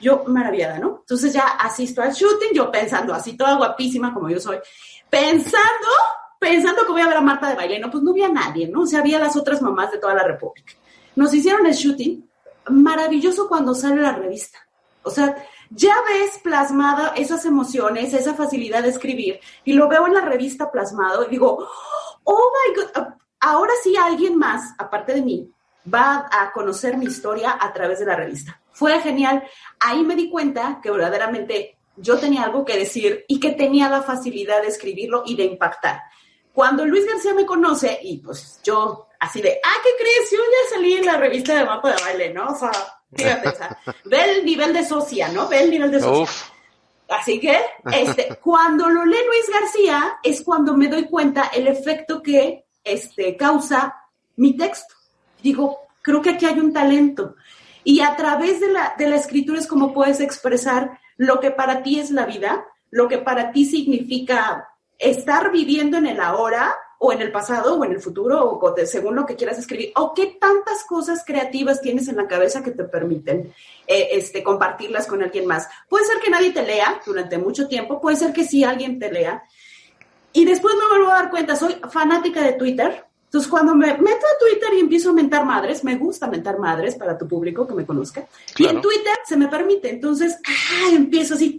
Yo, 0.00 0.24
maravillada, 0.26 0.78
¿no? 0.78 0.98
Entonces 1.00 1.32
ya 1.32 1.46
asisto 1.58 2.02
al 2.02 2.12
shooting, 2.12 2.50
yo 2.54 2.70
pensando 2.70 3.14
así, 3.14 3.36
toda 3.36 3.56
guapísima 3.56 4.12
como 4.12 4.28
yo 4.28 4.38
soy, 4.38 4.58
pensando, 5.08 5.88
pensando 6.38 6.84
que 6.84 6.92
voy 6.92 7.00
a 7.00 7.08
ver 7.08 7.16
a 7.16 7.22
Marta 7.22 7.48
de 7.48 7.56
baile, 7.56 7.78
no, 7.78 7.90
pues 7.90 8.02
no 8.02 8.10
había 8.10 8.28
nadie, 8.28 8.68
¿no? 8.68 8.82
O 8.82 8.86
sea, 8.86 9.00
había 9.00 9.18
las 9.18 9.36
otras 9.36 9.62
mamás 9.62 9.92
de 9.92 9.98
toda 9.98 10.14
la 10.14 10.24
República. 10.24 10.74
Nos 11.14 11.32
hicieron 11.32 11.66
el 11.66 11.72
shooting, 11.72 12.28
maravilloso 12.68 13.48
cuando 13.48 13.74
sale 13.74 14.02
la 14.02 14.12
revista. 14.12 14.58
O 15.02 15.10
sea, 15.10 15.36
ya 15.70 15.94
ves 16.08 16.40
plasmada 16.42 17.14
esas 17.16 17.44
emociones, 17.44 18.12
esa 18.12 18.34
facilidad 18.34 18.82
de 18.82 18.90
escribir, 18.90 19.40
y 19.64 19.72
lo 19.72 19.88
veo 19.88 20.06
en 20.06 20.14
la 20.14 20.20
revista 20.20 20.70
plasmado 20.70 21.24
y 21.24 21.30
digo, 21.30 21.66
oh 22.24 22.52
my 22.52 22.82
God, 22.82 23.14
ahora 23.40 23.72
sí 23.82 23.96
alguien 23.96 24.36
más, 24.36 24.74
aparte 24.78 25.14
de 25.14 25.22
mí, 25.22 25.50
va 25.92 26.28
a 26.30 26.52
conocer 26.52 26.96
mi 26.96 27.06
historia 27.06 27.58
a 27.60 27.72
través 27.72 27.98
de 27.98 28.06
la 28.06 28.16
revista. 28.16 28.60
Fue 28.72 29.00
genial. 29.00 29.44
Ahí 29.80 30.02
me 30.02 30.16
di 30.16 30.30
cuenta 30.30 30.80
que 30.82 30.90
verdaderamente 30.90 31.78
yo 31.96 32.18
tenía 32.18 32.42
algo 32.42 32.64
que 32.64 32.76
decir 32.76 33.24
y 33.28 33.40
que 33.40 33.52
tenía 33.52 33.88
la 33.88 34.02
facilidad 34.02 34.62
de 34.62 34.68
escribirlo 34.68 35.22
y 35.26 35.36
de 35.36 35.44
impactar. 35.44 36.02
Cuando 36.52 36.84
Luis 36.84 37.06
García 37.06 37.34
me 37.34 37.46
conoce, 37.46 37.98
y 38.02 38.18
pues 38.18 38.60
yo 38.62 39.08
así 39.20 39.42
de, 39.42 39.60
ah, 39.62 39.76
¿qué 39.82 39.90
crees? 39.98 40.30
Yo 40.30 40.38
ya 40.38 40.76
salí 40.76 40.94
en 40.94 41.06
la 41.06 41.16
revista 41.16 41.54
de 41.54 41.64
Mapa 41.64 41.94
de 41.94 42.02
Baile, 42.02 42.32
¿no? 42.32 42.48
O 42.48 42.54
sea, 42.54 42.72
fíjate, 43.14 43.48
o 43.48 43.54
sea, 43.54 43.78
ve 44.04 44.38
el 44.38 44.44
nivel 44.44 44.72
de 44.72 44.84
socia, 44.84 45.28
¿no? 45.28 45.48
Ve 45.48 45.64
el 45.64 45.70
nivel 45.70 45.90
de 45.90 46.00
socia. 46.00 46.22
Uf, 46.22 46.50
Así 47.08 47.38
que, 47.38 47.58
este, 47.92 48.36
cuando 48.42 48.88
lo 48.88 49.04
lee 49.04 49.24
Luis 49.26 49.50
García, 49.52 50.18
es 50.22 50.42
cuando 50.42 50.76
me 50.76 50.88
doy 50.88 51.06
cuenta 51.06 51.50
el 51.54 51.68
efecto 51.68 52.22
que 52.22 52.66
este, 52.82 53.36
causa 53.36 53.94
mi 54.36 54.56
texto. 54.56 54.94
Digo, 55.46 55.78
creo 56.02 56.20
que 56.20 56.30
aquí 56.30 56.44
hay 56.44 56.58
un 56.58 56.72
talento. 56.72 57.36
Y 57.84 58.00
a 58.00 58.16
través 58.16 58.58
de 58.58 58.68
la, 58.68 58.96
de 58.98 59.08
la 59.08 59.14
escritura 59.14 59.60
es 59.60 59.68
como 59.68 59.94
puedes 59.94 60.18
expresar 60.18 60.98
lo 61.16 61.38
que 61.38 61.52
para 61.52 61.84
ti 61.84 62.00
es 62.00 62.10
la 62.10 62.26
vida, 62.26 62.66
lo 62.90 63.06
que 63.06 63.18
para 63.18 63.52
ti 63.52 63.64
significa 63.64 64.68
estar 64.98 65.52
viviendo 65.52 65.98
en 65.98 66.06
el 66.06 66.20
ahora 66.20 66.74
o 66.98 67.12
en 67.12 67.22
el 67.22 67.30
pasado 67.30 67.76
o 67.76 67.84
en 67.84 67.92
el 67.92 68.00
futuro 68.00 68.44
o 68.44 68.74
según 68.86 69.14
lo 69.14 69.24
que 69.24 69.36
quieras 69.36 69.56
escribir 69.60 69.92
o 69.94 70.14
qué 70.14 70.36
tantas 70.40 70.82
cosas 70.82 71.22
creativas 71.24 71.80
tienes 71.80 72.08
en 72.08 72.16
la 72.16 72.26
cabeza 72.26 72.64
que 72.64 72.72
te 72.72 72.82
permiten 72.82 73.54
eh, 73.86 74.08
este, 74.10 74.42
compartirlas 74.42 75.06
con 75.06 75.22
alguien 75.22 75.46
más. 75.46 75.68
Puede 75.88 76.06
ser 76.06 76.18
que 76.18 76.30
nadie 76.30 76.50
te 76.50 76.64
lea 76.64 77.00
durante 77.06 77.38
mucho 77.38 77.68
tiempo, 77.68 78.00
puede 78.00 78.16
ser 78.16 78.32
que 78.32 78.42
sí 78.42 78.64
alguien 78.64 78.98
te 78.98 79.12
lea. 79.12 79.44
Y 80.32 80.44
después 80.44 80.74
me 80.74 80.88
vuelvo 80.88 81.12
a 81.12 81.20
dar 81.20 81.30
cuenta, 81.30 81.54
soy 81.54 81.76
fanática 81.88 82.42
de 82.42 82.54
Twitter. 82.54 83.06
Entonces, 83.36 83.50
cuando 83.50 83.74
me 83.74 83.88
meto 83.88 84.26
a 84.26 84.38
Twitter 84.38 84.72
y 84.72 84.80
empiezo 84.80 85.10
a 85.10 85.12
mentar 85.12 85.44
madres, 85.44 85.84
me 85.84 85.96
gusta 85.96 86.26
mentar 86.26 86.58
madres 86.58 86.94
para 86.94 87.18
tu 87.18 87.28
público 87.28 87.66
que 87.66 87.74
me 87.74 87.84
conozca. 87.84 88.26
Y 88.56 88.64
en 88.64 88.80
Twitter 88.80 89.12
se 89.26 89.36
me 89.36 89.46
permite. 89.48 89.90
Entonces, 89.90 90.38
ah, 90.46 90.88
empiezo 90.94 91.34
así 91.34 91.54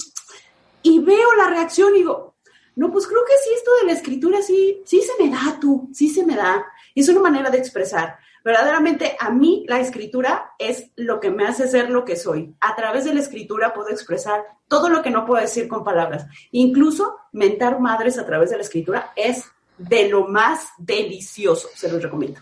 y 0.82 0.98
veo 0.98 1.36
la 1.38 1.52
reacción 1.52 1.94
y 1.94 2.00
digo, 2.00 2.34
no, 2.78 2.92
pues 2.92 3.06
creo 3.06 3.24
que 3.24 3.34
sí, 3.44 3.52
esto 3.56 3.70
de 3.80 3.86
la 3.86 3.92
escritura 3.92 4.42
sí, 4.42 4.82
sí 4.86 5.04
se 5.04 5.24
me 5.24 5.30
da 5.30 5.60
tú, 5.62 5.88
sí 5.94 6.10
se 6.10 6.26
me 6.26 6.36
da. 6.36 6.66
Es 6.96 7.10
una 7.10 7.20
manera 7.20 7.52
de 7.52 7.60
expresar. 7.60 8.18
Verdaderamente 8.44 9.16
a 9.20 9.30
mí 9.30 9.64
la 9.70 9.80
escritura 9.80 10.54
es 10.58 10.90
lo 10.96 11.20
que 11.20 11.30
me 11.30 11.46
hace 11.46 11.68
ser 11.68 11.92
lo 11.92 12.06
que 12.06 12.16
soy. 12.16 12.56
A 12.60 12.76
través 12.76 13.06
de 13.06 13.14
la 13.14 13.20
escritura 13.20 13.76
puedo 13.76 13.90
expresar 13.90 14.44
todo 14.68 14.90
lo 14.90 15.04
que 15.04 15.12
no 15.12 15.28
puedo 15.28 15.40
decir 15.40 15.68
con 15.68 15.84
palabras. 15.84 16.26
Incluso 16.50 17.18
mentar 17.34 17.80
madres 17.80 18.18
a 18.18 18.26
través 18.26 18.50
de 18.50 18.56
la 18.56 18.64
escritura 18.64 19.12
es 19.16 19.46
de 19.78 20.10
lo 20.10 20.28
más 20.28 20.70
delicioso, 20.78 21.70
se 21.74 21.90
los 21.92 22.02
recomiendo. 22.02 22.42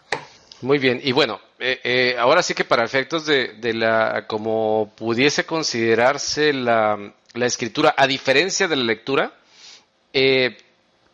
Muy 0.62 0.80
bien, 0.80 1.00
y 1.04 1.12
bueno, 1.12 1.40
eh, 1.60 1.80
eh, 1.84 2.16
ahora 2.18 2.42
sí 2.42 2.54
que 2.54 2.64
para 2.66 2.84
efectos 2.84 3.26
de, 3.26 3.54
de 3.54 3.74
la, 3.74 4.26
como 4.28 4.94
pudiese 4.96 5.46
considerarse 5.46 6.54
la, 6.54 7.14
la 7.34 7.46
escritura, 7.46 7.94
a 7.98 8.08
diferencia 8.08 8.68
de 8.68 8.76
la 8.76 8.84
lectura, 8.84 9.34
eh, 10.14 10.58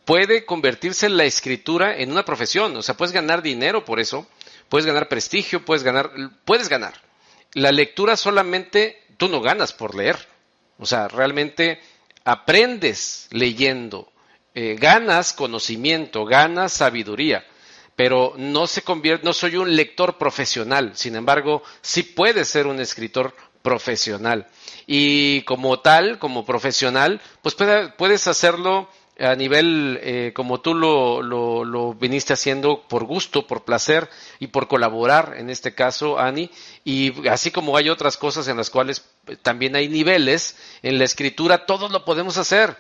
puede 0.06 0.46
convertirse 0.46 1.10
la 1.10 1.26
escritura 1.26 1.98
en 1.98 2.12
una 2.12 2.24
profesión. 2.24 2.76
O 2.78 2.82
sea, 2.82 2.96
puedes 2.96 3.14
ganar 3.14 3.42
dinero 3.42 3.84
por 3.84 4.00
eso, 4.00 4.28
puedes 4.70 4.86
ganar 4.86 5.10
prestigio, 5.10 5.66
puedes 5.66 5.84
ganar, 5.84 6.12
puedes 6.46 6.70
ganar. 6.70 6.94
La 7.54 7.72
lectura 7.72 8.16
solamente 8.16 9.04
tú 9.18 9.28
no 9.28 9.42
ganas 9.42 9.74
por 9.74 9.96
leer. 9.96 10.18
O 10.78 10.86
sea, 10.86 11.08
realmente 11.08 11.80
aprendes 12.24 13.28
leyendo, 13.32 14.12
eh, 14.54 14.76
ganas 14.80 15.34
conocimiento, 15.34 16.26
ganas 16.26 16.74
sabiduría, 16.74 17.46
pero 17.96 18.34
no 18.38 18.68
se 18.68 18.82
convierte, 18.82 19.26
no 19.26 19.34
soy 19.34 19.56
un 19.58 19.76
lector 19.76 20.18
profesional. 20.18 20.92
Sin 20.96 21.16
embargo, 21.16 21.64
sí 21.82 22.04
puedes 22.04 22.48
ser 22.48 22.68
un 22.68 22.80
escritor 22.80 23.36
profesional. 23.62 24.48
Y 24.88 25.44
como 25.44 25.80
tal, 25.80 26.20
como 26.20 26.46
profesional, 26.46 27.22
pues 27.42 27.56
puedes 27.98 28.28
hacerlo 28.28 28.90
a 29.20 29.36
nivel 29.36 30.00
eh, 30.02 30.32
como 30.34 30.62
tú 30.62 30.74
lo, 30.74 31.22
lo, 31.22 31.94
viniste 31.94 32.34
haciendo 32.34 32.82
por 32.88 33.04
gusto, 33.04 33.46
por 33.46 33.64
placer 33.64 34.10
y 34.40 34.48
por 34.48 34.68
colaborar, 34.68 35.36
en 35.38 35.50
este 35.50 35.76
caso, 35.76 36.20
Ani, 36.20 36.50
y 36.84 37.28
así 37.28 37.52
como 37.52 37.78
hay 37.78 37.90
otras 37.90 38.18
cosas 38.18 38.48
en 38.48 38.58
las 38.58 38.70
cuales 38.70 39.06
también 39.42 39.76
hay 39.76 39.90
niveles, 39.90 40.58
en 40.82 40.98
la 40.98 41.04
escritura 41.04 41.66
todos 41.66 41.92
lo 41.92 42.04
podemos 42.04 42.38
hacer, 42.38 42.76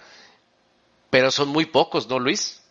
pero 1.12 1.30
son 1.30 1.49
muy 1.49 1.66
pocos, 1.66 2.09
¿no, 2.09 2.18
Luis? 2.18 2.62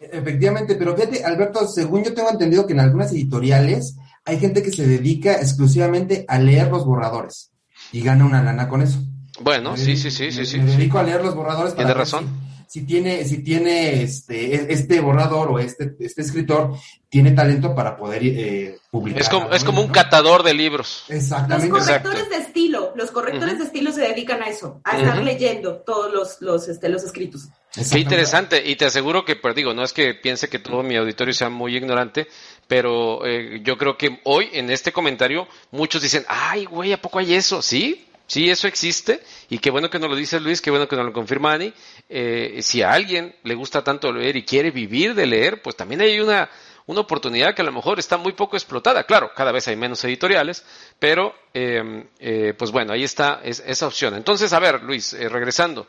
Efectivamente, 0.00 0.74
pero 0.74 0.96
fíjate, 0.96 1.24
Alberto, 1.24 1.68
según 1.68 2.02
yo 2.02 2.12
tengo 2.12 2.30
entendido 2.30 2.66
que 2.66 2.72
en 2.72 2.80
algunas 2.80 3.12
editoriales 3.12 3.96
hay 4.24 4.40
gente 4.40 4.62
que 4.62 4.72
se 4.72 4.84
dedica 4.84 5.34
exclusivamente 5.34 6.24
a 6.26 6.40
leer 6.40 6.68
los 6.68 6.84
borradores 6.84 7.52
y 7.92 8.02
gana 8.02 8.24
una 8.24 8.42
lana 8.42 8.68
con 8.68 8.82
eso. 8.82 8.98
Bueno, 9.40 9.76
sí, 9.76 9.96
sí, 9.96 10.10
sí, 10.10 10.32
sí, 10.32 10.44
sí. 10.44 10.58
Me 10.58 10.72
dedico 10.72 10.98
a 10.98 11.04
leer 11.04 11.22
los 11.22 11.36
borradores. 11.36 11.74
Tiene 11.74 11.94
razón. 11.94 12.26
Si, 12.72 12.86
tiene, 12.86 13.22
si 13.26 13.42
tiene 13.42 14.02
este, 14.02 14.54
e, 14.54 14.72
este 14.72 14.98
borrador 15.00 15.50
o 15.50 15.58
este, 15.58 15.94
este 16.00 16.22
escritor, 16.22 16.74
tiene 17.10 17.32
talento 17.32 17.74
para 17.74 17.98
poder 17.98 18.22
eh, 18.24 18.78
publicar. 18.90 19.20
Es 19.20 19.28
como, 19.28 19.50
es 19.50 19.62
como 19.62 19.82
un 19.82 19.88
catador 19.88 20.42
de 20.42 20.54
libros. 20.54 21.04
Exactamente. 21.10 21.68
Los 21.68 21.86
correctores 21.86 22.30
de 22.30 22.36
estilo, 22.36 22.94
los 22.96 23.10
correctores 23.10 23.58
de 23.58 23.64
estilo 23.64 23.92
se 23.92 24.00
dedican 24.00 24.42
a 24.42 24.46
eso, 24.46 24.80
a 24.84 24.96
estar 24.96 25.22
leyendo 25.22 25.82
todos 25.84 26.10
los, 26.14 26.40
los, 26.40 26.66
este, 26.66 26.88
los 26.88 27.04
escritos. 27.04 27.50
Qué 27.74 27.98
interesante, 27.98 28.62
y 28.64 28.74
te 28.76 28.86
aseguro 28.86 29.26
que, 29.26 29.36
pues 29.36 29.54
digo, 29.54 29.74
no 29.74 29.82
es 29.82 29.92
que 29.92 30.14
piense 30.14 30.48
que 30.48 30.58
todo 30.58 30.82
mi 30.82 30.96
auditorio 30.96 31.34
sea 31.34 31.50
muy 31.50 31.76
ignorante, 31.76 32.26
pero 32.66 33.26
eh, 33.26 33.60
yo 33.62 33.76
creo 33.76 33.98
que 33.98 34.18
hoy 34.24 34.48
en 34.54 34.70
este 34.70 34.92
comentario 34.92 35.46
muchos 35.72 36.00
dicen, 36.00 36.24
ay, 36.26 36.64
güey, 36.64 36.94
¿a 36.94 37.02
poco 37.02 37.18
hay 37.18 37.34
eso? 37.34 37.60
Sí, 37.60 38.06
sí, 38.32 38.48
eso 38.48 38.66
existe, 38.66 39.22
y 39.50 39.58
qué 39.58 39.70
bueno 39.70 39.90
que 39.90 39.98
nos 39.98 40.08
lo 40.08 40.16
dice 40.16 40.40
Luis, 40.40 40.62
qué 40.62 40.70
bueno 40.70 40.88
que 40.88 40.96
nos 40.96 41.04
lo 41.04 41.12
confirma 41.12 41.52
Ani. 41.52 41.70
Eh, 42.08 42.60
si 42.62 42.80
a 42.80 42.90
alguien 42.90 43.36
le 43.42 43.54
gusta 43.54 43.84
tanto 43.84 44.10
leer 44.10 44.36
y 44.36 44.44
quiere 44.44 44.70
vivir 44.70 45.14
de 45.14 45.26
leer, 45.26 45.60
pues 45.60 45.76
también 45.76 46.00
hay 46.00 46.18
una, 46.18 46.48
una 46.86 47.00
oportunidad 47.02 47.54
que 47.54 47.60
a 47.60 47.64
lo 47.66 47.72
mejor 47.72 47.98
está 47.98 48.16
muy 48.16 48.32
poco 48.32 48.56
explotada. 48.56 49.04
Claro, 49.04 49.32
cada 49.36 49.52
vez 49.52 49.68
hay 49.68 49.76
menos 49.76 50.02
editoriales, 50.04 50.64
pero 50.98 51.34
em, 51.52 52.08
eh, 52.20 52.54
pues 52.56 52.70
bueno, 52.70 52.94
ahí 52.94 53.04
está 53.04 53.42
esa 53.44 53.86
opción. 53.86 54.14
Entonces, 54.14 54.50
a 54.54 54.58
ver, 54.58 54.82
Luis, 54.82 55.12
regresando. 55.12 55.86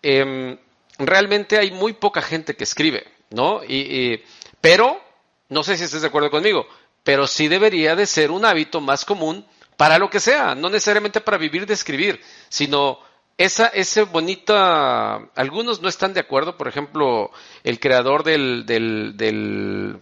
Em, 0.00 0.56
realmente 0.98 1.58
hay 1.58 1.72
muy 1.72 1.94
poca 1.94 2.22
gente 2.22 2.54
que 2.54 2.62
escribe, 2.62 3.04
¿no? 3.30 3.62
y, 3.66 4.22
pero 4.60 5.00
no 5.48 5.64
sé 5.64 5.76
si 5.76 5.82
estés 5.82 6.02
de 6.02 6.06
acuerdo 6.06 6.30
conmigo, 6.30 6.68
pero 7.02 7.26
sí 7.26 7.48
debería 7.48 7.96
de 7.96 8.06
ser 8.06 8.30
un 8.30 8.44
hábito 8.44 8.80
más 8.80 9.04
común 9.04 9.44
para 9.76 9.98
lo 9.98 10.08
que 10.10 10.20
sea, 10.20 10.54
no 10.54 10.70
necesariamente 10.70 11.20
para 11.20 11.38
vivir 11.38 11.66
de 11.66 11.74
escribir, 11.74 12.20
sino 12.48 12.98
esa, 13.36 13.66
ese 13.68 14.02
bonita, 14.02 15.16
algunos 15.34 15.82
no 15.82 15.88
están 15.88 16.14
de 16.14 16.20
acuerdo, 16.20 16.56
por 16.56 16.68
ejemplo, 16.68 17.30
el 17.64 17.80
creador 17.80 18.22
del, 18.22 18.64
del, 18.64 19.16
del 19.16 20.00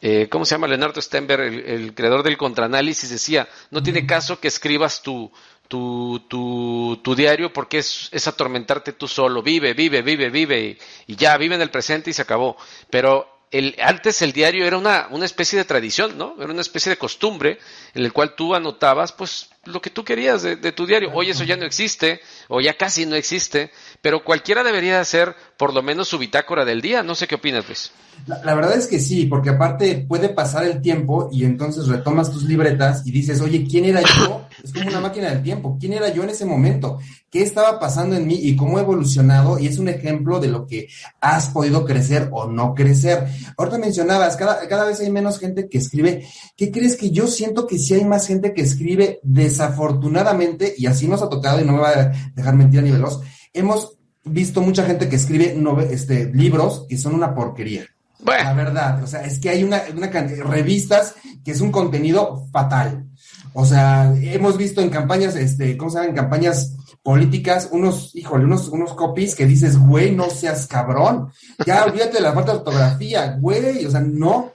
eh, 0.00 0.28
¿cómo 0.28 0.44
se 0.44 0.54
llama? 0.54 0.66
Leonardo 0.66 1.00
Stenberg, 1.00 1.42
el, 1.66 1.94
creador 1.94 2.22
del 2.22 2.36
contraanálisis, 2.36 3.10
decía, 3.10 3.48
no 3.70 3.82
tiene 3.82 4.06
caso 4.06 4.40
que 4.40 4.48
escribas 4.48 5.02
tu, 5.02 5.30
tu, 5.68 6.20
tu, 6.28 7.00
tu 7.02 7.14
diario 7.14 7.52
porque 7.52 7.78
es, 7.78 8.08
es, 8.12 8.26
atormentarte 8.28 8.92
tú 8.92 9.08
solo, 9.08 9.42
vive, 9.42 9.72
vive, 9.72 10.02
vive, 10.02 10.28
vive, 10.28 10.78
y, 11.06 11.12
y 11.12 11.16
ya, 11.16 11.36
vive 11.38 11.54
en 11.54 11.62
el 11.62 11.70
presente 11.70 12.10
y 12.10 12.12
se 12.12 12.22
acabó. 12.22 12.56
Pero 12.90 13.33
el, 13.54 13.76
antes 13.80 14.20
el 14.22 14.32
diario 14.32 14.66
era 14.66 14.76
una, 14.76 15.06
una 15.10 15.26
especie 15.26 15.56
de 15.56 15.64
tradición, 15.64 16.18
¿no? 16.18 16.34
Era 16.40 16.50
una 16.50 16.60
especie 16.60 16.90
de 16.90 16.98
costumbre 16.98 17.60
en 17.94 18.04
el 18.04 18.12
cual 18.12 18.34
tú 18.34 18.52
anotabas, 18.52 19.12
pues, 19.12 19.48
lo 19.66 19.80
que 19.80 19.90
tú 19.90 20.04
querías 20.04 20.42
de, 20.42 20.72
tu 20.72 20.86
diario. 20.86 21.10
Hoy 21.12 21.30
eso 21.30 21.44
ya 21.44 21.56
no 21.56 21.64
existe, 21.64 22.20
o 22.48 22.60
ya 22.60 22.76
casi 22.76 23.06
no 23.06 23.16
existe, 23.16 23.70
pero 24.00 24.24
cualquiera 24.24 24.62
debería 24.62 25.00
hacer 25.00 25.34
por 25.56 25.72
lo 25.74 25.82
menos 25.82 26.08
su 26.08 26.18
bitácora 26.18 26.64
del 26.64 26.80
día. 26.80 27.02
No 27.02 27.14
sé 27.14 27.26
qué 27.26 27.36
opinas, 27.36 27.66
Luis. 27.66 27.92
La, 28.26 28.54
verdad 28.54 28.78
es 28.78 28.86
que 28.86 29.00
sí, 29.00 29.26
porque 29.26 29.50
aparte 29.50 30.06
puede 30.08 30.30
pasar 30.30 30.64
el 30.64 30.80
tiempo 30.80 31.28
y 31.30 31.44
entonces 31.44 31.88
retomas 31.88 32.30
tus 32.30 32.44
libretas 32.44 33.06
y 33.06 33.10
dices, 33.10 33.40
oye, 33.42 33.66
¿quién 33.68 33.84
era 33.84 34.00
yo? 34.00 34.46
Es 34.62 34.72
como 34.72 34.88
una 34.88 35.00
máquina 35.00 35.28
del 35.30 35.42
tiempo. 35.42 35.76
¿Quién 35.78 35.92
era 35.92 36.08
yo 36.08 36.22
en 36.22 36.30
ese 36.30 36.46
momento? 36.46 36.98
¿Qué 37.28 37.42
estaba 37.42 37.78
pasando 37.78 38.16
en 38.16 38.26
mí 38.26 38.38
y 38.40 38.56
cómo 38.56 38.78
he 38.78 38.82
evolucionado? 38.82 39.58
Y 39.58 39.66
es 39.66 39.78
un 39.78 39.88
ejemplo 39.88 40.40
de 40.40 40.48
lo 40.48 40.66
que 40.66 40.88
has 41.20 41.48
podido 41.50 41.84
crecer 41.84 42.28
o 42.32 42.46
no 42.46 42.74
crecer. 42.74 43.26
Ahorita 43.58 43.76
mencionabas, 43.76 44.36
cada, 44.36 44.66
cada 44.68 44.86
vez 44.86 45.00
hay 45.00 45.10
menos 45.10 45.38
gente 45.38 45.68
que 45.68 45.78
escribe. 45.78 46.26
¿Qué 46.56 46.70
crees 46.70 46.96
que 46.96 47.10
yo 47.10 47.26
siento 47.26 47.66
que 47.66 47.78
sí 47.78 47.92
hay 47.94 48.04
más 48.04 48.26
gente 48.26 48.54
que 48.54 48.62
escribe 48.62 49.20
desafortunadamente, 49.54 50.74
y 50.76 50.86
así 50.86 51.06
nos 51.06 51.22
ha 51.22 51.28
tocado 51.28 51.60
y 51.60 51.64
no 51.64 51.74
me 51.74 51.78
va 51.78 51.90
a 51.90 52.12
dejar 52.34 52.54
mentir 52.54 52.80
a 52.80 52.82
nivel 52.82 53.04
hemos 53.52 53.96
visto 54.24 54.60
mucha 54.60 54.84
gente 54.84 55.08
que 55.08 55.16
escribe 55.16 55.56
este, 55.90 56.26
libros 56.32 56.86
que 56.88 56.98
son 56.98 57.14
una 57.14 57.34
porquería. 57.34 57.86
La 58.24 58.54
verdad, 58.54 59.02
o 59.02 59.06
sea, 59.06 59.22
es 59.24 59.38
que 59.38 59.50
hay 59.50 59.62
una, 59.62 59.82
una 59.94 60.08
revistas 60.08 61.14
que 61.44 61.52
es 61.52 61.60
un 61.60 61.70
contenido 61.70 62.46
fatal. 62.50 63.06
O 63.52 63.66
sea, 63.66 64.12
hemos 64.16 64.56
visto 64.56 64.80
en 64.80 64.88
campañas, 64.88 65.36
este, 65.36 65.76
¿cómo 65.76 65.90
se 65.90 65.98
llama? 65.98 66.08
En 66.08 66.16
campañas 66.16 66.74
políticas, 67.02 67.68
unos, 67.70 68.16
híjole, 68.16 68.46
unos, 68.46 68.68
unos 68.68 68.94
copies 68.94 69.34
que 69.34 69.46
dices, 69.46 69.78
güey, 69.78 70.16
no 70.16 70.30
seas 70.30 70.66
cabrón. 70.66 71.30
Ya 71.66 71.84
olvídate 71.84 72.14
de 72.14 72.22
la 72.22 72.32
falta 72.32 72.52
de 72.52 72.58
ortografía, 72.58 73.36
güey, 73.38 73.84
o 73.84 73.90
sea, 73.90 74.00
no. 74.00 74.52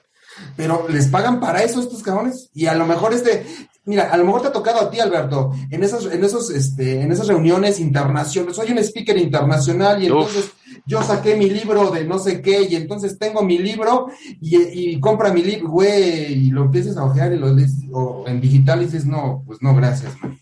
Pero 0.56 0.88
les 0.90 1.08
pagan 1.08 1.40
para 1.40 1.62
eso 1.62 1.80
estos 1.80 2.02
cabrones. 2.02 2.50
Y 2.54 2.66
a 2.66 2.74
lo 2.74 2.88
mejor 2.88 3.14
este, 3.14 3.46
mira, 3.86 4.12
a 4.12 4.18
lo 4.18 4.26
mejor 4.26 4.42
te 4.42 4.48
ha 4.50 4.52
tocado 4.52 4.82
a 4.82 4.92
ti, 4.92 5.00
Alberto, 5.00 5.52
en 5.70 5.84
esos, 5.84 6.12
en 6.12 6.24
esos, 6.24 6.50
este, 6.52 7.02
en 7.02 7.12
esas 7.12 7.28
reuniones 7.28 7.80
internacionales. 7.80 8.56
Soy 8.56 8.72
un 8.72 8.78
speaker 8.80 9.18
internacional 9.18 10.02
y 10.02 10.08
entonces 10.08 10.52
yo 10.86 11.02
saqué 11.04 11.36
mi 11.36 11.50
libro 11.50 11.90
de 11.92 12.06
no 12.06 12.20
sé 12.20 12.42
qué 12.42 12.64
y 12.64 12.76
entonces 12.76 13.18
tengo 13.18 13.42
mi 13.42 13.58
libro 13.58 14.08
y, 14.42 15.00
compra 15.00 15.32
mi 15.32 15.44
libro, 15.44 15.70
güey, 15.70 16.34
y 16.34 16.52
lo 16.52 16.64
empiezas 16.64 16.98
a 16.98 17.06
ojear 17.06 17.34
y 17.34 17.38
lo 17.38 17.54
lees 17.54 17.74
o 17.92 18.26
en 18.28 18.42
digital 18.42 18.82
y 18.82 18.86
dices, 18.86 19.06
no, 19.06 19.44
pues 19.46 19.62
no, 19.62 19.76
gracias, 19.76 20.14
man. 20.22 20.40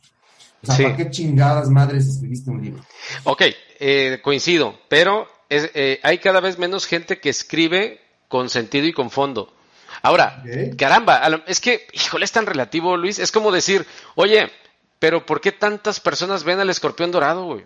O 0.63 0.65
sea, 0.65 0.85
¿para 0.85 0.97
qué 0.97 1.09
chingadas 1.09 1.69
madres 1.69 2.07
escribiste 2.07 2.49
un 2.49 2.61
libro? 2.61 2.83
Ok, 3.23 3.43
eh, 3.79 4.19
coincido, 4.23 4.75
pero 4.89 5.27
es, 5.49 5.69
eh, 5.75 5.99
hay 6.03 6.17
cada 6.17 6.39
vez 6.39 6.57
menos 6.57 6.85
gente 6.85 7.19
que 7.19 7.29
escribe 7.29 8.01
con 8.27 8.49
sentido 8.49 8.87
y 8.87 8.93
con 8.93 9.09
fondo. 9.09 9.53
Ahora, 10.01 10.43
caramba, 10.77 11.21
es 11.47 11.59
que, 11.59 11.87
híjole, 11.93 12.25
es 12.25 12.31
tan 12.31 12.45
relativo, 12.45 12.97
Luis. 12.97 13.19
Es 13.19 13.31
como 13.31 13.51
decir, 13.51 13.85
oye, 14.15 14.51
pero 14.99 15.25
¿por 15.25 15.41
qué 15.41 15.51
tantas 15.51 15.99
personas 15.99 16.43
ven 16.43 16.59
al 16.59 16.69
escorpión 16.69 17.11
dorado, 17.11 17.45
güey? 17.45 17.65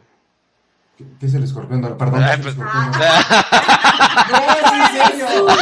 ¿Qué 1.20 1.26
es 1.26 1.34
el 1.34 1.44
escorpión 1.44 1.82
dorado? 1.82 1.98
Perdón. 1.98 2.24
Ay, 2.24 2.38
pues, 2.42 2.56
escorpión 2.56 2.92
dorado? 2.92 3.24
no, 4.32 4.76
en 4.76 5.18
serio. 5.18 5.48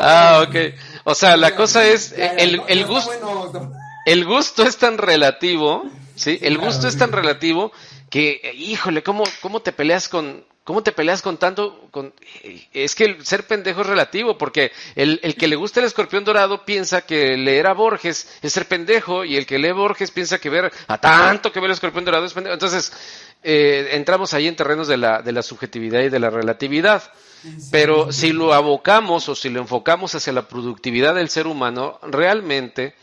Ah, 0.00 0.44
ok. 0.46 0.74
O 1.04 1.14
sea, 1.14 1.36
la 1.36 1.54
cosa 1.54 1.84
es, 1.84 2.12
el, 2.12 2.62
el 2.66 2.86
gusto, 2.86 3.72
el 4.04 4.24
gusto 4.24 4.62
es 4.62 4.76
tan 4.76 4.98
relativo, 4.98 5.84
¿sí? 6.14 6.38
El 6.42 6.58
gusto 6.58 6.88
es 6.88 6.96
tan 6.96 7.12
relativo 7.12 7.72
que, 8.10 8.52
híjole, 8.56 9.02
¿cómo, 9.02 9.24
cómo 9.40 9.60
te 9.60 9.72
peleas 9.72 10.08
con, 10.08 10.44
¿Cómo 10.64 10.82
te 10.82 10.92
peleas 10.92 11.20
con 11.20 11.36
tanto? 11.36 11.88
Con... 11.90 12.14
Es 12.72 12.94
que 12.94 13.04
el 13.04 13.26
ser 13.26 13.46
pendejo 13.46 13.82
es 13.82 13.86
relativo, 13.86 14.38
porque 14.38 14.72
el, 14.96 15.20
el, 15.22 15.36
que 15.36 15.46
le 15.46 15.56
gusta 15.56 15.80
el 15.80 15.86
escorpión 15.86 16.24
dorado 16.24 16.64
piensa 16.64 17.02
que 17.02 17.36
leer 17.36 17.66
a 17.66 17.74
Borges 17.74 18.38
es 18.40 18.52
ser 18.52 18.66
pendejo, 18.66 19.26
y 19.26 19.36
el 19.36 19.44
que 19.44 19.58
lee 19.58 19.72
Borges 19.72 20.10
piensa 20.10 20.38
que 20.38 20.48
ver 20.48 20.72
a 20.88 20.98
tanto 20.98 21.52
que 21.52 21.60
ve 21.60 21.66
el 21.66 21.72
escorpión 21.72 22.06
dorado 22.06 22.24
es 22.24 22.32
pendejo. 22.32 22.54
Entonces, 22.54 22.92
eh, 23.42 23.90
entramos 23.92 24.32
ahí 24.32 24.48
en 24.48 24.56
terrenos 24.56 24.88
de 24.88 24.96
la, 24.96 25.20
de 25.20 25.32
la 25.32 25.42
subjetividad 25.42 26.00
y 26.00 26.08
de 26.08 26.18
la 26.18 26.30
relatividad. 26.30 27.02
Pero 27.70 28.10
si 28.10 28.32
lo 28.32 28.54
abocamos 28.54 29.28
o 29.28 29.34
si 29.34 29.50
lo 29.50 29.60
enfocamos 29.60 30.14
hacia 30.14 30.32
la 30.32 30.48
productividad 30.48 31.14
del 31.14 31.28
ser 31.28 31.46
humano, 31.46 31.98
realmente, 32.04 32.94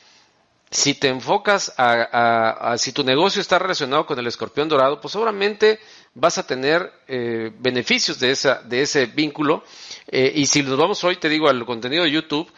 si 0.72 0.96
te 0.96 1.10
enfocas 1.10 1.72
a, 1.78 2.72
a 2.72 2.78
si 2.80 2.92
tu 2.92 3.04
negocio 3.04 3.40
está 3.40 3.60
relacionado 3.60 4.08
con 4.08 4.18
el 4.18 4.26
escorpión 4.26 4.68
dorado, 4.68 5.00
pues 5.00 5.12
seguramente 5.12 5.80
vas 6.14 6.38
a 6.38 6.46
tener 6.46 6.92
eh, 7.08 7.52
beneficios 7.60 8.20
de, 8.20 8.32
esa, 8.32 8.62
de 8.64 8.82
ese 8.82 9.06
vínculo. 9.06 9.64
Eh, 10.08 10.32
y 10.36 10.46
si 10.46 10.64
nos 10.64 10.78
vamos 10.78 11.04
hoy, 11.04 11.18
te 11.18 11.30
digo, 11.30 11.50
al 11.50 11.66
contenido 11.66 12.04
de 12.04 12.12
YouTube, 12.12 12.52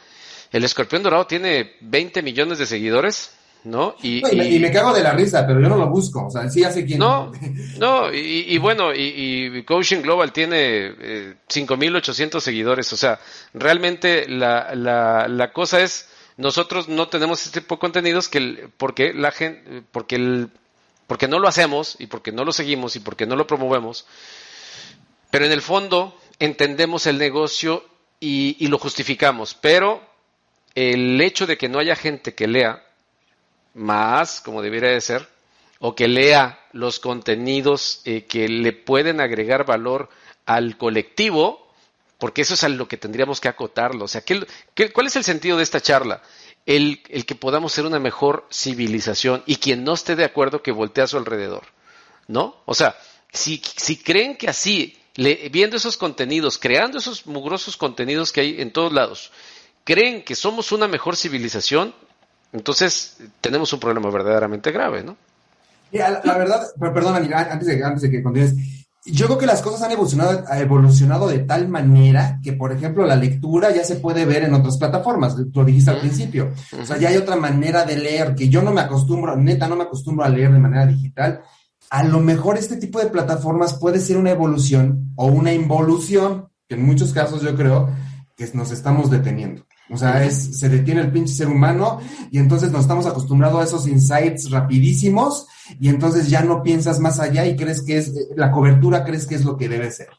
el 0.51 0.63
escorpión 0.63 1.03
dorado 1.03 1.27
tiene 1.27 1.73
20 1.81 2.21
millones 2.21 2.57
de 2.57 2.65
seguidores. 2.65 3.31
¿No? 3.65 3.95
Y, 4.03 4.17
y, 4.17 4.59
me, 4.59 4.69
cago 4.73 4.93
de 4.93 5.01
la 5.01 5.13
risa, 5.13 5.47
pero 5.47 5.61
yo 5.61 5.69
no 5.69 5.77
lo 5.77 5.87
busco, 5.87 6.25
o 6.25 6.29
sea, 6.29 6.49
sí 6.49 6.65
hace 6.65 6.85
quién. 6.85 6.99
No, 6.99 7.31
no, 7.77 8.13
y, 8.13 8.57
bueno, 8.57 8.93
y, 8.93 9.63
Coaching 9.63 10.01
Global 10.01 10.33
tiene 10.33 10.57
eh, 10.99 11.35
5.800 11.47 12.41
seguidores, 12.41 12.91
o 12.91 12.97
sea, 12.97 13.21
realmente 13.53 14.27
la, 14.27 14.75
la, 14.75 15.29
la 15.29 15.53
cosa 15.53 15.79
es, 15.79 16.09
nosotros 16.35 16.89
no 16.89 17.07
tenemos 17.07 17.45
este 17.45 17.61
tipo 17.61 17.75
de 17.75 17.79
contenidos 17.79 18.27
que 18.27 18.67
porque 18.75 19.13
la 19.13 19.31
gente, 19.31 19.81
porque 19.93 20.17
el, 20.17 20.49
porque 21.13 21.27
no 21.27 21.37
lo 21.37 21.47
hacemos 21.47 21.95
y 21.99 22.07
porque 22.07 22.31
no 22.31 22.43
lo 22.43 22.51
seguimos 22.51 22.95
y 22.95 22.99
porque 22.99 23.27
no 23.27 23.35
lo 23.35 23.45
promovemos, 23.45 24.07
pero 25.29 25.45
en 25.45 25.51
el 25.51 25.61
fondo 25.61 26.19
entendemos 26.39 27.05
el 27.05 27.19
negocio 27.19 27.85
y, 28.19 28.65
lo 28.65 28.79
justificamos, 28.79 29.53
pero 29.53 30.03
el 30.73 31.21
hecho 31.21 31.45
de 31.45 31.55
que 31.55 31.69
no 31.69 31.77
haya 31.77 31.95
gente 31.95 32.33
que 32.33 32.47
lea 32.47 32.83
más, 33.75 34.41
como 34.41 34.63
debería 34.63 34.89
de 34.89 35.01
ser, 35.01 35.29
o 35.77 35.93
que 35.93 36.07
lea 36.07 36.59
los 36.71 36.99
contenidos 36.99 38.01
eh, 38.05 38.23
que 38.23 38.49
le 38.49 38.73
pueden 38.73 39.21
agregar 39.21 39.67
valor 39.67 40.09
al 40.47 40.79
colectivo, 40.79 41.71
porque 42.17 42.41
eso 42.41 42.55
es 42.55 42.63
a 42.63 42.69
lo 42.69 42.87
que 42.87 42.97
tendríamos 42.97 43.39
que 43.39 43.49
acotarlo. 43.49 44.05
O 44.05 44.07
sea, 44.07 44.23
cuál 44.23 45.05
es 45.05 45.15
el 45.15 45.23
sentido 45.23 45.57
de 45.57 45.63
esta 45.63 45.79
charla? 45.79 46.23
El, 46.65 47.01
el, 47.09 47.25
que 47.25 47.35
podamos 47.35 47.73
ser 47.73 47.85
una 47.85 47.99
mejor 47.99 48.45
civilización 48.51 49.43
y 49.45 49.57
quien 49.57 49.83
no 49.83 49.93
esté 49.93 50.15
de 50.15 50.25
acuerdo 50.25 50.61
que 50.61 50.71
voltee 50.71 51.03
a 51.03 51.07
su 51.07 51.17
alrededor, 51.17 51.63
¿no? 52.27 52.55
O 52.65 52.73
sea, 52.73 52.95
si, 53.31 53.61
si 53.75 53.97
creen 53.97 54.37
que 54.37 54.47
así, 54.47 54.97
le, 55.15 55.49
viendo 55.49 55.75
esos 55.75 55.97
contenidos, 55.97 56.57
creando 56.57 56.99
esos 56.99 57.25
mugrosos 57.27 57.75
contenidos 57.77 58.31
que 58.31 58.41
hay 58.41 58.61
en 58.61 58.71
todos 58.71 58.93
lados, 58.93 59.31
creen 59.83 60.23
que 60.23 60.35
somos 60.35 60.71
una 60.71 60.87
mejor 60.87 61.17
civilización, 61.17 61.93
entonces 62.53 63.17
tenemos 63.41 63.73
un 63.73 63.79
problema 63.79 64.09
verdaderamente 64.09 64.71
grave, 64.71 65.03
¿no? 65.03 65.17
la, 65.91 66.21
la 66.23 66.37
verdad, 66.37 66.67
perdón, 66.79 67.15
antes 67.33 67.67
de, 67.67 67.83
antes 67.83 68.01
de 68.01 68.09
que 68.09 68.23
continúes, 68.23 68.55
yo 69.05 69.25
creo 69.25 69.37
que 69.37 69.45
las 69.45 69.61
cosas 69.61 69.81
han 69.81 69.91
evolucionado, 69.91 70.45
evolucionado 70.53 71.27
de 71.27 71.39
tal 71.39 71.67
manera 71.67 72.39
que, 72.41 72.53
por 72.53 72.71
ejemplo, 72.71 73.05
la 73.05 73.17
lectura 73.17 73.73
ya 73.73 73.83
se 73.83 73.97
puede 73.97 74.25
ver 74.25 74.43
en 74.43 74.53
otras 74.53 74.77
plataformas, 74.77 75.35
lo 75.53 75.65
dijiste 75.65 75.91
al 75.91 75.99
principio. 75.99 76.53
O 76.81 76.85
sea, 76.85 76.97
ya 76.97 77.09
hay 77.09 77.17
otra 77.17 77.35
manera 77.35 77.83
de 77.83 77.97
leer 77.97 78.33
que 78.33 78.47
yo 78.47 78.61
no 78.61 78.71
me 78.71 78.81
acostumbro, 78.81 79.35
neta, 79.35 79.67
no 79.67 79.75
me 79.75 79.83
acostumbro 79.83 80.23
a 80.23 80.29
leer 80.29 80.53
de 80.53 80.59
manera 80.59 80.85
digital. 80.85 81.41
A 81.89 82.03
lo 82.03 82.21
mejor 82.21 82.57
este 82.57 82.77
tipo 82.77 82.99
de 82.99 83.07
plataformas 83.07 83.73
puede 83.73 83.99
ser 83.99 84.15
una 84.15 84.31
evolución 84.31 85.11
o 85.15 85.25
una 85.25 85.53
involución, 85.53 86.47
que 86.69 86.75
en 86.75 86.85
muchos 86.85 87.11
casos 87.11 87.41
yo 87.41 87.55
creo 87.55 87.89
que 88.37 88.49
nos 88.53 88.71
estamos 88.71 89.11
deteniendo. 89.11 89.65
O 89.89 89.97
sea, 89.97 90.23
es, 90.23 90.57
se 90.59 90.69
detiene 90.69 91.01
el 91.01 91.11
pinche 91.11 91.33
ser 91.33 91.49
humano 91.49 91.99
y 92.31 92.37
entonces 92.37 92.71
nos 92.71 92.81
estamos 92.81 93.05
acostumbrados 93.05 93.59
a 93.59 93.63
esos 93.65 93.87
insights 93.87 94.49
rapidísimos 94.49 95.45
y 95.79 95.89
entonces 95.89 96.29
ya 96.29 96.41
no 96.41 96.63
piensas 96.63 96.99
más 96.99 97.19
allá 97.19 97.45
y 97.45 97.55
crees 97.55 97.81
que 97.81 97.97
es, 97.97 98.13
la 98.35 98.51
cobertura 98.51 99.03
crees 99.03 99.25
que 99.25 99.35
es 99.35 99.45
lo 99.45 99.57
que 99.57 99.69
debe 99.69 99.91
ser. 99.91 100.09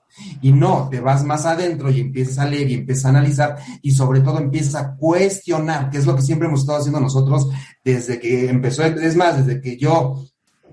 Y 0.41 0.53
no, 0.53 0.89
te 0.91 1.01
vas 1.01 1.25
más 1.25 1.45
adentro 1.45 1.91
y 1.91 2.01
empiezas 2.01 2.39
a 2.39 2.47
leer 2.47 2.71
y 2.71 2.75
empiezas 2.75 3.07
a 3.07 3.09
analizar 3.11 3.57
y 3.83 3.93
sobre 3.93 4.21
todo 4.21 4.39
empiezas 4.39 4.77
a 4.77 4.97
cuestionar, 4.97 5.91
que 5.91 5.99
es 5.99 6.07
lo 6.07 6.15
que 6.15 6.23
siempre 6.23 6.49
hemos 6.49 6.61
estado 6.61 6.79
haciendo 6.79 7.01
nosotros 7.01 7.49
desde 7.85 8.21
que 8.21 8.49
empezó, 8.49 8.85
es 8.85 9.17
más, 9.17 9.45
desde 9.45 9.61
que 9.61 9.77
yo 9.77 10.25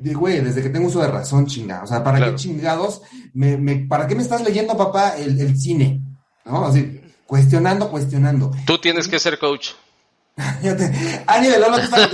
güey, 0.03 0.41
desde 0.41 0.63
que 0.63 0.69
tengo 0.69 0.87
uso 0.87 1.01
de 1.01 1.07
razón, 1.07 1.45
chingada. 1.45 1.83
O 1.83 1.87
sea, 1.87 2.03
¿para 2.03 2.25
qué 2.25 2.35
chingados? 2.35 3.03
Me, 3.33 3.57
me, 3.57 3.85
¿Para 3.87 4.07
qué 4.07 4.15
me 4.15 4.23
estás 4.23 4.43
leyendo, 4.43 4.75
papá, 4.75 5.15
el, 5.17 5.39
el 5.39 5.55
cine? 5.59 6.01
¿No? 6.43 6.65
Así, 6.65 7.01
Cuestionando, 7.31 7.89
cuestionando. 7.89 8.51
Tú 8.65 8.77
tienes 8.77 9.07
que 9.07 9.17
ser 9.17 9.39
coach. 9.39 9.69
Ani 11.27 11.47
de 11.47 11.59
Lolo 11.59 11.77
está 11.77 12.09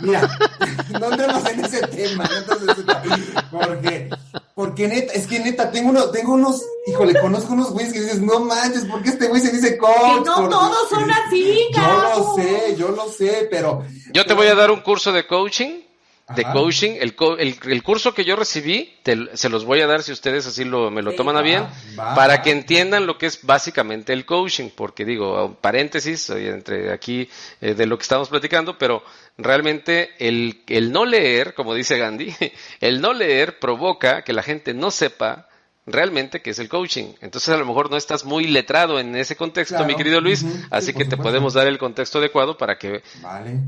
Mira, 0.00 0.22
no 1.00 1.10
entremos 1.10 1.48
en 1.48 1.64
ese 1.64 1.86
tema, 1.86 2.28
porque, 3.50 4.10
porque 4.54 4.88
neta, 4.88 5.12
es 5.12 5.26
que 5.26 5.38
neta, 5.38 5.70
tengo 5.70 5.90
unos, 5.90 6.10
tengo 6.10 6.34
unos, 6.34 6.62
híjole, 6.86 7.20
conozco 7.20 7.52
unos 7.52 7.70
güeyes 7.70 7.92
que 7.92 8.00
dices, 8.00 8.20
no 8.20 8.40
manches, 8.40 8.84
¿por 8.86 9.02
qué 9.02 9.10
este 9.10 9.28
güey 9.28 9.40
se 9.40 9.52
dice 9.52 9.78
coach? 9.78 10.24
Que 10.24 10.30
no 10.30 10.48
todos 10.48 10.88
son 10.88 11.08
así, 11.10 11.68
Yo 11.72 12.02
lo 12.02 12.34
sé, 12.34 12.76
yo 12.76 12.88
lo 12.90 13.12
sé, 13.12 13.48
pero. 13.50 13.84
Yo 14.12 14.26
te 14.26 14.34
voy 14.34 14.48
a 14.48 14.54
dar 14.54 14.70
un 14.70 14.80
curso 14.80 15.12
de 15.12 15.26
coaching 15.26 15.89
de 16.34 16.44
coaching. 16.44 16.92
El, 17.00 17.14
el, 17.38 17.82
curso 17.82 18.14
que 18.14 18.24
yo 18.24 18.36
recibí, 18.36 18.94
se 19.34 19.48
los 19.48 19.64
voy 19.64 19.80
a 19.80 19.86
dar 19.86 20.02
si 20.02 20.12
ustedes 20.12 20.46
así 20.46 20.64
lo, 20.64 20.90
me 20.90 21.02
lo 21.02 21.14
toman 21.14 21.36
a 21.36 21.42
bien, 21.42 21.66
para 21.96 22.42
que 22.42 22.50
entiendan 22.50 23.06
lo 23.06 23.18
que 23.18 23.26
es 23.26 23.44
básicamente 23.44 24.12
el 24.12 24.24
coaching, 24.24 24.70
porque 24.74 25.04
digo, 25.04 25.56
paréntesis, 25.60 26.30
entre 26.30 26.92
aquí 26.92 27.28
eh, 27.60 27.74
de 27.74 27.86
lo 27.86 27.98
que 27.98 28.02
estamos 28.02 28.28
platicando, 28.28 28.78
pero 28.78 29.02
realmente 29.36 30.10
el, 30.18 30.62
el 30.66 30.92
no 30.92 31.04
leer, 31.04 31.54
como 31.54 31.74
dice 31.74 31.98
Gandhi, 31.98 32.34
el 32.80 33.00
no 33.00 33.12
leer 33.12 33.58
provoca 33.58 34.22
que 34.22 34.32
la 34.32 34.42
gente 34.42 34.74
no 34.74 34.90
sepa 34.90 35.49
realmente 35.92 36.42
que 36.42 36.50
es 36.50 36.58
el 36.58 36.68
coaching. 36.68 37.14
Entonces 37.20 37.48
a 37.50 37.56
lo 37.56 37.66
mejor 37.66 37.90
no 37.90 37.96
estás 37.96 38.24
muy 38.24 38.46
letrado 38.46 38.98
en 38.98 39.16
ese 39.16 39.36
contexto, 39.36 39.84
mi 39.84 39.96
querido 39.96 40.20
Luis, 40.20 40.44
así 40.70 40.92
que 40.92 41.04
te 41.04 41.16
podemos 41.16 41.54
dar 41.54 41.66
el 41.66 41.78
contexto 41.78 42.18
adecuado 42.18 42.56
para 42.56 42.78
que, 42.78 43.02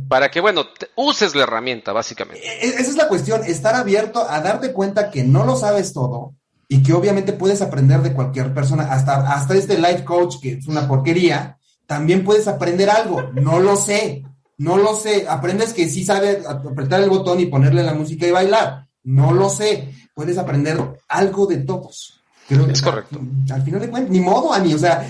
para 0.09 0.31
que 0.31 0.41
bueno, 0.41 0.67
uses 0.97 1.35
la 1.35 1.45
herramienta, 1.45 1.93
básicamente. 1.93 2.47
E, 2.47 2.67
e, 2.67 2.69
esa 2.69 2.91
es 2.91 2.97
la 2.97 3.09
cuestión, 3.09 3.45
estar 3.45 3.75
abierto 3.75 4.27
a 4.29 4.41
darte 4.41 4.73
cuenta 4.73 5.11
que 5.11 5.25
no 5.25 5.45
lo 5.45 5.57
sabes 5.57 5.93
todo 5.93 6.35
y 6.69 6.83
que 6.83 6.93
obviamente 6.93 7.33
puedes 7.33 7.61
aprender 7.61 8.01
de 8.01 8.15
cualquier 8.15 8.55
persona, 8.55 8.85
hasta, 8.85 9.33
hasta 9.33 9.55
este 9.55 9.79
life 9.79 10.05
coach 10.05 10.37
que 10.41 10.53
es 10.55 10.67
una 10.67 10.89
porquería, 10.89 11.59
también 11.87 12.25
puedes 12.25 12.49
aprender 12.49 12.89
algo, 12.89 13.23
no 13.35 13.61
lo 13.61 13.77
sé, 13.77 14.23
no 14.57 14.77
lo 14.79 14.95
sé, 14.95 15.27
aprendes 15.29 15.73
que 15.73 15.89
sí 15.89 16.05
sabe 16.05 16.43
apretar 16.49 17.03
el 17.03 17.11
botón 17.11 17.41
y 17.41 17.47
ponerle 17.47 17.83
la 17.83 17.95
música 17.95 18.27
y 18.27 18.31
bailar, 18.31 18.87
no 19.05 19.33
lo 19.33 19.49
sé, 19.49 19.93
puedes 20.15 20.39
aprender 20.39 20.79
algo 21.09 21.47
de 21.47 21.59
todos. 21.59 22.23
Creo 22.49 22.67
es 22.67 22.83
correcto. 22.83 23.21
Al 23.53 23.63
final 23.63 23.81
de 23.81 23.89
cuentas, 23.89 24.11
ni 24.11 24.21
modo, 24.21 24.53
Ani. 24.53 24.75
O 24.75 24.79
sea, 24.79 25.07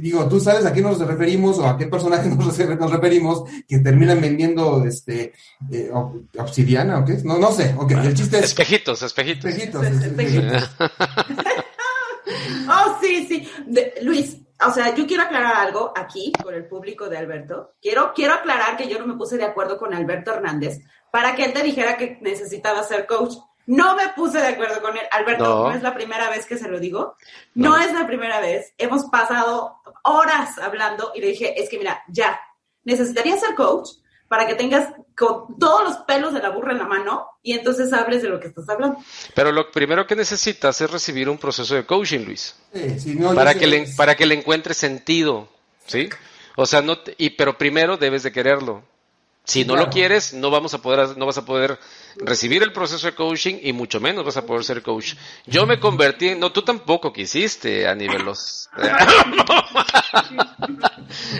digo, 0.00 0.28
tú 0.28 0.40
sabes 0.40 0.66
a 0.66 0.72
qué 0.72 0.80
nos 0.80 0.98
referimos 0.98 1.58
o 1.58 1.66
a 1.66 1.78
qué 1.78 1.86
personaje 1.86 2.28
nos, 2.76 2.90
referimos 2.90 3.44
que 3.68 3.78
terminan 3.78 4.20
vendiendo 4.20 4.84
este 4.84 5.32
eh, 5.70 5.90
obsidiana 6.38 6.98
o 6.98 7.04
qué 7.04 7.18
No, 7.24 7.38
no 7.38 7.52
sé. 7.52 7.74
Okay, 7.78 7.96
el 7.98 8.14
chiste 8.14 8.38
es. 8.38 8.46
Espejitos, 8.46 9.02
espejitos. 9.02 9.50
Espejitos. 9.50 9.84
espejitos. 9.84 10.70
oh, 12.68 12.98
sí, 13.00 13.26
sí. 13.28 13.48
Luis, 14.02 14.38
o 14.66 14.72
sea, 14.72 14.94
yo 14.94 15.06
quiero 15.06 15.22
aclarar 15.22 15.66
algo 15.66 15.92
aquí 15.96 16.32
con 16.42 16.54
el 16.54 16.66
público 16.66 17.08
de 17.08 17.18
Alberto. 17.18 17.74
Quiero, 17.80 18.12
quiero 18.14 18.34
aclarar 18.34 18.76
que 18.76 18.88
yo 18.88 18.98
no 18.98 19.06
me 19.06 19.14
puse 19.14 19.36
de 19.36 19.44
acuerdo 19.44 19.78
con 19.78 19.94
Alberto 19.94 20.32
Hernández 20.32 20.80
para 21.12 21.36
que 21.36 21.44
él 21.44 21.52
te 21.52 21.62
dijera 21.62 21.96
que 21.96 22.18
necesitaba 22.20 22.82
ser 22.82 23.06
coach. 23.06 23.34
No 23.66 23.94
me 23.94 24.08
puse 24.08 24.38
de 24.40 24.48
acuerdo 24.48 24.82
con 24.82 24.96
él. 24.96 25.04
Alberto, 25.12 25.44
no, 25.68 25.72
es 25.72 25.82
la 25.82 25.94
primera 25.94 26.28
vez 26.30 26.46
que 26.46 26.58
se 26.58 26.68
lo 26.68 26.80
digo. 26.80 27.14
No. 27.54 27.76
es 27.78 27.92
la 27.92 28.08
primera 28.08 28.40
vez. 28.40 28.72
Hemos 28.76 29.04
pasado 29.04 29.76
horas 30.02 30.58
hablando 30.58 31.12
y 31.14 31.20
le 31.20 31.28
dije, 31.28 31.62
es 31.62 31.68
que 31.70 31.78
mira, 31.78 32.02
ya, 32.08 32.40
necesitaría 32.82 33.36
ser 33.36 33.54
coach 33.54 33.90
para 34.26 34.46
que 34.46 34.54
tengas 34.54 34.88
con 35.16 35.58
todos 35.58 35.84
los 35.84 35.96
pelos 35.98 36.32
de 36.32 36.40
la 36.40 36.48
burra 36.50 36.72
en 36.72 36.78
la 36.78 36.86
mano 36.86 37.28
y 37.42 37.52
entonces 37.52 37.92
hables 37.92 38.22
de 38.22 38.30
lo 38.30 38.40
que 38.40 38.48
estás 38.48 38.68
hablando. 38.68 38.98
Pero 39.34 39.52
lo 39.52 39.70
primero 39.70 40.06
que 40.06 40.16
necesitas 40.16 40.80
es 40.80 40.90
recibir 40.90 41.28
un 41.28 41.38
proceso 41.38 41.74
de 41.74 41.84
coaching, 41.86 42.24
Luis. 42.24 42.56
Sí, 42.72 42.98
sí, 42.98 43.14
no, 43.14 43.34
para 43.34 43.54
que 43.54 43.66
le 43.66 43.86
para 43.96 44.16
que 44.16 44.24
le 44.26 44.34
encuentre 44.34 44.72
sentido, 44.74 45.48
¿sí? 45.86 46.08
O 46.56 46.64
sea, 46.66 46.80
no 46.82 46.98
te- 46.98 47.14
y 47.18 47.30
pero 47.30 47.56
primero 47.58 47.96
debes 47.98 48.22
de 48.22 48.32
quererlo. 48.32 48.82
Si 49.44 49.64
no 49.64 49.74
Claro. 49.74 49.86
lo 49.86 49.92
quieres, 49.92 50.34
no 50.34 50.50
vamos 50.50 50.72
a 50.74 50.78
poder 50.80 51.16
no 51.18 51.26
vas 51.26 51.36
a 51.38 51.44
poder 51.44 51.78
recibir 52.16 52.62
el 52.62 52.72
proceso 52.72 53.06
de 53.08 53.14
coaching 53.14 53.56
y 53.62 53.72
mucho 53.72 53.98
menos 54.00 54.24
vas 54.24 54.36
a 54.36 54.46
poder 54.46 54.62
ser 54.64 54.82
coach. 54.82 55.14
Yo 55.46 55.66
me 55.66 55.80
convertí, 55.80 56.28
en- 56.28 56.38
no 56.40 56.52
tú 56.52 56.62
tampoco 56.62 57.12
quisiste 57.12 57.88
a 57.88 57.94
nivelos. 57.94 58.68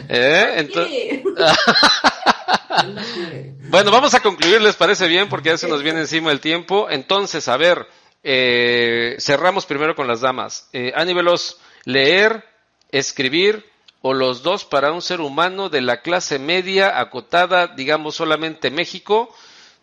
¿Eh? 0.09 0.55
Entonces. 0.57 1.21
Bueno, 3.69 3.91
vamos 3.91 4.13
a 4.15 4.21
concluir, 4.21 4.61
¿les 4.61 4.77
parece 4.77 5.07
bien? 5.09 5.29
Porque 5.29 5.51
ya 5.51 5.57
se 5.59 5.69
nos 5.69 5.83
viene 5.83 6.01
encima 6.01 6.31
el 6.33 6.41
tiempo. 6.41 6.89
Entonces, 6.91 7.49
a 7.49 7.57
ver, 7.57 7.87
eh, 8.23 9.17
cerramos 9.21 9.67
primero 9.67 9.95
con 9.95 10.07
las 10.07 10.21
damas. 10.21 10.69
Eh, 10.73 10.93
Aníbelos, 10.95 11.59
leer, 11.85 12.45
escribir 12.91 13.65
o 14.03 14.13
los 14.15 14.43
dos 14.43 14.65
para 14.65 14.93
un 14.93 15.01
ser 15.03 15.21
humano 15.21 15.69
de 15.69 15.81
la 15.81 16.03
clase 16.03 16.39
media 16.39 16.99
acotada, 16.99 17.69
digamos 17.69 18.17
solamente 18.17 18.71
México, 18.71 19.33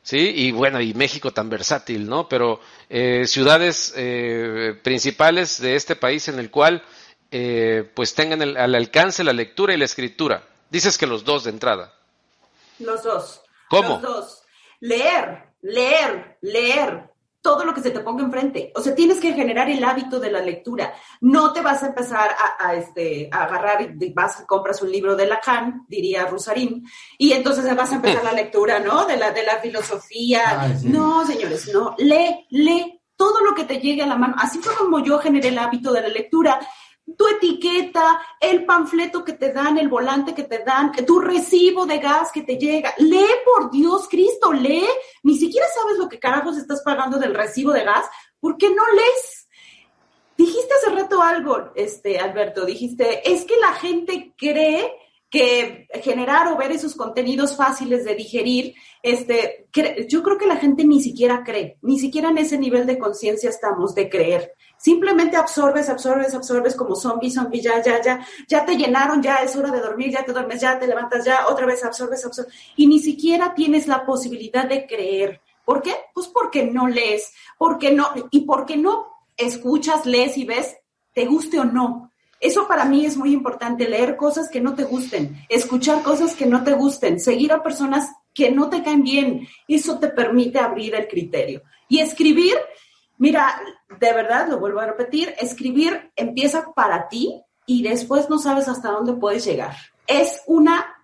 ¿sí? 0.03 0.31
Y 0.35 0.51
bueno, 0.51 0.81
y 0.81 0.93
México 0.93 1.31
tan 1.31 1.49
versátil, 1.49 2.07
¿no? 2.07 2.27
Pero 2.27 2.59
eh, 2.89 3.25
ciudades 3.27 3.93
eh, 3.95 4.77
principales 4.83 5.61
de 5.61 5.75
este 5.75 5.95
país 5.95 6.27
en 6.27 6.37
el 6.39 6.51
cual 6.51 6.83
eh, 7.31 7.89
pues 7.93 8.13
tengan 8.15 8.41
el- 8.41 8.57
al 8.57 8.75
alcance 8.75 9.23
la 9.23 9.33
lectura 9.33 9.73
y 9.73 9.77
la 9.77 9.85
escritura. 9.85 10.43
Dices 10.69 10.97
que 10.97 11.07
los 11.07 11.23
dos 11.23 11.43
de 11.45 11.51
entrada. 11.51 11.93
Los 12.79 13.03
dos. 13.03 13.41
¿Cómo? 13.69 13.93
Los 13.93 14.01
dos. 14.01 14.43
Leer, 14.81 15.43
leer, 15.61 16.37
leer 16.41 17.03
todo 17.49 17.65
lo 17.65 17.73
que 17.73 17.81
se 17.81 17.89
te 17.89 18.01
ponga 18.01 18.23
enfrente. 18.23 18.71
O 18.75 18.79
sea, 18.79 18.93
tienes 18.93 19.19
que 19.19 19.33
generar 19.33 19.67
el 19.71 19.83
hábito 19.83 20.19
de 20.19 20.29
la 20.29 20.39
lectura. 20.39 20.93
No 21.21 21.51
te 21.51 21.61
vas 21.61 21.81
a 21.81 21.87
empezar 21.87 22.29
a, 22.29 22.67
a, 22.67 22.75
este, 22.75 23.27
a 23.31 23.45
agarrar 23.45 23.81
y 23.99 24.13
vas 24.13 24.41
y 24.41 24.45
compras 24.45 24.83
un 24.83 24.91
libro 24.91 25.15
de 25.15 25.25
Lacan, 25.25 25.83
diría 25.87 26.27
Rusarín, 26.27 26.87
y 27.17 27.31
entonces 27.31 27.75
vas 27.75 27.91
a 27.91 27.95
empezar 27.95 28.23
la 28.23 28.33
lectura, 28.43 28.79
¿no? 28.79 29.07
De 29.07 29.17
la, 29.17 29.31
de 29.31 29.43
la 29.43 29.57
filosofía. 29.57 30.61
Ay, 30.61 30.77
sí. 30.79 30.89
No, 30.89 31.25
señores, 31.25 31.67
no. 31.73 31.95
Lee, 31.97 32.45
lee 32.51 33.01
todo 33.15 33.43
lo 33.43 33.55
que 33.55 33.63
te 33.63 33.79
llegue 33.79 34.03
a 34.03 34.07
la 34.07 34.15
mano. 34.15 34.35
Así 34.37 34.59
fue 34.59 34.75
como 34.75 35.03
yo 35.03 35.17
generé 35.17 35.47
el 35.47 35.57
hábito 35.57 35.91
de 35.91 36.01
la 36.01 36.09
lectura 36.09 36.59
tu 37.17 37.27
etiqueta, 37.27 38.21
el 38.39 38.65
panfleto 38.65 39.23
que 39.23 39.33
te 39.33 39.51
dan, 39.51 39.77
el 39.77 39.89
volante 39.89 40.33
que 40.33 40.43
te 40.43 40.59
dan, 40.59 40.91
tu 41.05 41.19
recibo 41.19 41.85
de 41.85 41.99
gas 41.99 42.31
que 42.31 42.43
te 42.43 42.57
llega. 42.57 42.93
Lee 42.97 43.25
por 43.45 43.71
Dios 43.71 44.07
Cristo, 44.09 44.51
lee. 44.51 44.87
Ni 45.23 45.37
siquiera 45.37 45.67
sabes 45.73 45.97
lo 45.97 46.09
que 46.09 46.19
carajos 46.19 46.57
estás 46.57 46.81
pagando 46.81 47.17
del 47.17 47.33
recibo 47.33 47.71
de 47.71 47.83
gas. 47.83 48.05
¿Por 48.39 48.57
qué 48.57 48.69
no 48.69 48.83
lees? 48.93 49.47
Dijiste 50.37 50.73
hace 50.73 50.95
rato 50.95 51.21
algo, 51.21 51.71
este, 51.75 52.17
Alberto, 52.17 52.65
dijiste, 52.65 53.29
es 53.29 53.43
que 53.43 53.57
la 53.57 53.73
gente 53.73 54.33
cree 54.37 54.89
que 55.29 55.87
generar 56.01 56.47
o 56.47 56.57
ver 56.57 56.71
esos 56.71 56.95
contenidos 56.95 57.55
fáciles 57.55 58.05
de 58.05 58.15
digerir, 58.15 58.73
este, 59.03 59.67
yo 60.07 60.23
creo 60.23 60.37
que 60.37 60.47
la 60.47 60.55
gente 60.55 60.85
ni 60.85 61.01
siquiera 61.01 61.43
cree, 61.43 61.77
ni 61.81 61.99
siquiera 61.99 62.29
en 62.29 62.37
ese 62.39 62.57
nivel 62.57 62.87
de 62.87 62.97
conciencia 62.97 63.49
estamos 63.49 63.93
de 63.93 64.09
creer. 64.09 64.53
Simplemente 64.79 65.35
absorbes, 65.35 65.89
absorbes, 65.89 66.33
absorbes 66.33 66.73
como 66.73 66.95
zombie, 66.95 67.29
zombie, 67.29 67.59
ya, 67.59 67.83
ya, 67.83 68.01
ya, 68.01 68.25
ya 68.47 68.65
te 68.65 68.77
llenaron, 68.77 69.21
ya 69.21 69.35
es 69.37 69.53
hora 69.57 69.71
de 69.71 69.81
dormir, 69.81 70.09
ya 70.11 70.23
te 70.23 70.31
duermes, 70.31 70.61
ya 70.61 70.79
te 70.79 70.87
levantas, 70.87 71.25
ya, 71.25 71.47
otra 71.47 71.65
vez 71.65 71.83
absorbes, 71.83 72.25
absorbes, 72.25 72.53
y 72.77 72.87
ni 72.87 72.99
siquiera 72.99 73.53
tienes 73.53 73.87
la 73.87 74.05
posibilidad 74.05 74.65
de 74.65 74.87
creer. 74.87 75.41
¿Por 75.65 75.81
qué? 75.81 75.93
Pues 76.13 76.27
porque 76.29 76.63
no 76.63 76.87
lees, 76.87 77.33
porque 77.57 77.91
no, 77.91 78.09
y 78.31 78.41
porque 78.41 78.77
no 78.77 79.07
escuchas, 79.35 80.05
lees 80.05 80.37
y 80.37 80.45
ves, 80.45 80.77
te 81.13 81.25
guste 81.25 81.59
o 81.59 81.65
no. 81.65 82.09
Eso 82.39 82.67
para 82.67 82.85
mí 82.85 83.05
es 83.05 83.17
muy 83.17 83.33
importante, 83.33 83.89
leer 83.89 84.15
cosas 84.15 84.49
que 84.49 84.61
no 84.61 84.73
te 84.73 84.85
gusten, 84.85 85.45
escuchar 85.49 86.03
cosas 86.03 86.35
que 86.35 86.45
no 86.45 86.63
te 86.63 86.71
gusten, 86.71 87.19
seguir 87.19 87.51
a 87.51 87.61
personas 87.61 88.09
que 88.33 88.49
no 88.49 88.69
te 88.69 88.81
caen 88.81 89.03
bien. 89.03 89.47
Eso 89.67 89.99
te 89.99 90.07
permite 90.07 90.57
abrir 90.57 90.95
el 90.95 91.07
criterio. 91.07 91.63
Y 91.89 91.99
escribir, 91.99 92.55
mira, 93.19 93.61
de 93.99 94.13
verdad, 94.13 94.47
lo 94.47 94.59
vuelvo 94.59 94.79
a 94.79 94.87
repetir, 94.87 95.35
escribir 95.39 96.11
empieza 96.15 96.73
para 96.73 97.07
ti 97.07 97.43
y 97.67 97.83
después 97.83 98.27
no 98.29 98.39
sabes 98.39 98.67
hasta 98.67 98.89
dónde 98.89 99.13
puedes 99.13 99.45
llegar. 99.45 99.75
Es 100.07 100.41
una 100.47 100.95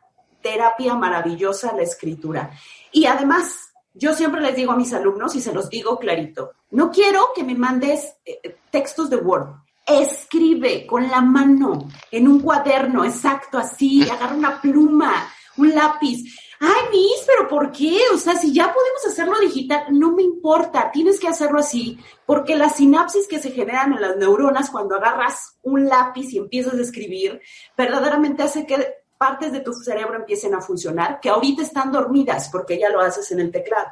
terapia 0.42 0.96
maravillosa 0.96 1.76
la 1.76 1.84
escritura. 1.84 2.52
Y 2.92 3.06
además, 3.06 3.74
yo 3.94 4.14
siempre 4.14 4.42
les 4.42 4.56
digo 4.56 4.72
a 4.72 4.76
mis 4.76 4.94
alumnos 4.94 5.36
y 5.36 5.42
se 5.42 5.54
los 5.54 5.70
digo 5.70 5.98
clarito, 6.00 6.52
no 6.72 6.92
quiero 6.92 7.30
que 7.36 7.44
me 7.44 7.56
mandes 7.56 8.16
eh, 8.26 8.58
textos 8.70 9.10
de 9.10 9.18
Word. 9.18 9.56
Escribe 9.88 10.86
con 10.88 11.10
la 11.10 11.22
mano 11.22 11.88
en 12.10 12.28
un 12.28 12.40
cuaderno, 12.42 13.06
exacto, 13.06 13.58
así, 13.58 14.10
agarra 14.10 14.36
una 14.36 14.60
pluma, 14.60 15.32
un 15.58 15.74
lápiz. 15.74 16.24
Ay, 16.60 16.90
Miss, 16.92 17.26
pero 17.26 17.48
¿por 17.48 17.72
qué? 17.72 18.00
O 18.14 18.18
sea, 18.18 18.36
si 18.36 18.54
ya 18.54 18.74
podemos 18.74 19.06
hacerlo 19.06 19.40
digital, 19.40 19.86
no 19.92 20.14
me 20.14 20.24
importa, 20.24 20.92
tienes 20.92 21.20
que 21.20 21.28
hacerlo 21.28 21.60
así, 21.60 22.00
porque 22.26 22.56
las 22.56 22.78
sinapsis 22.78 23.28
que 23.28 23.40
se 23.40 23.52
generan 23.52 23.94
en 23.94 24.02
las 24.02 24.18
neuronas 24.18 24.70
cuando 24.70 24.96
agarras 24.96 25.58
un 25.64 25.88
lápiz 25.88 26.32
y 26.32 26.38
empiezas 26.38 26.76
a 26.76 26.82
escribir, 26.82 27.42
verdaderamente 27.78 28.44
hace 28.44 28.66
que 28.66 28.96
partes 29.18 29.52
de 29.52 29.62
tu 29.62 29.74
cerebro 29.74 30.16
empiecen 30.16 30.54
a 30.54 30.62
funcionar, 30.62 31.20
que 31.20 31.30
ahorita 31.30 31.62
están 31.62 31.92
dormidas 31.92 32.50
porque 32.50 32.80
ya 32.80 32.90
lo 32.90 33.00
haces 33.02 33.32
en 33.32 33.40
el 33.40 33.52
teclado. 33.52 33.88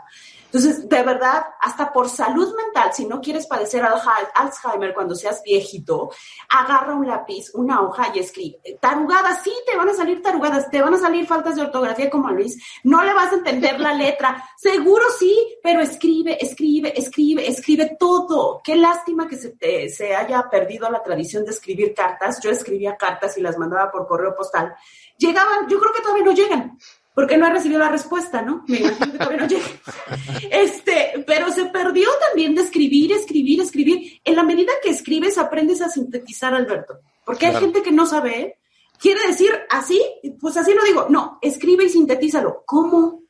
Entonces, 0.53 0.87
de 0.87 1.01
verdad, 1.01 1.47
hasta 1.59 1.91
por 1.91 2.07
salud 2.07 2.55
mental, 2.55 2.93
si 2.93 3.05
no 3.05 3.19
quieres 3.19 3.47
padecer 3.47 3.83
Alzheimer- 3.83 4.93
cuando 4.93 5.15
seas 5.15 5.41
viejito, 5.41 6.11
agarra 6.47 6.93
un 6.93 7.07
lápiz, 7.07 7.49
una 7.55 7.81
hoja 7.81 8.11
y 8.13 8.19
escribe. 8.19 8.59
Tarugadas, 8.79 9.41
sí, 9.43 9.51
te 9.65 9.75
van 9.75 9.89
a 9.89 9.95
salir 9.95 10.21
tarugadas, 10.21 10.69
te 10.69 10.79
van 10.79 10.93
a 10.93 10.99
salir 10.99 11.25
faltas 11.25 11.55
de 11.55 11.63
ortografía 11.63 12.07
como 12.07 12.27
a 12.27 12.31
Luis, 12.33 12.63
no 12.83 13.03
le 13.03 13.15
vas 13.15 13.31
a 13.31 13.37
entender 13.37 13.79
la 13.79 13.95
letra, 13.95 14.47
seguro 14.55 15.05
sí, 15.17 15.57
pero 15.63 15.81
escribe, 15.81 16.37
escribe, 16.39 16.93
escribe, 16.95 17.47
escribe 17.47 17.97
todo. 17.99 18.61
Qué 18.63 18.75
lástima 18.75 19.27
que 19.27 19.37
se, 19.37 19.49
te, 19.55 19.89
se 19.89 20.15
haya 20.15 20.47
perdido 20.51 20.87
la 20.91 21.01
tradición 21.01 21.45
de 21.45 21.51
escribir 21.51 21.95
cartas. 21.95 22.39
Yo 22.43 22.51
escribía 22.51 22.95
cartas 22.95 23.39
y 23.39 23.41
las 23.41 23.57
mandaba 23.57 23.91
por 23.91 24.05
correo 24.05 24.35
postal. 24.35 24.75
Llegaban, 25.17 25.67
yo 25.67 25.79
creo 25.79 25.93
que 25.93 26.01
todavía 26.01 26.25
no 26.25 26.31
llegan 26.31 26.77
porque 27.13 27.37
no 27.37 27.47
he 27.47 27.51
recibido 27.51 27.79
la 27.79 27.89
respuesta, 27.89 28.41
¿no? 28.41 28.63
Me 28.67 28.79
imagino 28.79 29.11
que 29.11 29.17
todavía 29.17 29.39
no 29.41 29.47
llega. 29.47 29.65
Este, 30.51 31.23
pero 31.27 31.51
se 31.51 31.65
perdió 31.65 32.09
también 32.27 32.55
de 32.55 32.61
escribir, 32.61 33.11
escribir, 33.11 33.61
escribir. 33.61 34.21
En 34.23 34.35
la 34.35 34.43
medida 34.43 34.71
que 34.81 34.89
escribes, 34.89 35.37
aprendes 35.37 35.81
a 35.81 35.89
sintetizar, 35.89 36.53
Alberto. 36.53 36.99
Porque 37.25 37.47
hay 37.47 37.55
gente 37.55 37.81
que 37.81 37.91
no 37.91 38.05
sabe, 38.05 38.39
¿eh? 38.39 38.57
Quiere 38.99 39.27
decir 39.27 39.51
así, 39.69 40.01
pues 40.39 40.55
así 40.57 40.73
lo 40.73 40.83
digo. 40.83 41.07
No, 41.09 41.39
escribe 41.41 41.85
y 41.85 41.89
sintetízalo. 41.89 42.63
¿Cómo? 42.65 43.23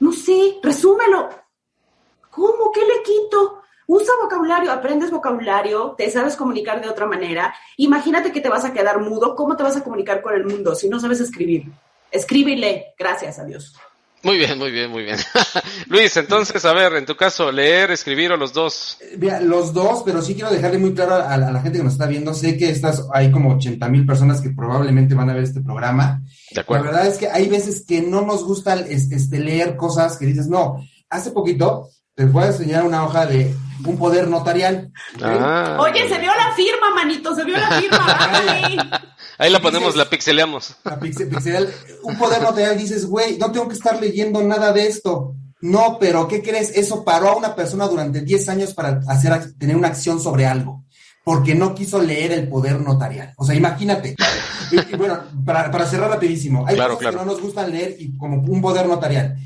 No 0.00 0.12
sé, 0.12 0.58
resúmelo. 0.62 1.28
¿Cómo? 2.30 2.72
¿Qué 2.72 2.80
le 2.80 3.02
quito? 3.02 3.60
Usa 3.86 4.14
vocabulario, 4.22 4.72
aprendes 4.72 5.10
vocabulario, 5.10 5.94
te 5.96 6.10
sabes 6.10 6.36
comunicar 6.36 6.80
de 6.80 6.88
otra 6.88 7.06
manera. 7.06 7.54
Imagínate 7.76 8.32
que 8.32 8.40
te 8.40 8.48
vas 8.48 8.64
a 8.64 8.72
quedar 8.72 9.00
mudo. 9.00 9.36
¿Cómo 9.36 9.56
te 9.56 9.62
vas 9.62 9.76
a 9.76 9.84
comunicar 9.84 10.22
con 10.22 10.34
el 10.34 10.44
mundo 10.44 10.74
si 10.74 10.88
no 10.88 10.98
sabes 10.98 11.20
escribir? 11.20 11.70
Escribe 12.14 12.52
y 12.52 12.56
lee. 12.56 12.82
Gracias 12.98 13.38
a 13.38 13.44
Dios. 13.44 13.74
Muy 14.22 14.38
bien, 14.38 14.58
muy 14.58 14.70
bien, 14.70 14.90
muy 14.90 15.02
bien. 15.02 15.18
Luis, 15.88 16.16
entonces, 16.16 16.64
a 16.64 16.72
ver, 16.72 16.94
en 16.94 17.04
tu 17.04 17.14
caso, 17.14 17.52
leer, 17.52 17.90
escribir 17.90 18.32
o 18.32 18.38
los 18.38 18.54
dos. 18.54 18.96
Mira, 19.18 19.38
los 19.40 19.74
dos, 19.74 20.02
pero 20.02 20.22
sí 20.22 20.34
quiero 20.34 20.50
dejarle 20.50 20.78
muy 20.78 20.94
claro 20.94 21.16
a, 21.16 21.34
a 21.34 21.36
la 21.36 21.60
gente 21.60 21.76
que 21.78 21.84
nos 21.84 21.92
está 21.92 22.06
viendo. 22.06 22.32
Sé 22.32 22.56
que 22.56 22.70
estas, 22.70 23.04
hay 23.12 23.30
como 23.30 23.54
80 23.56 23.86
mil 23.90 24.06
personas 24.06 24.40
que 24.40 24.48
probablemente 24.48 25.14
van 25.14 25.28
a 25.28 25.34
ver 25.34 25.44
este 25.44 25.60
programa. 25.60 26.22
De 26.50 26.56
La 26.56 26.62
acuerdo. 26.62 26.86
verdad 26.86 27.06
es 27.06 27.18
que 27.18 27.28
hay 27.28 27.48
veces 27.50 27.84
que 27.86 28.00
no 28.00 28.22
nos 28.22 28.44
gusta 28.44 28.74
este, 28.74 29.16
este, 29.16 29.40
leer 29.40 29.76
cosas 29.76 30.16
que 30.16 30.24
dices, 30.24 30.46
no. 30.48 30.82
Hace 31.10 31.30
poquito 31.32 31.90
les 32.16 32.32
voy 32.32 32.44
a 32.44 32.46
enseñar 32.46 32.84
una 32.84 33.04
hoja 33.04 33.26
de 33.26 33.54
un 33.84 33.98
poder 33.98 34.28
notarial. 34.28 34.90
Ah. 35.20 35.76
Oye, 35.80 36.08
se 36.08 36.18
vio 36.18 36.30
la 36.34 36.54
firma, 36.54 36.94
manito, 36.94 37.34
se 37.34 37.44
vio 37.44 37.58
la 37.58 37.80
firma. 37.80 39.02
Ahí 39.38 39.50
la 39.50 39.60
ponemos, 39.60 39.88
dices- 39.94 39.96
la 39.98 40.10
pixeleamos. 40.10 40.74
La 40.84 40.98
pixel- 41.00 41.28
pixel- 41.30 41.72
un 42.02 42.16
poder 42.18 42.42
notarial 42.42 42.76
dices, 42.78 43.06
güey, 43.06 43.36
no 43.38 43.50
tengo 43.52 43.68
que 43.68 43.74
estar 43.74 44.00
leyendo 44.00 44.42
nada 44.42 44.72
de 44.72 44.86
esto. 44.86 45.34
No, 45.60 45.98
pero 45.98 46.28
¿qué 46.28 46.42
crees? 46.42 46.70
Eso 46.76 47.04
paró 47.04 47.30
a 47.30 47.36
una 47.36 47.54
persona 47.56 47.86
durante 47.88 48.20
10 48.20 48.48
años 48.48 48.74
para 48.74 49.00
hacer, 49.08 49.32
ac- 49.32 49.58
tener 49.58 49.76
una 49.76 49.88
acción 49.88 50.20
sobre 50.20 50.46
algo, 50.46 50.84
porque 51.24 51.54
no 51.54 51.74
quiso 51.74 52.00
leer 52.02 52.32
el 52.32 52.48
poder 52.48 52.80
notarial. 52.80 53.32
O 53.36 53.44
sea, 53.46 53.54
imagínate. 53.54 54.14
Y 54.70 54.96
bueno, 54.96 55.18
para, 55.44 55.70
para 55.70 55.86
cerrar 55.86 56.10
rapidísimo, 56.10 56.66
hay 56.66 56.74
Claro, 56.74 56.94
cosas 56.94 57.00
claro. 57.12 57.18
que 57.18 57.24
no 57.24 57.32
nos 57.32 57.40
gustan 57.40 57.70
leer 57.70 57.96
y 57.98 58.16
como 58.18 58.38
un 58.42 58.60
poder 58.60 58.86
notarial. 58.86 59.36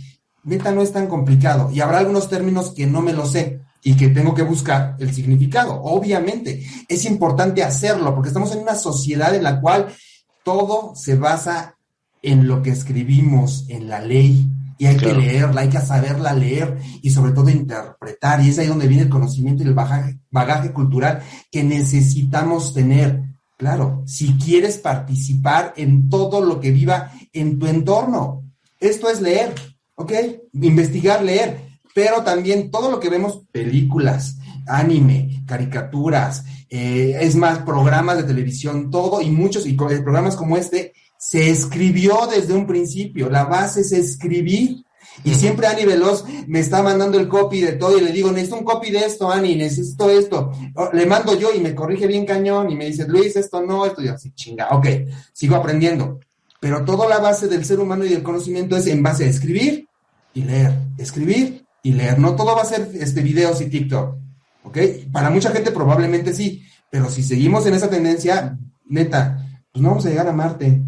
Neta, 0.45 0.71
no 0.73 0.83
es 0.83 0.93
tan 0.93 1.07
complicado. 1.07 1.71
Y 1.73 1.81
habrá 1.81 1.99
algunos 1.99 2.29
términos 2.29 2.73
que 2.75 2.87
no 2.87 3.01
me 3.03 3.13
lo 3.13 3.27
sé 3.27 3.61
y 3.83 3.97
que 3.97 4.09
tengo 4.09 4.35
que 4.35 4.43
buscar 4.43 4.97
el 4.99 5.13
significado. 5.13 5.81
Obviamente, 5.83 6.65
es 6.89 7.05
importante 7.05 7.63
hacerlo 7.63 8.15
porque 8.15 8.29
estamos 8.29 8.53
en 8.53 8.61
una 8.61 8.75
sociedad 8.75 9.35
en 9.35 9.45
la 9.45 9.61
cual 9.61 9.95
todo 10.43 10.95
se 10.95 11.17
basa 11.17 11.77
en 12.23 12.49
lo 12.49 12.63
que 12.63 12.71
escribimos, 12.71 13.67
en 13.69 13.89
la 13.89 14.01
ley, 14.01 14.51
y 14.79 14.87
hay 14.87 14.97
que 14.97 15.13
leerla, 15.13 15.63
hay 15.63 15.69
que 15.69 15.81
saberla 15.81 16.33
leer 16.33 16.79
y 17.03 17.11
sobre 17.11 17.33
todo 17.33 17.51
interpretar. 17.51 18.41
Y 18.41 18.51
es 18.51 18.59
ahí 18.59 18.69
donde 18.69 18.87
viene 18.87 19.05
el 19.05 19.09
conocimiento 19.09 19.63
y 19.63 19.67
el 19.67 19.75
bagaje, 19.75 20.19
bagaje 20.31 20.73
cultural 20.73 21.21
que 21.51 21.65
necesitamos 21.65 22.73
tener. 22.73 23.25
Claro, 23.57 24.05
si 24.07 24.35
quieres 24.35 24.79
participar 24.79 25.75
en 25.77 26.09
todo 26.09 26.41
lo 26.41 26.61
que 26.61 26.71
viva 26.71 27.11
en 27.33 27.59
tu 27.59 27.67
entorno, 27.67 28.45
esto 28.79 29.11
es 29.11 29.21
leer, 29.21 29.53
¿ok? 29.97 30.13
Investigar, 30.53 31.25
leer, 31.25 31.68
pero 31.99 32.23
también 32.23 32.71
todo 32.71 32.93
lo 32.93 33.01
que 33.01 33.11
vemos, 33.11 33.41
películas, 33.51 34.37
anime, 34.69 35.43
caricaturas, 35.49 36.45
eh, 36.71 37.19
es 37.21 37.35
más, 37.35 37.59
programas 37.65 38.19
de 38.19 38.23
televisión, 38.23 38.89
todo 38.89 39.21
y 39.21 39.33
muchos, 39.33 39.67
y 39.67 39.73
programas 39.73 40.37
como 40.37 40.57
este, 40.57 40.93
se 41.19 41.51
escribió 41.51 42.29
desde 42.31 42.55
un 42.55 42.69
principio, 42.69 43.29
la 43.29 43.47
base 43.47 43.81
es 43.81 43.91
escribir. 43.91 44.85
Y 45.25 45.35
siempre 45.35 45.67
Ani 45.67 45.87
Veloz 45.87 46.25
me 46.47 46.61
está 46.61 46.85
mandando 46.85 47.19
el 47.19 47.27
copy 47.27 47.63
de 47.63 47.73
todo 47.73 47.99
y 47.99 48.01
le 48.01 48.13
digo, 48.13 48.31
necesito 48.31 48.59
un 48.59 48.65
copy 48.65 48.93
de 48.93 49.01
esto, 49.01 49.29
Ani, 49.29 49.57
necesito 49.57 50.09
esto. 50.09 50.53
Le 50.93 51.05
mando 51.05 51.37
yo 51.37 51.53
y 51.53 51.59
me 51.59 51.75
corrige 51.75 52.07
bien 52.07 52.25
cañón 52.25 52.71
y 52.71 52.77
me 52.77 52.87
dice, 52.87 53.09
Luis, 53.09 53.35
esto 53.35 53.61
no, 53.61 53.85
esto, 53.87 54.05
y 54.05 54.07
así, 54.07 54.31
chinga, 54.37 54.69
ok, 54.71 54.87
sigo 55.33 55.57
aprendiendo. 55.57 56.21
Pero 56.61 56.85
toda 56.85 57.09
la 57.09 57.19
base 57.19 57.49
del 57.49 57.65
ser 57.65 57.81
humano 57.81 58.05
y 58.05 58.11
del 58.11 58.23
conocimiento 58.23 58.77
es 58.77 58.87
en 58.87 59.03
base 59.03 59.25
a 59.25 59.29
escribir 59.31 59.89
y 60.33 60.45
leer, 60.45 60.79
escribir 60.97 61.67
y 61.83 61.93
leer. 61.93 62.19
No 62.19 62.37
todo 62.37 62.57
va 62.57 62.63
a 62.63 62.67
ser 62.67 62.91
este, 62.95 63.23
videos 63.23 63.61
y 63.61 63.69
TikTok, 63.69 64.17
ok. 64.63 64.79
Para 65.13 65.31
mucha 65.31 65.51
gente 65.51 65.71
probablemente 65.71 66.35
sí, 66.35 66.65
pero 66.91 67.09
si 67.11 67.23
seguimos 67.23 67.67
en 67.67 67.75
esa 67.75 67.91
tendencia, 67.91 68.59
neta, 68.87 69.45
pues 69.73 69.83
no 69.83 69.91
vamos 69.91 70.07
a 70.07 70.11
llegar 70.11 70.29
a 70.29 70.33
Marte. 70.33 70.83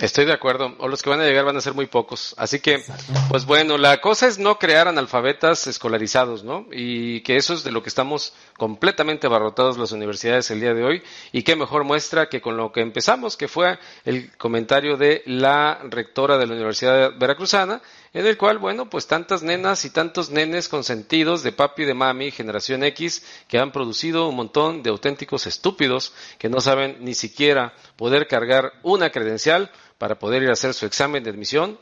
Estoy 0.00 0.26
de 0.26 0.32
acuerdo, 0.34 0.74
o 0.78 0.88
los 0.88 1.02
que 1.02 1.08
van 1.08 1.20
a 1.20 1.24
llegar 1.24 1.46
van 1.46 1.56
a 1.56 1.60
ser 1.62 1.72
muy 1.72 1.86
pocos. 1.86 2.34
Así 2.36 2.60
que, 2.60 2.82
pues 3.30 3.46
bueno, 3.46 3.78
la 3.78 3.98
cosa 4.02 4.26
es 4.26 4.38
no 4.38 4.58
crear 4.58 4.88
analfabetas 4.88 5.66
escolarizados, 5.66 6.44
¿no? 6.44 6.66
Y 6.70 7.22
que 7.22 7.36
eso 7.36 7.54
es 7.54 7.64
de 7.64 7.70
lo 7.72 7.82
que 7.82 7.88
estamos 7.88 8.34
completamente 8.58 9.26
abarrotados 9.26 9.78
las 9.78 9.92
universidades 9.92 10.50
el 10.50 10.60
día 10.60 10.74
de 10.74 10.84
hoy. 10.84 11.02
Y 11.32 11.44
qué 11.44 11.56
mejor 11.56 11.84
muestra 11.84 12.28
que 12.28 12.42
con 12.42 12.58
lo 12.58 12.72
que 12.72 12.82
empezamos, 12.82 13.38
que 13.38 13.48
fue 13.48 13.78
el 14.04 14.36
comentario 14.36 14.98
de 14.98 15.22
la 15.24 15.80
rectora 15.88 16.36
de 16.36 16.46
la 16.46 16.54
Universidad 16.54 17.16
Veracruzana, 17.18 17.80
en 18.16 18.26
el 18.26 18.38
cual, 18.38 18.56
bueno, 18.56 18.88
pues 18.88 19.06
tantas 19.06 19.42
nenas 19.42 19.84
y 19.84 19.90
tantos 19.90 20.30
nenes 20.30 20.70
consentidos 20.70 21.42
de 21.42 21.52
papi 21.52 21.82
y 21.82 21.84
de 21.84 21.92
mami, 21.92 22.30
generación 22.30 22.82
X, 22.82 23.22
que 23.46 23.58
han 23.58 23.72
producido 23.72 24.26
un 24.26 24.36
montón 24.36 24.82
de 24.82 24.88
auténticos 24.88 25.46
estúpidos 25.46 26.14
que 26.38 26.48
no 26.48 26.62
saben 26.62 26.96
ni 27.00 27.12
siquiera 27.12 27.74
poder 27.96 28.26
cargar 28.26 28.72
una 28.82 29.10
credencial 29.10 29.70
para 29.98 30.18
poder 30.18 30.42
ir 30.42 30.48
a 30.48 30.54
hacer 30.54 30.72
su 30.72 30.86
examen 30.86 31.24
de 31.24 31.28
admisión. 31.28 31.78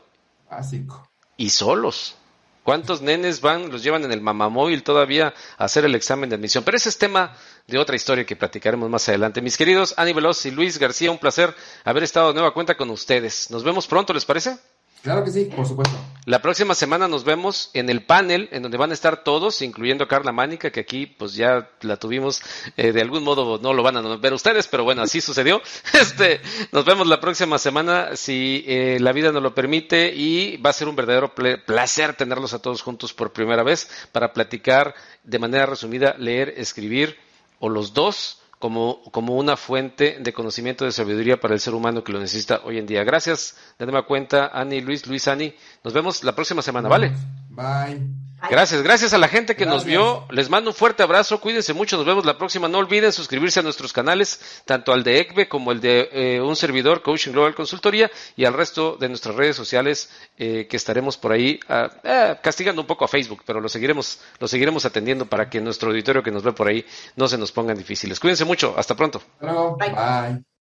Básico. 0.51 1.09
Y 1.37 1.51
solos. 1.51 2.17
¿Cuántos 2.63 3.01
nenes 3.01 3.39
van, 3.39 3.71
los 3.71 3.81
llevan 3.81 4.03
en 4.03 4.11
el 4.11 4.19
mamamóvil 4.19 4.83
todavía 4.83 5.33
a 5.57 5.63
hacer 5.63 5.85
el 5.85 5.95
examen 5.95 6.29
de 6.29 6.35
admisión? 6.35 6.65
Pero 6.65 6.75
ese 6.75 6.89
es 6.89 6.97
tema 6.97 7.33
de 7.65 7.79
otra 7.79 7.95
historia 7.95 8.25
que 8.25 8.35
platicaremos 8.35 8.89
más 8.89 9.07
adelante. 9.07 9.41
Mis 9.41 9.55
queridos 9.55 9.93
Ani 9.95 10.11
Veloz 10.11 10.45
y 10.45 10.51
Luis 10.51 10.79
García, 10.79 11.11
un 11.11 11.17
placer 11.17 11.55
haber 11.85 12.03
estado 12.03 12.27
de 12.27 12.33
nueva 12.33 12.53
cuenta 12.53 12.75
con 12.75 12.89
ustedes. 12.89 13.49
Nos 13.51 13.63
vemos 13.63 13.87
pronto, 13.87 14.13
¿les 14.13 14.25
parece? 14.25 14.57
Claro 15.05 15.23
que 15.23 15.29
sí, 15.29 15.45
por 15.55 15.67
supuesto. 15.67 15.95
La 16.25 16.41
próxima 16.41 16.73
semana 16.73 17.07
nos 17.07 17.23
vemos 17.23 17.69
en 17.75 17.91
el 17.91 18.01
panel 18.01 18.49
en 18.51 18.63
donde 18.63 18.79
van 18.79 18.89
a 18.89 18.95
estar 18.95 19.23
todos, 19.23 19.61
incluyendo 19.61 20.07
Carla 20.07 20.31
Mánica, 20.31 20.71
que 20.71 20.79
aquí 20.79 21.05
pues 21.05 21.35
ya 21.35 21.69
la 21.81 21.97
tuvimos, 21.97 22.41
eh, 22.75 22.91
de 22.91 23.01
algún 23.01 23.23
modo 23.23 23.59
no 23.59 23.73
lo 23.73 23.83
van 23.83 23.97
a 23.97 24.17
ver 24.17 24.33
ustedes, 24.33 24.67
pero 24.67 24.83
bueno, 24.83 25.03
así 25.03 25.21
sucedió. 25.21 25.61
Este, 25.93 26.41
nos 26.71 26.85
vemos 26.85 27.05
la 27.07 27.19
próxima 27.19 27.59
semana 27.59 28.15
si 28.15 28.65
eh, 28.67 28.97
la 28.99 29.11
vida 29.11 29.31
nos 29.31 29.43
lo 29.43 29.53
permite 29.53 30.11
y 30.15 30.57
va 30.57 30.71
a 30.71 30.73
ser 30.73 30.87
un 30.87 30.95
verdadero 30.95 31.35
placer 31.35 32.15
tenerlos 32.15 32.55
a 32.55 32.59
todos 32.59 32.81
juntos 32.81 33.13
por 33.13 33.31
primera 33.31 33.61
vez 33.61 33.87
para 34.11 34.33
platicar 34.33 34.95
de 35.23 35.37
manera 35.37 35.67
resumida, 35.67 36.15
leer, 36.17 36.55
escribir 36.57 37.15
o 37.59 37.69
los 37.69 37.93
dos 37.93 38.41
como, 38.65 38.99
como 39.11 39.35
una 39.35 39.57
fuente 39.57 40.17
de 40.19 40.33
conocimiento 40.33 40.85
de 40.85 40.91
sabiduría 40.91 41.39
para 41.39 41.53
el 41.53 41.59
ser 41.59 41.75
humano 41.75 42.03
que 42.03 42.11
lo 42.11 42.19
necesita 42.19 42.61
hoy 42.63 42.79
en 42.79 42.87
día. 42.87 43.03
Gracias, 43.03 43.55
de 43.77 43.85
nueva 43.85 44.07
cuenta, 44.07 44.47
Ani, 44.47 44.81
Luis, 44.81 45.05
Luis, 45.05 45.27
Ani. 45.27 45.53
Nos 45.83 45.93
vemos 45.93 46.23
la 46.23 46.33
próxima 46.33 46.63
semana, 46.63 46.89
¿vale? 46.89 47.11
Bye. 47.55 48.25
Gracias, 48.49 48.83
gracias 48.83 49.13
a 49.13 49.17
la 49.17 49.27
gente 49.27 49.55
que 49.55 49.65
nos 49.65 49.85
vio. 49.85 50.25
Les 50.29 50.49
mando 50.49 50.69
un 50.69 50.75
fuerte 50.75 51.03
abrazo, 51.03 51.39
cuídense 51.39 51.73
mucho, 51.73 51.97
nos 51.97 52.05
vemos 52.05 52.25
la 52.25 52.37
próxima. 52.37 52.67
No 52.67 52.77
olviden 52.77 53.11
suscribirse 53.11 53.59
a 53.59 53.63
nuestros 53.63 53.93
canales, 53.93 54.61
tanto 54.65 54.93
al 54.93 55.03
de 55.03 55.19
ECBE 55.19 55.47
como 55.47 55.71
el 55.71 55.81
de 55.81 56.09
eh, 56.11 56.41
un 56.41 56.55
servidor, 56.55 57.01
Coaching 57.01 57.31
Global 57.31 57.55
Consultoría, 57.55 58.11
y 58.35 58.45
al 58.45 58.53
resto 58.53 58.97
de 58.97 59.09
nuestras 59.09 59.35
redes 59.35 59.55
sociales 59.55 60.11
eh, 60.37 60.67
que 60.69 60.77
estaremos 60.77 61.17
por 61.17 61.31
ahí 61.31 61.59
ah, 61.69 61.89
eh, 62.03 62.35
castigando 62.41 62.81
un 62.81 62.87
poco 62.87 63.05
a 63.05 63.07
Facebook, 63.07 63.41
pero 63.45 63.59
lo 63.59 63.69
seguiremos, 63.69 64.19
lo 64.39 64.47
seguiremos 64.47 64.85
atendiendo 64.85 65.25
para 65.25 65.49
que 65.49 65.61
nuestro 65.61 65.89
auditorio 65.89 66.21
que 66.21 66.31
nos 66.31 66.43
ve 66.43 66.51
por 66.51 66.67
ahí 66.67 66.85
no 67.15 67.27
se 67.27 67.37
nos 67.37 67.51
pongan 67.51 67.77
difíciles. 67.77 68.19
Cuídense 68.19 68.45
mucho, 68.45 68.75
hasta 68.77 68.95
pronto. 68.95 69.21
Bye. 69.41 70.54